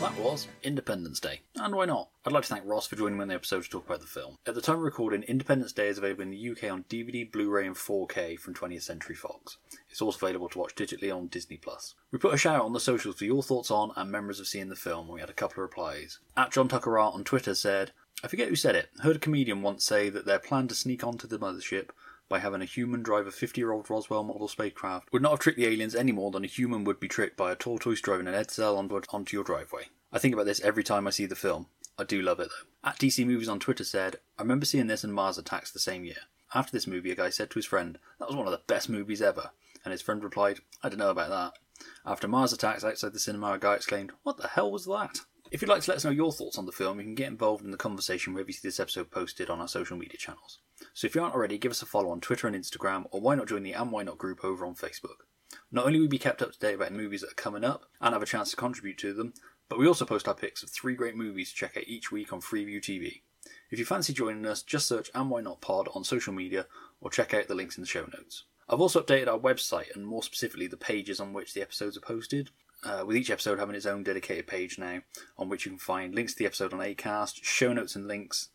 [0.00, 1.40] That was Independence Day.
[1.56, 2.10] And why not?
[2.26, 4.06] I'd like to thank Ross for joining me on the episode to talk about the
[4.06, 4.36] film.
[4.46, 7.48] At the time of recording, Independence Day is available in the UK on DVD, Blu
[7.48, 9.56] ray, and 4K from 20th Century Fox.
[9.88, 11.94] It's also available to watch digitally on Disney Plus.
[12.10, 14.46] We put a shout out on the socials for your thoughts on and memories of
[14.46, 16.18] seeing the film, and we had a couple of replies.
[16.36, 18.90] At John Tucker Art on Twitter said, I forget who said it.
[19.02, 21.88] Heard a comedian once say that their plan to sneak onto the mothership
[22.32, 25.40] by having a human drive a 50 year old Roswell model spacecraft would not have
[25.40, 28.26] tricked the aliens any more than a human would be tricked by a tortoise driving
[28.26, 28.78] an Edsel
[29.12, 29.82] onto your driveway.
[30.10, 31.66] I think about this every time I see the film.
[31.98, 32.88] I do love it though.
[32.88, 36.06] At DC Movies on Twitter said, I remember seeing this and Mars Attacks the same
[36.06, 36.24] year.
[36.54, 38.88] After this movie, a guy said to his friend, That was one of the best
[38.88, 39.50] movies ever.
[39.84, 41.86] And his friend replied, I don't know about that.
[42.06, 45.20] After Mars Attacks outside the cinema, a guy exclaimed, What the hell was that?
[45.50, 47.28] If you'd like to let us know your thoughts on the film, you can get
[47.28, 50.60] involved in the conversation wherever you see this episode posted on our social media channels.
[50.94, 53.34] So if you aren't already, give us a follow on Twitter and Instagram, or why
[53.34, 55.26] not join the And Why Not group over on Facebook.
[55.70, 57.86] Not only will we be kept up to date about movies that are coming up
[58.00, 59.34] and have a chance to contribute to them,
[59.68, 62.32] but we also post our picks of three great movies to check out each week
[62.32, 63.22] on Freeview TV.
[63.70, 66.66] If you fancy joining us, just search And Why Not Pod on social media
[67.00, 68.44] or check out the links in the show notes.
[68.68, 72.00] I've also updated our website and more specifically the pages on which the episodes are
[72.00, 72.50] posted,
[72.84, 75.00] uh, with each episode having its own dedicated page now
[75.38, 78.48] on which you can find links to the episode on Acast, show notes and links,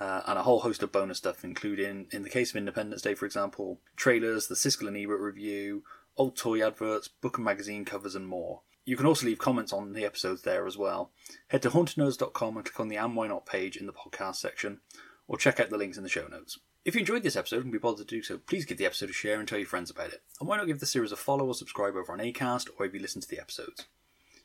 [0.00, 3.14] uh, and a whole host of bonus stuff, including, in the case of Independence Day,
[3.14, 5.82] for example, trailers, the Siskel and Ebert review,
[6.16, 8.62] old toy adverts, book and magazine covers, and more.
[8.84, 11.10] You can also leave comments on the episodes there as well.
[11.48, 14.80] Head to hauntednerds.com and click on the And Why Not page in the podcast section,
[15.26, 16.58] or check out the links in the show notes.
[16.84, 19.10] If you enjoyed this episode and be bothered to do so, please give the episode
[19.10, 20.22] a share and tell your friends about it.
[20.40, 22.94] And why not give the series a follow or subscribe over on Acast or if
[22.94, 23.86] you listen to the episodes.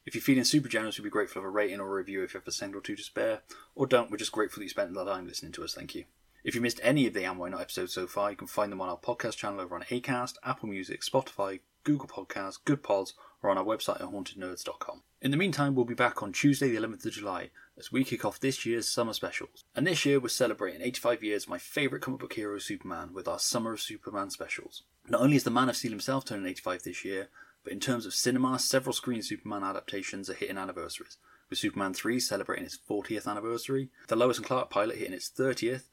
[0.05, 2.33] If you're feeling super generous, we'd be grateful for a rating or a review if
[2.33, 3.41] you have a cent or two to spare.
[3.73, 6.05] Or don't, we're just grateful that you spent the time listening to us, thank you.
[6.43, 8.69] If you missed any of the And Why Not episodes so far, you can find
[8.69, 13.13] them on our podcast channel over on Acast, Apple Music, Spotify, Google Podcasts, Good Pods,
[13.41, 15.03] or on our website at hauntednerds.com.
[15.21, 18.25] In the meantime, we'll be back on Tuesday, the 11th of July, as we kick
[18.25, 19.63] off this year's summer specials.
[19.73, 23.27] And this year, we're celebrating 85 years of my favourite comic book hero, Superman, with
[23.27, 24.83] our Summer of Superman specials.
[25.07, 27.29] Not only is the Man of Steel himself turning 85 this year,
[27.63, 31.17] but in terms of cinema, several screen Superman adaptations are hitting anniversaries,
[31.49, 35.83] with Superman 3 celebrating its 40th anniversary, the Lois and Clark pilot hitting its 30th,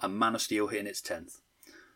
[0.00, 1.38] and Man of Steel hitting its 10th.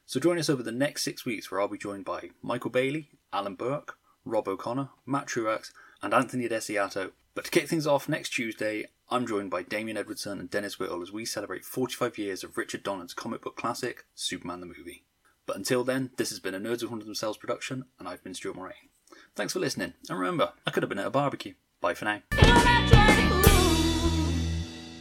[0.07, 3.11] So join us over the next six weeks where I'll be joined by Michael Bailey,
[3.33, 7.13] Alan Burke, Rob O'Connor, Matt Truax, and Anthony Desiato.
[7.35, 11.03] But to kick things off next Tuesday, I'm joined by Damien Edwardson and Dennis Whittle
[11.03, 15.05] as we celebrate 45 years of Richard Donner's comic book classic, Superman the Movie.
[15.47, 18.35] But until then, this has been a Nerds Who Haunted Themselves production, and I've been
[18.35, 18.90] Stuart Moraine.
[19.41, 21.55] Thanks for listening, and remember, I could have been at a barbecue.
[21.81, 23.40] Bye for now.